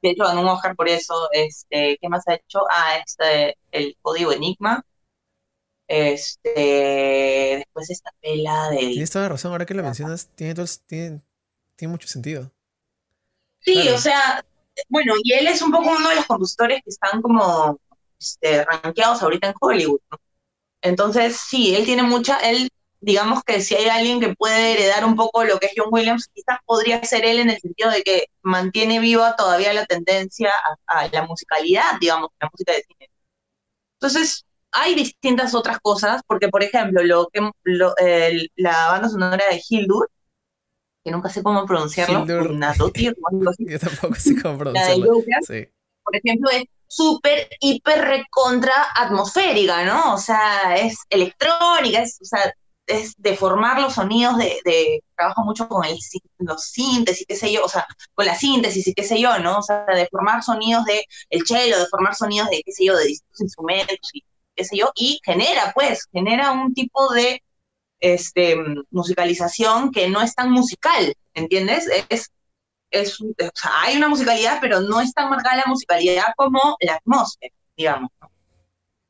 De 0.00 0.10
hecho, 0.10 0.24
ganó 0.24 0.42
un 0.42 0.48
Oscar 0.48 0.76
por 0.76 0.88
eso. 0.88 1.28
Este, 1.32 1.98
¿Qué 2.00 2.08
más 2.08 2.26
ha 2.28 2.34
hecho? 2.34 2.60
Ah, 2.70 2.98
este, 3.04 3.58
el 3.72 3.96
código 4.00 4.32
Enigma. 4.32 4.84
Este, 5.88 7.56
después 7.58 7.90
esta 7.90 8.12
pela 8.20 8.70
de. 8.70 8.78
Tienes 8.78 9.10
toda 9.10 9.24
la 9.24 9.28
razón, 9.30 9.52
ahora 9.52 9.66
que 9.66 9.74
lo 9.74 9.82
mencionas, 9.82 10.28
tiene, 10.34 10.54
tiene, 10.86 11.22
tiene 11.74 11.92
mucho 11.92 12.06
sentido. 12.06 12.52
Sí, 13.60 13.88
o 13.88 13.98
sea, 13.98 14.44
bueno, 14.88 15.14
y 15.22 15.32
él 15.32 15.46
es 15.46 15.62
un 15.62 15.72
poco 15.72 15.90
uno 15.90 16.08
de 16.10 16.16
los 16.16 16.26
compositores 16.26 16.82
que 16.84 16.90
están 16.90 17.22
como 17.22 17.80
este, 18.18 18.64
rankeados 18.64 19.22
ahorita 19.22 19.48
en 19.48 19.54
Hollywood, 19.58 20.00
¿no? 20.10 20.18
Entonces, 20.80 21.36
sí, 21.36 21.74
él 21.74 21.84
tiene 21.84 22.02
mucha, 22.02 22.38
él 22.38 22.68
digamos 23.00 23.42
que 23.44 23.60
si 23.60 23.74
hay 23.74 23.88
alguien 23.88 24.20
que 24.20 24.34
puede 24.34 24.72
heredar 24.72 25.04
un 25.04 25.14
poco 25.14 25.44
lo 25.44 25.58
que 25.58 25.66
es 25.66 25.72
John 25.76 25.88
Williams, 25.90 26.28
quizás 26.32 26.58
podría 26.64 27.02
ser 27.04 27.24
él 27.24 27.38
en 27.38 27.50
el 27.50 27.60
sentido 27.60 27.90
de 27.90 28.02
que 28.02 28.26
mantiene 28.42 28.98
viva 28.98 29.36
todavía 29.36 29.72
la 29.72 29.86
tendencia 29.86 30.50
a, 30.86 31.08
la 31.08 31.26
musicalidad, 31.26 31.98
digamos, 32.00 32.30
la 32.40 32.48
música 32.52 32.72
de 32.72 32.82
cine. 32.82 33.10
Entonces, 34.00 34.44
hay 34.72 34.94
distintas 34.94 35.54
otras 35.54 35.78
cosas, 35.80 36.22
porque 36.26 36.48
por 36.48 36.62
ejemplo, 36.62 37.02
lo 37.02 37.28
que 37.32 37.40
la 38.56 38.88
banda 38.88 39.08
sonora 39.08 39.44
de 39.50 39.62
Hildur, 39.68 40.10
que 41.04 41.10
nunca 41.10 41.28
sé 41.28 41.42
cómo 41.42 41.64
pronunciarlo, 41.66 42.26
Yo 43.58 43.78
tampoco 43.78 44.14
sé 44.16 44.40
cómo 44.40 44.58
pronunciarlo. 44.58 45.22
Por 46.04 46.16
ejemplo, 46.16 46.50
es 46.50 46.64
súper, 46.86 47.48
hiper, 47.60 48.00
recontra 48.00 48.72
atmosférica, 48.94 49.84
¿no? 49.84 50.14
O 50.14 50.18
sea, 50.18 50.76
es 50.76 50.96
electrónica, 51.10 52.00
es, 52.00 52.18
o 52.22 52.24
sea, 52.24 52.52
es 52.88 53.14
deformar 53.18 53.80
los 53.80 53.94
sonidos 53.94 54.38
de, 54.38 54.60
de 54.64 55.04
trabajo 55.16 55.44
mucho 55.44 55.68
con 55.68 55.84
el, 55.84 55.96
los 56.38 56.64
síntesis, 56.64 57.26
qué 57.28 57.36
sé 57.36 57.52
yo, 57.52 57.64
o 57.64 57.68
sea, 57.68 57.86
con 58.14 58.26
la 58.26 58.34
síntesis 58.34 58.86
y 58.86 58.94
qué 58.94 59.04
sé 59.04 59.20
yo, 59.20 59.38
¿no? 59.38 59.58
O 59.58 59.62
sea, 59.62 59.84
deformar 59.94 60.42
sonidos 60.42 60.84
de 60.86 61.04
el 61.30 61.46
cello, 61.46 61.78
deformar 61.78 62.14
sonidos 62.14 62.48
de, 62.50 62.62
qué 62.64 62.72
sé 62.72 62.84
yo, 62.86 62.96
de 62.96 63.06
distintos 63.06 63.40
instrumentos 63.40 64.10
y 64.14 64.24
qué 64.56 64.64
sé 64.64 64.76
yo, 64.76 64.90
y 64.96 65.20
genera, 65.24 65.72
pues, 65.74 66.06
genera 66.12 66.50
un 66.52 66.74
tipo 66.74 67.12
de 67.12 67.42
este, 68.00 68.56
musicalización 68.90 69.92
que 69.92 70.08
no 70.08 70.22
es 70.22 70.34
tan 70.34 70.50
musical, 70.50 71.14
¿entiendes? 71.34 71.86
Es, 72.08 72.30
es, 72.90 73.20
o 73.20 73.26
sea, 73.36 73.82
hay 73.82 73.96
una 73.96 74.08
musicalidad, 74.08 74.58
pero 74.60 74.80
no 74.80 75.00
es 75.00 75.12
tan 75.12 75.28
marcada 75.30 75.56
la 75.56 75.64
musicalidad 75.66 76.28
como 76.36 76.76
la 76.80 76.94
atmósfera, 76.94 77.54
digamos. 77.76 78.10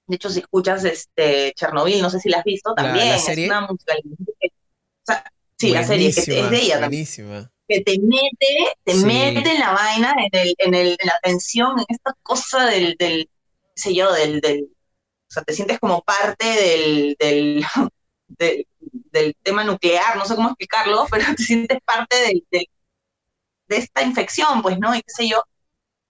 De 0.08 0.16
hecho, 0.16 0.30
si 0.30 0.40
escuchas 0.40 0.84
este 0.84 1.52
Chernobyl, 1.54 2.00
no 2.00 2.08
sé 2.08 2.18
si 2.18 2.30
la 2.30 2.38
has 2.38 2.44
visto, 2.44 2.74
también 2.74 3.08
es 3.08 3.28
una 3.28 3.60
musicalidad. 3.60 5.24
sí, 5.56 5.70
la 5.70 5.84
serie, 5.84 6.12
que 6.12 6.20
es 6.20 6.50
de 6.50 6.62
ella 6.62 6.78
buenísima. 6.78 7.52
Que 7.68 7.82
te 7.82 7.98
mete, 8.00 8.72
te 8.82 8.94
mete 8.94 9.50
en 9.50 9.60
la 9.60 9.72
vaina, 9.72 10.14
en, 10.16 10.40
el, 10.40 10.54
en, 10.56 10.74
el, 10.74 10.88
en 10.98 11.06
la 11.06 11.18
tensión, 11.22 11.78
en 11.78 11.84
esta 11.88 12.14
cosa 12.22 12.64
del, 12.64 12.96
del 12.98 13.28
sé 13.74 13.94
yo, 13.94 14.10
del, 14.12 14.40
del, 14.40 14.62
o 14.62 15.30
sea, 15.30 15.42
te 15.42 15.52
sientes 15.52 15.78
como 15.78 16.02
parte 16.02 16.46
del, 16.46 17.16
del, 17.18 17.64
del, 19.12 19.36
tema 19.42 19.64
nuclear, 19.64 20.16
no 20.16 20.24
sé 20.24 20.34
cómo 20.34 20.48
explicarlo, 20.48 21.06
pero 21.10 21.24
te 21.36 21.42
sientes 21.42 21.78
parte 21.84 22.16
del, 22.16 22.46
de 22.50 23.76
esta 23.76 24.02
infección, 24.02 24.62
pues, 24.62 24.78
¿no? 24.78 24.94
Y 24.94 25.02
qué 25.02 25.12
sé 25.14 25.28
yo, 25.28 25.42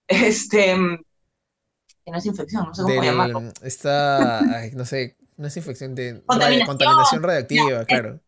este, 0.07 0.77
que 2.09 2.11
no 2.11 2.17
es 2.17 2.25
infección, 2.25 2.65
no 2.65 2.73
sé 2.73 2.81
cómo 2.81 3.03
llamarlo. 3.03 3.43
Esta, 3.61 4.41
no 4.73 4.85
sé, 4.85 5.15
no 5.37 5.47
es 5.47 5.57
infección 5.57 5.93
de 5.95 6.23
contaminación, 6.25 7.21
radioactiva, 7.23 7.85
claro. 7.85 8.19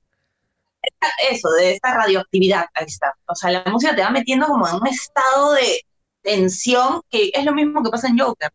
Eso, 1.29 1.49
de 1.59 1.73
esta 1.73 1.93
radioactividad, 1.95 2.65
ahí 2.73 2.85
está. 2.85 3.13
O 3.27 3.35
sea, 3.35 3.51
la 3.51 3.63
música 3.65 3.95
te 3.95 4.01
va 4.01 4.09
metiendo 4.09 4.47
como 4.47 4.67
en 4.67 4.75
un 4.75 4.87
estado 4.87 5.53
de 5.53 5.81
tensión 6.21 7.01
que 7.09 7.31
es 7.33 7.45
lo 7.45 7.53
mismo 7.53 7.83
que 7.83 7.89
pasa 7.89 8.07
en 8.07 8.17
Joker. 8.17 8.51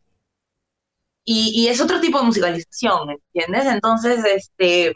Y, 1.24 1.52
y 1.54 1.68
es 1.68 1.80
otro 1.80 2.00
tipo 2.00 2.18
de 2.18 2.24
musicalización, 2.24 3.10
¿entiendes? 3.10 3.66
Entonces, 3.66 4.24
este, 4.24 4.92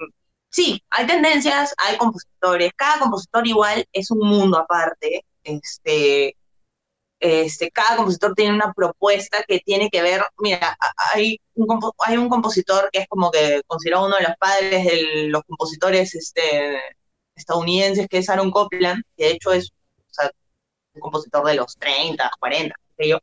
sí, 0.48 0.82
hay 0.90 1.06
tendencias, 1.06 1.74
hay 1.78 1.96
compositores, 1.98 2.72
cada 2.76 3.00
compositor 3.00 3.46
igual 3.46 3.84
es 3.92 4.10
un 4.12 4.28
mundo 4.28 4.58
aparte, 4.58 5.24
este, 5.42 6.36
este, 7.20 7.70
cada 7.70 7.96
compositor 7.96 8.34
tiene 8.34 8.54
una 8.54 8.72
propuesta 8.72 9.44
que 9.46 9.60
tiene 9.60 9.90
que 9.90 10.00
ver, 10.00 10.22
mira, 10.38 10.76
hay 11.12 11.38
un, 11.54 11.68
hay 11.98 12.16
un 12.16 12.30
compositor 12.30 12.88
que 12.90 13.00
es 13.00 13.08
como 13.08 13.30
que 13.30 13.60
considerado 13.66 14.06
uno 14.06 14.16
de 14.16 14.22
los 14.22 14.36
padres 14.38 14.84
de 14.86 15.28
los 15.28 15.42
compositores 15.44 16.14
este, 16.14 16.78
estadounidenses, 17.36 18.08
que 18.08 18.18
es 18.18 18.28
Aaron 18.30 18.50
Copland, 18.50 19.02
que 19.16 19.24
de 19.24 19.30
hecho 19.32 19.52
es 19.52 19.70
un 20.94 21.00
compositor 21.00 21.46
de 21.46 21.54
los 21.54 21.76
30, 21.76 22.30
40, 22.40 22.74
sé 22.96 23.08
yo. 23.08 23.18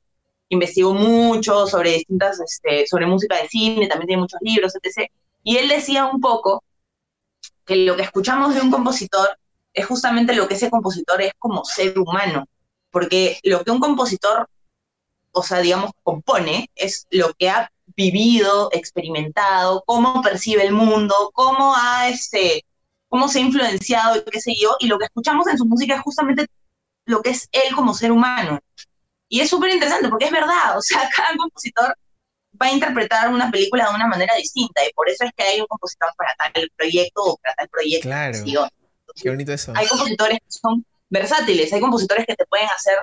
Investigó 0.50 0.94
mucho 0.94 1.68
sobre 1.68 1.92
distintas, 1.94 2.40
este, 2.40 2.86
sobre 2.88 3.08
música 3.08 3.42
de 3.42 3.48
cine, 3.50 3.88
también 3.88 4.08
tiene 4.08 4.22
muchos 4.22 4.40
libros, 4.42 4.74
etc. 4.76 5.10
Y 5.44 5.58
él 5.58 5.68
decía 5.68 6.06
un 6.06 6.22
poco 6.22 6.64
que 7.66 7.76
lo 7.78 7.96
que 7.96 8.04
escuchamos 8.04 8.54
de 8.54 8.62
un 8.62 8.72
compositor 8.72 9.38
es 9.74 9.86
justamente 9.86 10.36
lo 10.36 10.48
que 10.48 10.54
ese 10.54 10.70
compositor 10.70 11.22
es 11.22 11.34
como 11.38 11.66
ser 11.66 11.98
humano 12.00 12.48
porque 12.92 13.40
lo 13.44 13.64
que 13.64 13.72
un 13.72 13.80
compositor, 13.80 14.50
o 15.32 15.44
sea, 15.44 15.60
digamos, 15.60 15.92
compone 16.04 16.70
es 16.76 17.08
lo 17.12 17.34
que 17.34 17.50
ha 17.50 17.72
vivido, 17.96 18.70
experimentado, 18.74 19.84
cómo 19.86 20.22
percibe 20.22 20.64
el 20.64 20.74
mundo, 20.74 21.32
cómo 21.34 21.76
ha, 21.76 22.10
este, 22.10 22.66
cómo 23.08 23.28
se 23.28 23.40
ha 23.40 23.44
influenciado, 23.44 24.24
qué 24.26 24.42
sé 24.42 24.56
yo, 24.60 24.76
y 24.80 24.88
lo 24.88 24.98
que 24.98 25.06
escuchamos 25.06 25.48
en 25.48 25.58
su 25.58 25.66
música 25.66 25.96
es 25.96 26.02
justamente 26.02 26.48
lo 27.06 27.22
que 27.22 27.32
es 27.32 27.48
él 27.52 27.74
como 27.76 27.94
ser 27.94 28.12
humano. 28.12 28.60
Y 29.30 29.42
es 29.42 29.50
súper 29.50 29.72
interesante 29.72 30.10
porque 30.10 30.26
es 30.26 30.32
verdad, 30.32 30.78
o 30.78 30.82
sea, 30.82 31.10
cada 31.16 31.36
compositor 31.38 31.96
va 32.60 32.68
a 32.68 32.72
interpretar 32.72 33.30
una 33.30 33.52
película 33.52 33.90
de 33.90 33.96
una 33.96 34.08
manera 34.08 34.34
distinta 34.36 34.84
y 34.86 34.92
por 34.94 35.10
eso 35.10 35.26
es 35.26 35.32
que 35.36 35.44
hay 35.44 35.62
un 35.62 35.68
compositor 35.68 36.10
para 36.18 36.34
tal 36.36 36.72
proyecto 36.76 37.24
o 37.24 37.38
para 37.38 37.56
tal 37.56 37.70
proyecto. 37.70 38.08
Claro. 38.08 38.40
Qué 39.16 39.30
bonito 39.30 39.54
eso. 39.54 39.74
Hay 39.76 39.88
compositores 39.88 40.40
que 40.40 40.52
son 40.52 40.86
versátiles. 41.10 41.72
Hay 41.74 41.82
compositores 41.82 42.26
que 42.26 42.36
te 42.36 42.46
pueden 42.46 42.68
hacer 42.68 42.96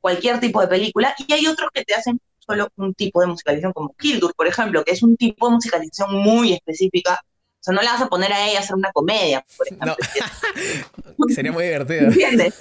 cualquier 0.00 0.40
tipo 0.40 0.60
de 0.60 0.68
película 0.68 1.14
y 1.18 1.32
hay 1.32 1.46
otros 1.46 1.70
que 1.72 1.84
te 1.84 1.94
hacen 1.94 2.20
solo 2.38 2.68
un 2.76 2.92
tipo 2.94 3.20
de 3.20 3.28
musicalización, 3.28 3.72
como 3.72 3.94
Kildur, 3.94 4.34
por 4.34 4.46
ejemplo, 4.46 4.84
que 4.84 4.92
es 4.92 5.02
un 5.02 5.16
tipo 5.16 5.48
de 5.48 5.54
musicalización 5.54 6.14
muy 6.16 6.52
específica. 6.52 7.20
O 7.24 7.64
sea, 7.64 7.74
no 7.74 7.80
le 7.80 7.86
vas 7.86 8.00
a 8.00 8.08
poner 8.08 8.32
a 8.32 8.48
ella 8.48 8.58
a 8.58 8.62
hacer 8.62 8.74
una 8.74 8.90
comedia, 8.90 9.44
por 9.56 9.66
ejemplo. 9.66 9.96
Sería 11.34 11.52
muy 11.52 11.64
divertido. 11.64 12.08
¿Entiendes? 12.08 12.58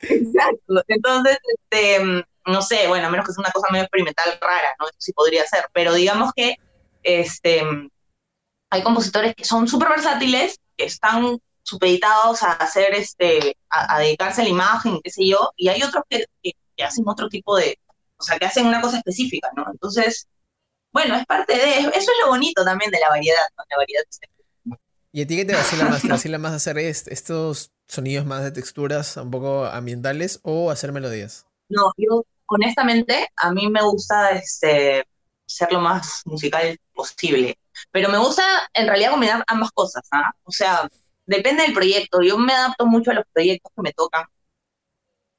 Exacto. 0.00 0.84
Entonces, 0.88 1.38
este, 1.58 2.24
no 2.44 2.62
sé, 2.62 2.86
bueno, 2.88 3.06
a 3.06 3.10
menos 3.10 3.26
que 3.26 3.32
sea 3.32 3.40
una 3.40 3.50
cosa 3.50 3.68
medio 3.70 3.84
experimental 3.84 4.38
rara, 4.40 4.74
¿no? 4.78 4.86
Eso 4.86 4.96
sí 4.98 5.12
podría 5.12 5.46
ser. 5.46 5.66
Pero 5.72 5.94
digamos 5.94 6.32
que 6.36 6.56
este, 7.02 7.62
hay 8.70 8.82
compositores 8.82 9.34
que 9.34 9.44
son 9.44 9.66
súper 9.66 9.88
versátiles, 9.88 10.60
que 10.76 10.84
están 10.84 11.38
supeditados 11.66 12.44
a 12.44 12.52
hacer 12.52 12.94
este, 12.94 13.56
a, 13.68 13.98
dedicarse 13.98 14.40
a 14.40 14.44
la 14.44 14.50
imagen, 14.50 15.00
qué 15.02 15.10
sé 15.10 15.26
yo, 15.26 15.50
y 15.56 15.68
hay 15.68 15.82
otros 15.82 16.04
que, 16.08 16.24
hacen 16.82 17.04
otro 17.08 17.28
tipo 17.28 17.56
de, 17.56 17.78
o 18.18 18.22
sea, 18.22 18.38
que 18.38 18.46
hacen 18.46 18.66
una 18.66 18.80
cosa 18.80 18.98
específica, 18.98 19.50
¿no? 19.56 19.66
Entonces, 19.70 20.28
bueno, 20.92 21.16
es 21.16 21.26
parte 21.26 21.54
de, 21.54 21.78
eso 21.80 21.90
es 21.98 22.18
lo 22.22 22.28
bonito 22.28 22.64
también 22.64 22.90
de 22.92 23.00
la 23.00 23.08
variedad, 23.08 23.42
¿no? 23.58 23.64
La 23.68 23.76
variedad 23.78 24.04
¿Y 25.12 25.22
a 25.22 25.26
ti 25.26 25.36
qué 25.36 25.44
te 25.44 25.54
vacila 25.54 25.86
más? 25.86 26.02
¿Te 26.02 26.08
vacila 26.08 26.38
más 26.38 26.52
hacer 26.52 26.78
estos 26.78 27.72
sonidos 27.88 28.26
más 28.26 28.44
de 28.44 28.52
texturas 28.52 29.16
un 29.16 29.30
poco 29.30 29.64
ambientales 29.64 30.40
o 30.42 30.70
hacer 30.70 30.92
melodías? 30.92 31.46
No, 31.68 31.90
yo 31.96 32.24
honestamente 32.46 33.28
a 33.36 33.50
mí 33.50 33.68
me 33.68 33.82
gusta 33.82 34.30
este, 34.32 35.04
ser 35.46 35.72
lo 35.72 35.80
más 35.80 36.22
musical 36.26 36.78
posible, 36.94 37.58
pero 37.90 38.08
me 38.08 38.18
gusta 38.18 38.44
en 38.74 38.86
realidad 38.86 39.10
combinar 39.10 39.42
ambas 39.48 39.72
cosas, 39.72 40.06
¿ah? 40.12 40.32
O 40.44 40.52
sea, 40.52 40.88
depende 41.26 41.62
del 41.64 41.72
proyecto. 41.72 42.22
Yo 42.22 42.38
me 42.38 42.52
adapto 42.52 42.86
mucho 42.86 43.10
a 43.10 43.14
los 43.14 43.24
proyectos 43.32 43.72
que 43.74 43.82
me 43.82 43.92
tocan. 43.92 44.24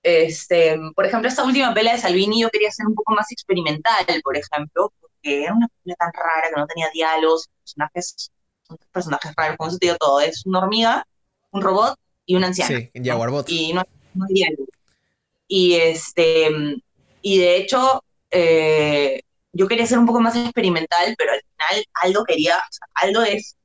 Este, 0.03 0.77
por 0.95 1.05
ejemplo, 1.05 1.27
esta 1.27 1.43
última 1.43 1.73
pela 1.73 1.93
de 1.93 1.99
Salvini 1.99 2.41
yo 2.41 2.49
quería 2.49 2.69
hacer 2.69 2.85
un 2.85 2.95
poco 2.95 3.13
más 3.13 3.31
experimental, 3.31 4.05
por 4.23 4.37
ejemplo, 4.37 4.93
porque 5.01 5.43
era 5.43 5.53
una 5.53 5.67
película 5.67 5.95
tan 5.95 6.13
rara 6.13 6.49
que 6.49 6.59
no 6.59 6.67
tenía 6.67 6.89
diálogos, 6.93 7.49
personajes, 7.59 8.31
son 8.63 8.77
personajes 8.91 9.33
raros, 9.35 9.57
como 9.57 9.69
eso 9.69 9.79
te 9.79 9.87
digo 9.87 9.97
todo, 9.97 10.21
es 10.21 10.45
una 10.45 10.59
hormiga, 10.59 11.05
un 11.51 11.61
robot 11.61 11.99
y 12.25 12.35
una 12.35 12.47
anciana. 12.47 12.77
Sí, 12.77 12.91
Jaguarbot. 13.03 13.49
Y 13.49 13.73
no, 13.73 13.81
hay 13.81 14.33
diálogo. 14.33 14.65
Y 15.47 15.75
este, 15.75 16.49
y 17.21 17.39
de 17.39 17.57
hecho, 17.57 18.03
eh, 18.31 19.21
yo 19.51 19.67
quería 19.67 19.85
ser 19.87 19.99
un 19.99 20.05
poco 20.05 20.21
más 20.21 20.35
experimental, 20.35 21.15
pero 21.17 21.31
al 21.33 21.41
final 21.41 21.85
Aldo 22.03 22.23
quería, 22.23 22.61
Aldo 22.93 23.23
es 23.23 23.56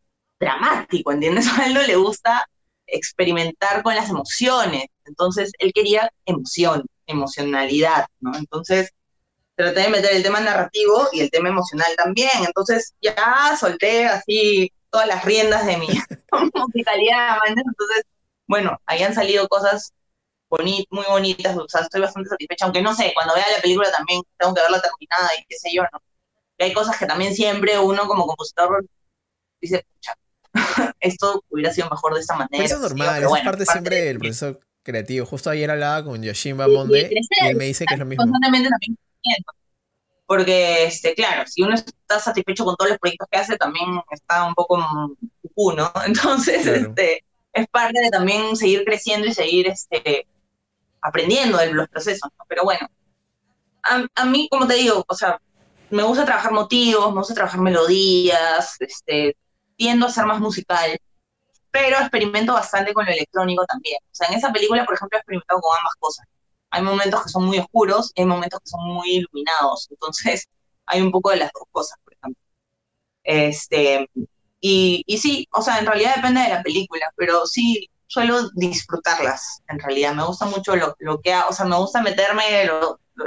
dramático, 0.43 1.13
¿entiendes? 1.13 1.47
A 1.59 1.67
él 1.67 1.75
no 1.75 1.83
le 1.83 1.97
gusta 1.97 2.47
experimentar 2.87 3.83
con 3.83 3.95
las 3.95 4.11
emociones, 4.11 4.87
entonces 5.05 5.53
él 5.59 5.73
quería 5.73 6.13
emoción, 6.27 6.85
emocionalidad, 7.07 8.07
¿no? 8.21 8.37
Entonces 8.37 8.91
traté 9.55 9.81
de 9.81 9.89
meter 9.89 10.13
el 10.13 10.23
tema 10.23 10.41
narrativo 10.41 11.09
y 11.13 11.21
el 11.21 11.31
tema 11.31 11.49
emocional 11.49 11.89
también, 11.97 12.31
entonces 12.45 12.93
ya 13.01 13.57
solté 13.59 14.07
así 14.07 14.71
todas 14.91 15.07
las 15.07 15.25
riendas 15.25 15.65
de 15.65 15.77
mi 15.79 15.87
musicalidad, 16.55 17.39
entonces, 17.47 18.05
bueno, 18.47 18.79
ahí 18.87 19.03
han 19.03 19.15
salido 19.15 19.49
cosas 19.49 19.93
muy 20.51 21.05
bonitas, 21.09 21.57
o 21.57 21.67
sea, 21.67 21.81
estoy 21.83 22.03
bastante 22.03 22.29
satisfecha, 22.29 22.67
aunque 22.67 22.83
no 22.83 22.95
sé, 22.95 23.13
cuando 23.15 23.35
vea 23.35 23.47
la 23.57 23.63
película 23.63 23.91
también 23.91 24.21
tengo 24.37 24.55
que 24.55 24.61
verla 24.61 24.83
terminada 24.83 25.31
y 25.39 25.45
qué 25.47 25.57
sé 25.57 25.71
yo, 25.73 25.83
¿no? 25.91 26.03
Y 26.59 26.65
hay 26.65 26.73
cosas 26.75 26.99
que 26.99 27.07
también 27.07 27.35
siempre 27.35 27.79
uno 27.79 28.07
como 28.07 28.27
compositor 28.27 28.85
dice, 29.61 29.87
pucha, 29.95 30.15
esto 31.01 31.45
hubiera 31.51 31.73
sido 31.73 31.89
mejor 31.91 32.15
de 32.15 32.21
esta 32.21 32.37
manera. 32.37 32.65
eso 32.65 32.77
es 32.77 32.81
normal, 32.81 33.23
es 33.23 33.45
parte, 33.45 33.67
siempre 33.67 34.03
del 34.03 34.19
proceso 34.19 34.59
creativo. 34.83 35.27
Justo 35.27 35.51
ayer 35.51 35.71
hablaba 35.71 36.05
con 36.05 36.23
Yoshimba 36.23 36.69
Monde 36.69 37.11
y, 37.11 37.47
él 37.47 37.57
me 37.57 37.67
dice 37.67 37.85
que 37.87 37.95
es 37.95 38.01
lo 38.01 38.07
mismo. 38.07 38.25
Constantemente 38.25 38.69
también 38.69 38.97
porque, 40.27 40.85
este, 40.85 41.15
claro, 41.15 41.47
si 41.47 41.63
uno 41.63 41.75
está 41.75 42.19
satisfecho 42.19 42.65
con 42.65 42.75
todos 42.77 42.93
los 42.93 42.99
proyectos 42.99 43.29
que 43.31 43.39
hace, 43.39 43.57
también 43.59 44.01
está 44.11 44.47
un 44.47 44.55
poco 44.55 44.79
uno. 45.57 45.93
Entonces, 46.07 46.67
este, 46.67 47.23
es 47.53 47.69
parte 47.69 48.01
de 48.01 48.09
también 48.09 48.57
seguir 48.57 48.83
creciendo 48.85 49.27
y 49.27 49.35
seguir 49.35 49.69
este, 49.69 50.27
aprendiendo 51.03 51.59
de 51.59 51.75
los 51.75 51.87
procesos. 51.89 52.31
Pero 52.49 52.65
bueno, 52.65 52.89
a, 53.83 54.07
a, 54.15 54.25
mí, 54.25 54.49
como 54.51 54.67
te 54.67 54.75
digo, 54.75 55.05
o 55.07 55.15
sea, 55.15 55.39
me 55.91 56.03
gusta 56.03 56.25
trabajar 56.25 56.53
motivos, 56.53 57.13
me 57.13 57.19
gusta 57.19 57.35
trabajar 57.35 57.61
melodías, 57.61 58.77
este, 58.81 59.37
tiendo 59.77 60.07
a 60.07 60.11
ser 60.11 60.27
más 60.27 60.41
musical, 60.41 60.99
pero 61.71 61.99
experimento 61.99 62.53
bastante 62.53 62.93
con 62.93 63.07
lo 63.07 63.13
electrónico 63.13 63.65
también. 63.67 63.99
O 64.05 64.15
sea, 64.15 64.29
en 64.29 64.35
esa 64.35 64.53
película, 64.53 64.85
por 64.85 64.95
ejemplo, 64.95 65.17
he 65.17 65.21
experimentado 65.21 65.61
con 65.61 65.77
ambas 65.79 65.95
cosas. 65.99 66.27
Hay 66.71 66.83
momentos 66.83 67.23
que 67.25 67.31
son 67.31 67.45
muy 67.47 67.59
oscuros 67.59 68.13
y 68.15 68.23
hay 68.23 68.27
momentos 68.27 68.61
que 68.61 68.71
son 68.71 68.85
muy 68.85 69.17
iluminados. 69.17 69.89
Entonces, 69.91 70.49
hay 70.87 71.01
un 71.03 71.11
poco 71.11 71.31
de 71.31 71.37
las 71.39 71.53
dos 71.53 71.65
cosas, 71.73 71.99
por 72.05 72.15
ejemplo. 72.15 72.43
Este, 73.25 74.09
y, 74.61 75.03
y 75.07 75.19
sí, 75.19 75.49
o 75.53 75.63
sea, 75.63 75.79
en 75.79 75.87
realidad 75.87 76.17
depende 76.17 76.43
de 76.43 76.49
la 76.51 76.63
película, 76.63 77.07
pero 77.17 77.47
sí 77.47 77.91
suelo 78.07 78.51
disfrutarlas, 78.55 79.63
en 79.69 79.79
realidad. 79.81 80.15
Me 80.15 80.25
gusta 80.25 80.47
mucho 80.47 80.77
lo, 80.77 80.95
lo 80.99 81.21
que 81.21 81.33
hago, 81.33 81.51
o 81.51 81.53
sea, 81.53 81.65
me 81.65 81.77
gusta 81.77 82.03
meterme 82.03 82.43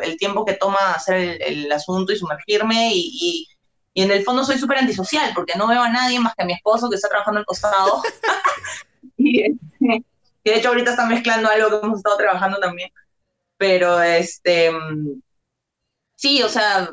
el 0.03 0.17
tiempo 0.17 0.45
que 0.45 0.53
toma 0.53 0.93
hacer 0.93 1.41
el, 1.41 1.71
asunto 1.71 2.13
y 2.13 2.17
sumergirme 2.17 2.93
y 2.93 3.09
y 3.19 3.47
en 4.03 4.11
el 4.11 4.23
fondo 4.23 4.43
soy 4.43 4.57
súper 4.57 4.79
antisocial 4.79 5.31
porque 5.33 5.57
no 5.57 5.67
veo 5.67 5.81
a 5.81 5.89
nadie 5.89 6.19
más 6.19 6.35
que 6.35 6.43
a 6.43 6.45
mi 6.45 6.53
esposo 6.53 6.89
que 6.89 6.97
está 6.97 7.09
trabajando 7.09 7.39
al 7.39 7.45
costado. 7.45 8.01
y, 9.17 9.43
de 9.81 10.03
hecho 10.43 10.69
ahorita 10.69 10.91
está 10.91 11.05
mezclando 11.05 11.49
algo 11.49 11.69
que 11.69 11.85
hemos 11.85 11.99
estado 11.99 12.17
trabajando 12.17 12.59
también. 12.59 12.91
Pero 13.57 14.01
este, 14.01 14.71
sí, 16.15 16.43
o 16.43 16.49
sea, 16.49 16.89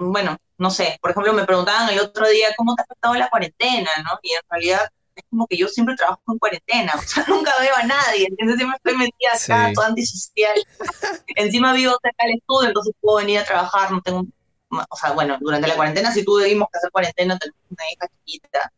bueno, 0.00 0.36
no 0.58 0.70
sé, 0.70 0.98
por 1.02 1.10
ejemplo 1.10 1.32
me 1.32 1.44
preguntaban 1.44 1.90
el 1.90 2.00
otro 2.00 2.28
día 2.28 2.48
cómo 2.56 2.74
te 2.74 2.82
ha 2.82 2.84
afectado 2.84 3.14
la 3.14 3.28
cuarentena, 3.28 3.90
¿no? 4.04 4.18
Y 4.22 4.32
en 4.32 4.40
realidad 4.48 4.88
es 5.14 5.24
como 5.30 5.46
que 5.46 5.56
yo 5.56 5.66
siempre 5.68 5.96
trabajo 5.96 6.22
en 6.28 6.38
cuarentena, 6.38 6.92
o 6.96 7.02
sea, 7.02 7.24
nunca 7.28 7.52
veo 7.60 7.74
a 7.76 7.82
nadie, 7.82 8.26
entonces 8.28 8.56
siempre 8.56 8.76
estoy 8.76 8.96
metida 8.96 9.30
acá, 9.34 9.72
toda 9.74 9.88
antisocial. 9.88 10.54
Encima 11.36 11.72
vivo 11.72 11.96
cerca 12.02 12.26
del 12.26 12.36
estudio, 12.36 12.68
entonces 12.68 12.94
puedo 13.00 13.18
venir 13.18 13.40
a 13.40 13.44
trabajar, 13.44 13.90
no 13.90 14.00
tengo 14.02 14.24
o 14.70 14.96
sea, 14.96 15.12
bueno, 15.12 15.38
durante 15.40 15.68
la 15.68 15.76
cuarentena 15.76 16.12
sí 16.12 16.24
tuvimos 16.24 16.68
que 16.70 16.78
hacer 16.78 16.90
cuarentena, 16.90 17.38
tenemos 17.38 17.60
una 17.70 17.84
hija 17.92 18.08
chiquita, 18.08 18.72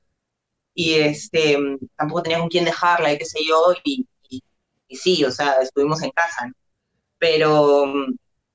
y 0.74 0.94
este, 0.94 1.58
tampoco 1.96 2.22
tenía 2.22 2.38
con 2.38 2.48
quién 2.48 2.64
dejarla 2.64 3.12
y 3.12 3.18
qué 3.18 3.24
sé 3.24 3.40
yo, 3.46 3.74
y, 3.84 4.06
y, 4.28 4.96
sí, 4.96 5.24
o 5.24 5.30
sea, 5.30 5.54
estuvimos 5.60 6.02
en 6.02 6.10
casa, 6.10 6.46
¿no? 6.46 6.54
Pero, 7.18 7.92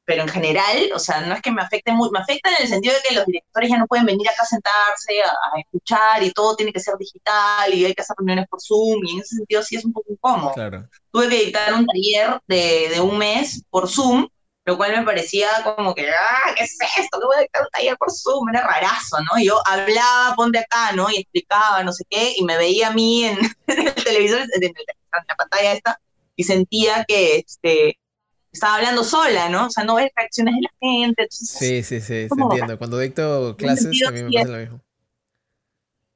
pero 0.06 0.22
en 0.22 0.30
general, 0.30 0.90
o 0.96 1.00
sea, 1.00 1.22
no 1.22 1.34
es 1.34 1.42
que 1.42 1.52
me 1.52 1.62
afecte 1.62 1.92
mucho, 1.92 2.12
me 2.12 2.20
afecta 2.20 2.50
en 2.50 2.64
el 2.64 2.70
sentido 2.70 2.94
de 2.96 3.02
que 3.08 3.16
los 3.16 3.26
directores 3.26 3.70
ya 3.70 3.78
no 3.78 3.88
pueden 3.88 4.06
venir 4.06 4.28
acá 4.30 4.44
a 4.44 4.46
sentarse, 4.46 5.22
a, 5.22 5.60
escuchar 5.60 6.24
y 6.24 6.32
todo 6.32 6.56
tiene 6.56 6.72
que 6.72 6.80
ser 6.80 6.96
digital 6.98 7.74
y 7.74 7.86
hay 7.86 7.94
que 7.94 8.02
hacer 8.02 8.16
reuniones 8.18 8.48
por 8.48 8.62
Zoom 8.62 9.06
y 9.06 9.16
en 9.16 9.20
ese 9.20 9.36
sentido 9.36 9.62
sí 9.64 9.76
es 9.76 9.84
un 9.84 9.92
poco 9.92 10.12
incómodo. 10.12 10.54
Tuve 11.12 11.28
que 11.28 11.46
dictar 11.46 11.74
un 11.74 11.86
taller 11.86 12.40
de, 12.48 12.90
de 12.90 13.02
un 13.02 13.18
mes 13.18 13.64
por 13.70 13.90
Zoom 13.90 14.30
lo 14.66 14.78
cual 14.78 14.98
me 14.98 15.04
parecía 15.04 15.50
como 15.64 15.94
que, 15.94 16.10
ah, 16.10 16.54
¿qué 16.56 16.64
es 16.64 16.78
esto? 16.98 17.20
¿Qué 17.20 17.26
voy 17.26 17.38
a 17.38 17.42
dictar 17.42 17.64
un 17.64 17.70
taller 17.70 17.98
por 17.98 18.12
Zoom? 18.12 18.50
Era 18.50 18.66
rarazo, 18.66 19.18
¿no? 19.22 19.40
Y 19.40 19.48
yo 19.48 19.60
hablaba, 19.66 20.36
ponte 20.36 20.60
acá, 20.60 20.94
¿no? 20.94 21.10
Y 21.10 21.18
explicaba, 21.18 21.84
no 21.84 21.92
sé 21.92 22.06
qué, 22.10 22.34
y 22.38 22.44
me 22.44 22.58
veía 22.58 22.88
a 22.88 22.94
mí 22.94 23.26
en, 23.26 23.40
el 23.68 23.94
televisor, 23.96 24.40
en, 24.40 24.74
la 25.12 25.36
pantalla 25.36 25.74
esta, 25.74 26.00
y 26.36 26.44
sentía 26.44 27.04
que 27.06 27.44
este, 27.46 28.00
estaba 28.52 28.76
hablando 28.76 29.04
sola, 29.04 29.50
¿no? 29.50 29.68
O 29.68 29.70
sea, 29.70 29.84
no 29.84 29.96
ves 29.96 30.12
reacciones 30.16 30.56
de 30.56 30.62
la 30.62 30.74
gente. 30.80 31.28
sí, 31.30 31.84
sí, 31.84 32.00
sí, 32.00 32.28
entiendo. 32.32 32.78
Cuando 32.78 33.00
dicto 33.00 33.56
clases, 33.58 34.02
a 34.08 34.12
mí 34.12 34.24
me 34.24 34.32
pasa 34.32 34.52
lo 34.52 34.58
mismo. 34.60 34.82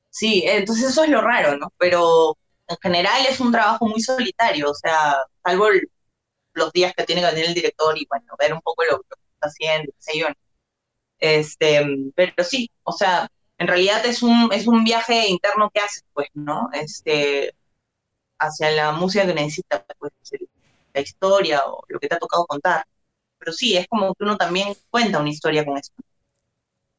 Sí, 0.10 0.44
entonces 0.48 0.90
eso 0.90 1.04
es 1.04 1.10
lo 1.10 1.22
raro, 1.22 1.58
¿no? 1.58 1.72
Pero 1.78 2.38
en 2.68 2.78
general 2.82 3.26
es 3.30 3.40
un 3.40 3.52
trabajo 3.52 3.88
muy 3.88 4.02
solitario, 4.02 4.72
o 4.72 4.74
sea, 4.74 5.16
salvo 5.44 5.68
el, 5.68 5.88
los 6.58 6.72
días 6.74 6.94
que 6.96 7.04
tiene 7.06 7.22
que 7.22 7.28
venir 7.28 7.46
el 7.46 7.54
director 7.54 7.98
y 7.98 8.06
bueno, 8.10 8.34
ver 8.38 8.54
un 8.54 8.62
poco 8.62 8.84
lo, 8.84 9.00
que 9.00 9.16
está 9.34 9.48
haciendo, 9.48 9.92
qué 9.92 9.98
sé 10.00 10.20
yo. 10.20 10.28
Este, 11.20 12.12
pero 12.16 12.44
sí, 12.44 12.70
o 12.84 12.92
sea, 12.92 13.30
en 13.58 13.68
realidad 13.68 14.06
es 14.06 14.22
un, 14.24 14.52
es 14.52 14.68
un 14.68 14.84
viaje 14.84 15.28
interno 15.28 15.70
que 15.74 15.80
haces, 15.80 16.04
pues, 16.14 16.30
¿no? 16.34 16.70
Este, 16.74 17.54
hacia 18.40 18.72
la 18.72 18.92
música 18.92 19.26
que 19.26 19.34
necesitas, 19.34 19.84
pues, 20.00 20.12
la 20.94 21.02
historia 21.02 21.66
o 21.66 21.84
lo 21.88 22.00
que 22.00 22.08
te 22.08 22.16
ha 22.16 22.20
tocado 22.20 22.46
contar. 22.46 22.86
Pero 23.40 23.54
sí, 23.54 23.78
es 23.78 23.88
como 23.88 24.14
que 24.16 24.24
uno 24.24 24.38
también 24.38 24.76
cuenta 24.90 25.20
una 25.20 25.30
historia 25.30 25.66
con 25.66 25.78
eso. 25.78 25.94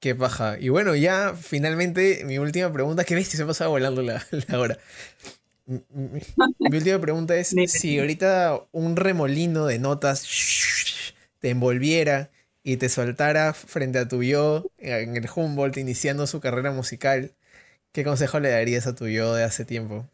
Qué 0.01 0.15
paja. 0.15 0.59
Y 0.61 0.69
bueno, 0.69 0.95
ya 0.95 1.35
finalmente 1.35 2.23
mi 2.25 2.39
última 2.39 2.73
pregunta, 2.73 3.05
que 3.05 3.17
viste, 3.17 3.37
se 3.37 3.43
ha 3.43 3.47
pasado 3.47 3.71
volando 3.71 4.03
la, 4.03 4.25
la 4.49 4.61
hora. 4.61 4.79
Mi 5.69 6.79
última 6.79 6.99
pregunta 6.99 7.37
es, 7.37 7.55
si 7.67 7.99
ahorita 7.99 8.67
un 8.73 8.97
remolino 8.97 9.67
de 9.67 9.79
notas 9.79 10.27
te 11.41 11.51
envolviera 11.51 12.31
y 12.63 12.79
te 12.79 12.89
soltara 12.89 13.53
frente 13.53 13.99
a 13.99 14.09
tu 14.09 14.23
yo 14.23 14.65
en 14.79 15.17
el 15.17 15.29
Humboldt 15.29 15.77
iniciando 15.77 16.27
su 16.27 16.41
carrera 16.41 16.73
musical, 16.73 17.35
¿qué 17.93 18.03
consejo 18.03 18.41
le 18.41 18.49
darías 18.49 18.87
a 18.87 18.95
tu 18.95 19.09
yo 19.09 19.35
de 19.35 19.45
hace 19.45 19.67
tiempo? 19.67 20.09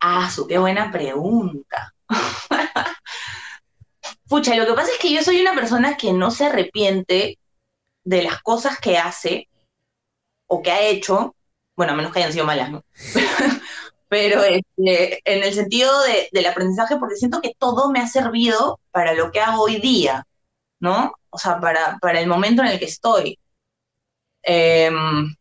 Ah, 0.00 0.30
su 0.30 0.46
qué 0.46 0.56
buena 0.56 0.90
pregunta. 0.90 1.94
Pucha, 4.26 4.56
lo 4.56 4.64
que 4.64 4.72
pasa 4.72 4.90
es 4.90 4.98
que 4.98 5.12
yo 5.12 5.22
soy 5.22 5.42
una 5.42 5.54
persona 5.54 5.98
que 5.98 6.14
no 6.14 6.30
se 6.30 6.46
arrepiente 6.46 7.38
de 8.04 8.22
las 8.22 8.40
cosas 8.42 8.78
que 8.78 8.96
hace 8.96 9.48
o 10.46 10.62
que 10.62 10.70
ha 10.70 10.80
hecho 10.80 11.34
bueno, 11.78 11.92
a 11.92 11.96
menos 11.96 12.12
que 12.12 12.18
hayan 12.18 12.32
sido 12.32 12.44
malas, 12.44 12.72
¿no? 12.72 12.84
Pero 14.08 14.42
este, 14.42 15.20
en 15.24 15.44
el 15.44 15.54
sentido 15.54 15.92
del 16.32 16.46
aprendizaje, 16.46 16.96
porque 16.96 17.14
siento 17.14 17.40
que 17.40 17.54
todo 17.56 17.92
me 17.92 18.00
ha 18.00 18.08
servido 18.08 18.80
para 18.90 19.14
lo 19.14 19.30
que 19.30 19.40
hago 19.40 19.62
hoy 19.62 19.80
día, 19.80 20.26
¿no? 20.80 21.12
O 21.30 21.38
sea, 21.38 21.60
para, 21.60 21.98
para 22.00 22.20
el 22.20 22.26
momento 22.26 22.62
en 22.62 22.68
el 22.68 22.80
que 22.80 22.86
estoy. 22.86 23.38
Em, 24.42 25.36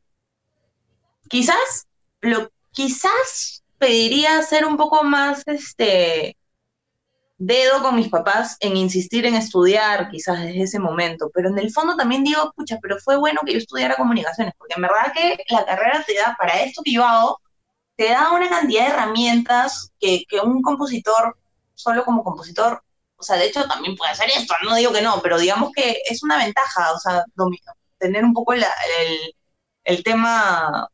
quizás, 1.28 1.88
lo, 2.22 2.52
quizás 2.72 3.64
pediría 3.80 4.40
ser 4.44 4.66
un 4.66 4.78
poco 4.78 5.04
más, 5.04 5.42
este, 5.48 6.38
dedo 7.38 7.82
con 7.84 7.96
mis 7.96 8.10
papás 8.10 8.58
en 8.60 8.78
insistir 8.78 9.26
en 9.26 9.36
estudiar, 9.36 10.10
quizás 10.10 10.40
desde 10.42 10.64
ese 10.64 10.80
momento, 10.80 11.30
pero 11.34 11.50
en 11.50 11.60
el 11.60 11.72
fondo 11.72 11.96
también 11.96 12.24
digo, 12.24 12.52
pucha, 12.56 12.80
pero 12.82 12.98
fue 13.00 13.18
bueno 13.18 13.42
que 13.46 13.54
yo 13.54 13.60
estudiara 13.60 13.96
comunicaciones, 13.96 14.54
porque 14.58 14.76
en 14.76 14.82
verdad 14.82 15.14
que 15.14 15.38
la 15.50 15.66
carrera 15.66 16.04
te 16.06 16.16
da, 16.16 16.36
para 16.38 16.62
esto 16.62 16.82
que 16.84 16.94
yo 16.94 17.06
hago, 17.06 17.40
te 17.96 18.10
da 18.10 18.32
una 18.32 18.50
cantidad 18.50 18.86
de 18.86 18.94
herramientas 18.94 19.92
que, 20.00 20.24
que 20.30 20.40
un 20.40 20.62
compositor, 20.62 21.38
solo 21.76 22.04
como 22.06 22.24
compositor, 22.24 22.84
o 23.18 23.24
sea, 23.24 23.38
de 23.38 23.48
hecho 23.48 23.68
también 23.68 23.96
puede 23.96 24.12
hacer 24.12 24.30
esto, 24.36 24.54
no 24.64 24.76
digo 24.76 24.94
que 24.94 25.02
no, 25.02 25.22
pero 25.22 25.40
digamos 25.40 25.72
que 25.76 26.02
es 26.10 26.24
una 26.24 26.38
ventaja, 26.38 26.94
o 26.94 27.00
sea, 27.00 27.24
tener 27.98 28.24
un 28.24 28.34
poco 28.34 28.54
el, 28.54 28.64
el, 29.84 30.04
tema 30.04 30.88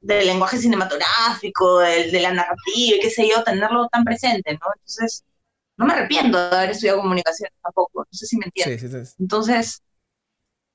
del 0.00 0.26
lenguaje 0.26 0.58
cinematográfico, 0.58 1.82
el, 1.82 2.12
de 2.12 2.20
la 2.20 2.32
narrativa, 2.32 2.98
qué 3.00 3.10
sé 3.10 3.28
yo, 3.28 3.42
tenerlo 3.42 3.88
tan 3.88 4.04
presente, 4.04 4.52
¿no? 4.52 4.66
Entonces, 4.76 5.24
no 5.78 5.86
me 5.86 5.94
arrepiento 5.94 6.38
de 6.50 6.56
haber 6.56 6.70
estudiado 6.70 7.00
comunicación 7.02 7.50
tampoco, 7.62 8.00
no 8.02 8.06
sé 8.12 8.26
si 8.26 8.38
me 8.38 8.46
entiendes. 8.46 8.80
Sí, 8.82 8.88
sí, 8.88 9.14
Entonces, 9.20 9.82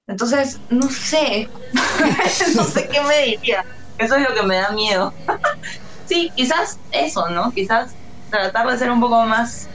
entonces, 0.07 0.61
no 0.69 0.89
sé, 0.89 1.51
no 2.55 2.63
sé 2.65 2.87
qué 2.91 3.01
me 3.01 3.17
diría, 3.25 3.63
eso 3.97 4.15
es 4.17 4.29
lo 4.29 4.35
que 4.35 4.43
me 4.43 4.57
da 4.57 4.71
miedo. 4.71 5.15
sí, 6.05 6.31
quizás 6.35 6.81
eso, 6.91 7.29
¿no? 7.29 7.51
Quizás 7.53 7.97
tratar 8.29 8.67
de 8.69 8.77
ser 8.77 8.91
un 8.91 9.01
poco 9.01 9.23
más, 9.25 9.71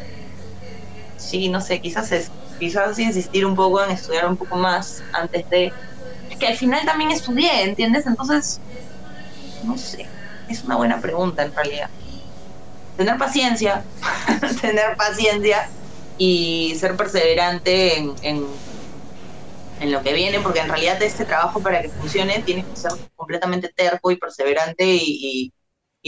sí, 1.16 1.48
no 1.48 1.60
sé, 1.60 1.80
quizás 1.80 2.12
es, 2.12 2.32
quizás 2.58 2.98
insistir 2.98 3.46
un 3.46 3.54
poco 3.54 3.82
en 3.84 3.90
estudiar 3.92 4.28
un 4.28 4.36
poco 4.36 4.56
más 4.56 5.06
antes 5.12 5.44
de, 5.50 5.76
es 6.28 6.38
que 6.38 6.48
al 6.48 6.56
final 6.56 6.84
también 6.86 7.10
estudié, 7.12 7.64
¿entiendes? 7.64 8.06
Entonces, 8.06 8.62
no 9.60 9.76
sé, 9.76 10.12
es 10.46 10.64
una 10.64 10.76
buena 10.76 11.00
pregunta 11.00 11.42
en 11.44 11.52
realidad 11.54 11.88
tener 12.98 13.16
paciencia, 13.16 13.84
tener 14.60 14.96
paciencia 14.96 15.70
y 16.18 16.74
ser 16.74 16.96
perseverante 16.96 17.96
en, 17.96 18.14
en, 19.80 19.92
lo 19.92 20.02
que 20.02 20.12
viene, 20.12 20.40
porque 20.40 20.58
en 20.58 20.68
realidad 20.68 21.00
este 21.00 21.24
trabajo 21.24 21.62
para 21.62 21.80
que 21.80 21.90
funcione 21.90 22.40
tienes 22.40 22.66
que 22.66 22.74
ser 22.74 22.90
completamente 23.14 23.68
terco 23.68 24.10
y 24.10 24.16
perseverante 24.16 24.84
y, 24.84 25.52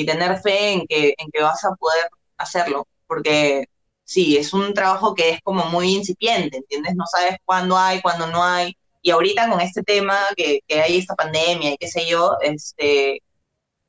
tener 0.07 0.41
fe 0.41 0.73
en 0.73 0.87
que, 0.87 1.15
en 1.19 1.31
que 1.31 1.43
vas 1.43 1.63
a 1.63 1.75
poder 1.75 2.09
hacerlo, 2.39 2.89
porque 3.07 3.67
sí, 4.03 4.39
es 4.39 4.55
un 4.55 4.73
trabajo 4.73 5.15
que 5.15 5.29
es 5.29 5.41
como 5.43 5.67
muy 5.67 5.95
incipiente, 5.95 6.57
¿entiendes? 6.57 6.97
No 6.97 7.05
sabes 7.07 7.37
cuándo 7.45 7.77
hay, 7.77 8.01
cuándo 8.01 8.27
no 8.27 8.43
hay. 8.43 8.75
Y 9.03 9.11
ahorita 9.11 9.51
con 9.51 9.61
este 9.61 9.83
tema 9.83 10.19
que, 10.37 10.61
que 10.67 10.81
hay 10.81 10.97
esta 10.97 11.15
pandemia 11.15 11.73
y 11.73 11.77
qué 11.77 11.87
sé 11.87 12.07
yo, 12.09 12.33
este, 12.41 13.23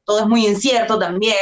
todo 0.03 0.19
es 0.19 0.27
muy 0.27 0.45
incierto 0.45 0.99
también 0.99 1.37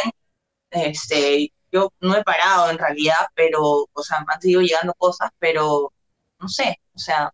este, 0.71 1.53
yo 1.71 1.91
no 2.01 2.15
he 2.15 2.23
parado 2.23 2.69
en 2.69 2.77
realidad, 2.77 3.27
pero, 3.35 3.61
o 3.91 4.03
sea, 4.03 4.23
han 4.27 4.41
seguido 4.41 4.61
llegando 4.61 4.93
cosas, 4.95 5.31
pero 5.39 5.93
no 6.39 6.47
sé, 6.49 6.79
o 6.93 6.99
sea, 6.99 7.33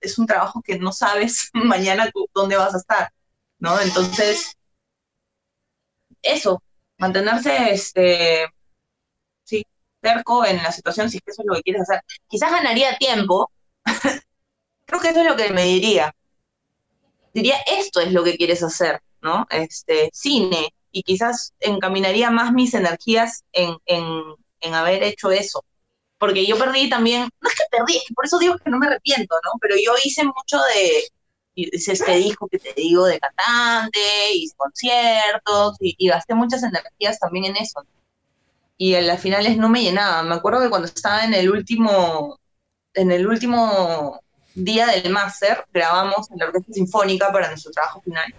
es 0.00 0.18
un 0.18 0.26
trabajo 0.26 0.62
que 0.62 0.78
no 0.78 0.92
sabes 0.92 1.50
mañana 1.54 2.10
dónde 2.34 2.56
vas 2.56 2.74
a 2.74 2.78
estar, 2.78 3.12
¿no? 3.58 3.80
Entonces, 3.80 4.56
eso, 6.22 6.62
mantenerse, 6.98 7.70
este, 7.72 8.46
sí, 9.44 9.64
cerco 10.02 10.44
en 10.44 10.62
la 10.62 10.72
situación, 10.72 11.10
si 11.10 11.18
es 11.18 11.22
que 11.24 11.30
eso 11.32 11.42
es 11.42 11.46
lo 11.48 11.54
que 11.56 11.62
quieres 11.62 11.82
hacer. 11.82 12.02
Quizás 12.28 12.50
ganaría 12.52 12.96
tiempo, 12.98 13.50
Creo 14.86 15.00
que 15.00 15.08
eso 15.10 15.20
es 15.20 15.26
lo 15.26 15.36
que 15.36 15.52
me 15.52 15.64
diría. 15.64 16.14
Diría, 17.34 17.56
esto 17.66 18.00
es 18.00 18.12
lo 18.12 18.24
que 18.24 18.36
quieres 18.36 18.62
hacer, 18.62 19.02
¿no? 19.20 19.46
Este, 19.50 20.10
cine, 20.12 20.74
y 20.92 21.02
quizás 21.02 21.54
encaminaría 21.60 22.30
más 22.30 22.52
mis 22.52 22.74
energías 22.74 23.44
en, 23.52 23.76
en 23.86 24.74
haber 24.74 25.02
hecho 25.02 25.30
eso. 25.30 25.64
Porque 26.18 26.46
yo 26.46 26.58
perdí 26.58 26.88
también, 26.90 27.28
no 27.40 27.48
es 27.48 27.54
que 27.54 27.64
perdí, 27.70 27.96
es 27.96 28.04
que 28.08 28.14
por 28.14 28.26
eso 28.26 28.38
digo 28.38 28.58
que 28.58 28.70
no 28.70 28.78
me 28.78 28.88
arrepiento, 28.88 29.36
¿no? 29.44 29.52
Pero 29.60 29.76
yo 29.76 29.94
hice 30.02 30.24
mucho 30.24 30.58
de, 30.74 31.04
hice 31.54 31.92
este 31.92 32.16
disco 32.16 32.48
que 32.48 32.58
te 32.58 32.72
digo 32.74 33.06
de 33.06 33.20
cantante, 33.20 34.00
hice 34.34 34.54
conciertos, 34.56 35.76
y, 35.80 36.08
gasté 36.08 36.34
muchas 36.34 36.62
energías 36.62 37.18
también 37.18 37.46
en 37.46 37.56
eso. 37.56 37.84
Y 38.76 38.94
a 38.94 39.00
las 39.00 39.20
finales 39.20 39.56
no 39.56 39.68
me 39.68 39.82
llenaba. 39.82 40.22
Me 40.22 40.34
acuerdo 40.34 40.60
que 40.60 40.70
cuando 40.70 40.86
estaba 40.86 41.24
en 41.24 41.34
el 41.34 41.50
último, 41.50 42.38
en 42.94 43.10
el 43.10 43.26
último 43.26 44.20
día 44.54 44.86
del 44.86 45.10
máster, 45.10 45.64
grabamos 45.72 46.30
en 46.30 46.38
la 46.38 46.46
Orquesta 46.46 46.72
Sinfónica 46.72 47.32
para 47.32 47.48
nuestro 47.48 47.72
trabajo 47.72 48.00
final. 48.02 48.32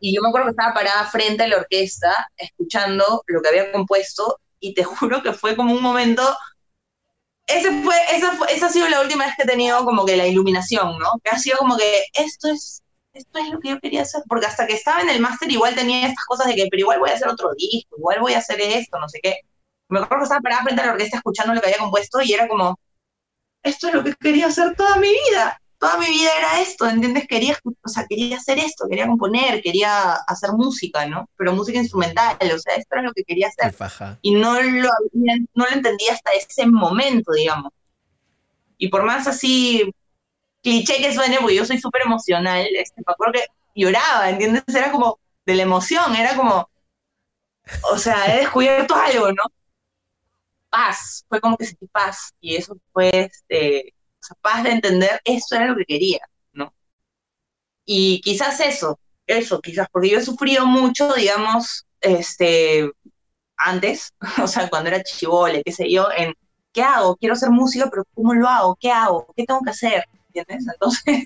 Y 0.00 0.14
yo 0.14 0.22
me 0.22 0.28
acuerdo 0.28 0.46
que 0.46 0.50
estaba 0.50 0.74
parada 0.74 1.06
frente 1.06 1.44
a 1.44 1.48
la 1.48 1.56
orquesta, 1.56 2.30
escuchando 2.36 3.22
lo 3.26 3.42
que 3.42 3.48
había 3.48 3.72
compuesto, 3.72 4.40
y 4.60 4.74
te 4.74 4.84
juro 4.84 5.22
que 5.22 5.32
fue 5.32 5.56
como 5.56 5.72
un 5.72 5.82
momento 5.82 6.22
ese 7.48 7.82
fue, 7.82 7.96
esa, 8.14 8.32
fue, 8.32 8.52
esa 8.52 8.66
ha 8.66 8.70
sido 8.70 8.88
la 8.88 9.00
última 9.00 9.24
vez 9.24 9.34
que 9.34 9.44
he 9.44 9.46
tenido 9.46 9.82
como 9.84 10.04
que 10.04 10.18
la 10.18 10.26
iluminación, 10.26 10.98
¿no? 10.98 11.18
Que 11.24 11.30
ha 11.30 11.38
sido 11.38 11.56
como 11.56 11.78
que 11.78 12.04
esto 12.12 12.48
es, 12.48 12.82
esto 13.14 13.38
es 13.38 13.48
lo 13.50 13.58
que 13.58 13.70
yo 13.70 13.80
quería 13.80 14.02
hacer, 14.02 14.22
porque 14.28 14.46
hasta 14.46 14.66
que 14.66 14.74
estaba 14.74 15.00
en 15.00 15.08
el 15.08 15.20
máster 15.20 15.50
igual 15.50 15.74
tenía 15.74 16.06
estas 16.06 16.26
cosas 16.26 16.46
de 16.46 16.54
que, 16.54 16.68
pero 16.70 16.82
igual 16.82 17.00
voy 17.00 17.10
a 17.10 17.14
hacer 17.14 17.28
otro 17.28 17.54
disco, 17.56 17.96
igual 17.96 18.20
voy 18.20 18.34
a 18.34 18.38
hacer 18.38 18.60
esto, 18.60 18.98
no 18.98 19.08
sé 19.08 19.20
qué. 19.22 19.40
Me 19.88 19.98
acuerdo 19.98 20.18
que 20.18 20.24
estaba 20.24 20.42
parada 20.42 20.62
frente 20.62 20.82
a 20.82 20.86
la 20.86 20.92
orquesta 20.92 21.16
escuchando 21.16 21.54
lo 21.54 21.60
que 21.62 21.68
había 21.68 21.78
compuesto 21.78 22.20
y 22.20 22.32
era 22.34 22.46
como, 22.48 22.78
esto 23.62 23.88
es 23.88 23.94
lo 23.94 24.04
que 24.04 24.14
quería 24.16 24.48
hacer 24.48 24.76
toda 24.76 24.96
mi 24.96 25.08
vida 25.08 25.58
toda 25.78 25.96
mi 25.98 26.06
vida 26.06 26.30
era 26.36 26.60
esto, 26.60 26.86
¿entiendes? 26.88 27.26
Quería, 27.28 27.56
o 27.64 27.88
sea, 27.88 28.04
quería 28.08 28.36
hacer 28.36 28.58
esto, 28.58 28.86
quería 28.88 29.06
componer, 29.06 29.62
quería 29.62 30.14
hacer 30.14 30.52
música, 30.52 31.06
¿no? 31.06 31.28
Pero 31.36 31.52
música 31.52 31.78
instrumental, 31.78 32.36
o 32.42 32.58
sea, 32.58 32.74
esto 32.74 32.88
era 32.94 33.02
lo 33.02 33.12
que 33.12 33.22
quería 33.22 33.48
hacer. 33.48 33.66
Y 34.22 34.32
no 34.32 34.60
lo, 34.60 34.90
no 35.12 35.64
lo 35.64 35.70
entendía 35.70 36.12
hasta 36.12 36.32
ese 36.32 36.66
momento, 36.66 37.32
digamos. 37.32 37.72
Y 38.76 38.88
por 38.88 39.04
más 39.04 39.26
así 39.26 39.94
cliché 40.62 40.96
que 40.98 41.14
suene, 41.14 41.38
porque 41.40 41.56
yo 41.56 41.64
soy 41.64 41.78
súper 41.78 42.02
emocional, 42.04 42.66
este, 42.74 43.02
me 43.06 43.12
acuerdo 43.12 43.34
que 43.34 43.46
lloraba, 43.74 44.30
¿entiendes? 44.30 44.64
Era 44.66 44.90
como 44.90 45.20
de 45.46 45.54
la 45.54 45.62
emoción, 45.62 46.14
era 46.16 46.36
como, 46.36 46.68
o 47.92 47.98
sea, 47.98 48.34
he 48.34 48.40
descubierto 48.40 48.94
algo, 48.94 49.28
¿no? 49.28 49.42
Paz, 50.70 51.24
fue 51.28 51.40
como 51.40 51.56
que 51.56 51.64
sentí 51.64 51.86
paz, 51.86 52.34
y 52.40 52.56
eso 52.56 52.76
fue, 52.92 53.10
este, 53.10 53.94
capaz 54.28 54.62
de 54.62 54.70
entender 54.70 55.20
eso 55.24 55.56
era 55.56 55.66
lo 55.66 55.76
que 55.76 55.84
quería, 55.84 56.20
¿no? 56.52 56.72
Y 57.84 58.20
quizás 58.20 58.60
eso, 58.60 58.98
eso, 59.26 59.60
quizás, 59.60 59.88
porque 59.92 60.10
yo 60.10 60.18
he 60.18 60.24
sufrido 60.24 60.66
mucho, 60.66 61.12
digamos, 61.14 61.86
este, 62.00 62.90
antes, 63.56 64.12
o 64.42 64.46
sea, 64.46 64.68
cuando 64.68 64.88
era 64.90 65.02
chivole, 65.02 65.62
qué 65.64 65.72
sé 65.72 65.90
yo, 65.90 66.08
en 66.16 66.34
¿qué 66.72 66.82
hago? 66.82 67.16
Quiero 67.16 67.34
hacer 67.34 67.50
música, 67.50 67.88
pero 67.90 68.04
¿cómo 68.14 68.34
lo 68.34 68.48
hago? 68.48 68.76
¿Qué 68.80 68.90
hago? 68.90 69.32
¿Qué 69.36 69.44
tengo 69.44 69.60
que 69.62 69.70
hacer? 69.70 70.04
¿Entiendes? 70.32 70.66
Entonces, 70.74 71.24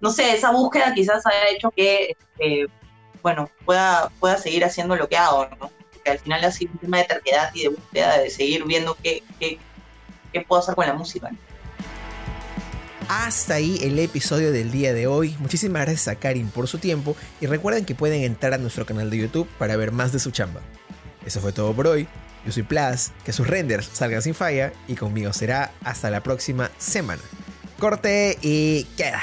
no 0.00 0.10
sé, 0.10 0.34
esa 0.34 0.50
búsqueda 0.50 0.94
quizás 0.94 1.24
haya 1.26 1.50
hecho 1.50 1.70
que, 1.70 2.16
este, 2.36 2.66
bueno, 3.22 3.48
pueda, 3.64 4.10
pueda 4.20 4.36
seguir 4.36 4.64
haciendo 4.64 4.96
lo 4.96 5.08
que 5.08 5.16
hago, 5.16 5.46
¿no? 5.46 5.70
Porque 5.92 6.10
al 6.10 6.18
final 6.18 6.44
ha 6.44 6.50
sido 6.50 6.72
un 6.72 6.78
tema 6.78 6.98
de 6.98 7.04
terquedad 7.04 7.50
y 7.54 7.62
de 7.62 7.68
búsqueda 7.68 8.18
de 8.18 8.30
seguir 8.30 8.64
viendo 8.64 8.96
qué, 9.02 9.22
qué, 9.38 9.58
qué 10.32 10.40
puedo 10.40 10.60
hacer 10.60 10.74
con 10.74 10.86
la 10.86 10.94
música. 10.94 11.30
¿no? 11.30 11.38
Hasta 13.14 13.56
ahí 13.56 13.78
el 13.82 13.98
episodio 13.98 14.52
del 14.52 14.70
día 14.70 14.94
de 14.94 15.06
hoy. 15.06 15.36
Muchísimas 15.38 15.82
gracias 15.82 16.08
a 16.08 16.14
Karin 16.14 16.48
por 16.48 16.66
su 16.66 16.78
tiempo 16.78 17.14
y 17.42 17.46
recuerden 17.46 17.84
que 17.84 17.94
pueden 17.94 18.22
entrar 18.22 18.54
a 18.54 18.58
nuestro 18.58 18.86
canal 18.86 19.10
de 19.10 19.18
YouTube 19.18 19.46
para 19.58 19.76
ver 19.76 19.92
más 19.92 20.12
de 20.12 20.18
su 20.18 20.30
chamba. 20.30 20.62
Eso 21.26 21.42
fue 21.42 21.52
todo 21.52 21.74
por 21.74 21.88
hoy. 21.88 22.08
Yo 22.46 22.52
soy 22.52 22.62
Plas, 22.62 23.12
que 23.22 23.34
sus 23.34 23.46
renders 23.46 23.86
salgan 23.92 24.22
sin 24.22 24.34
falla 24.34 24.72
y 24.88 24.94
conmigo 24.94 25.34
será 25.34 25.72
hasta 25.84 26.08
la 26.08 26.22
próxima 26.22 26.70
semana. 26.78 27.20
Corte 27.78 28.38
y 28.40 28.84
queda. 28.96 29.20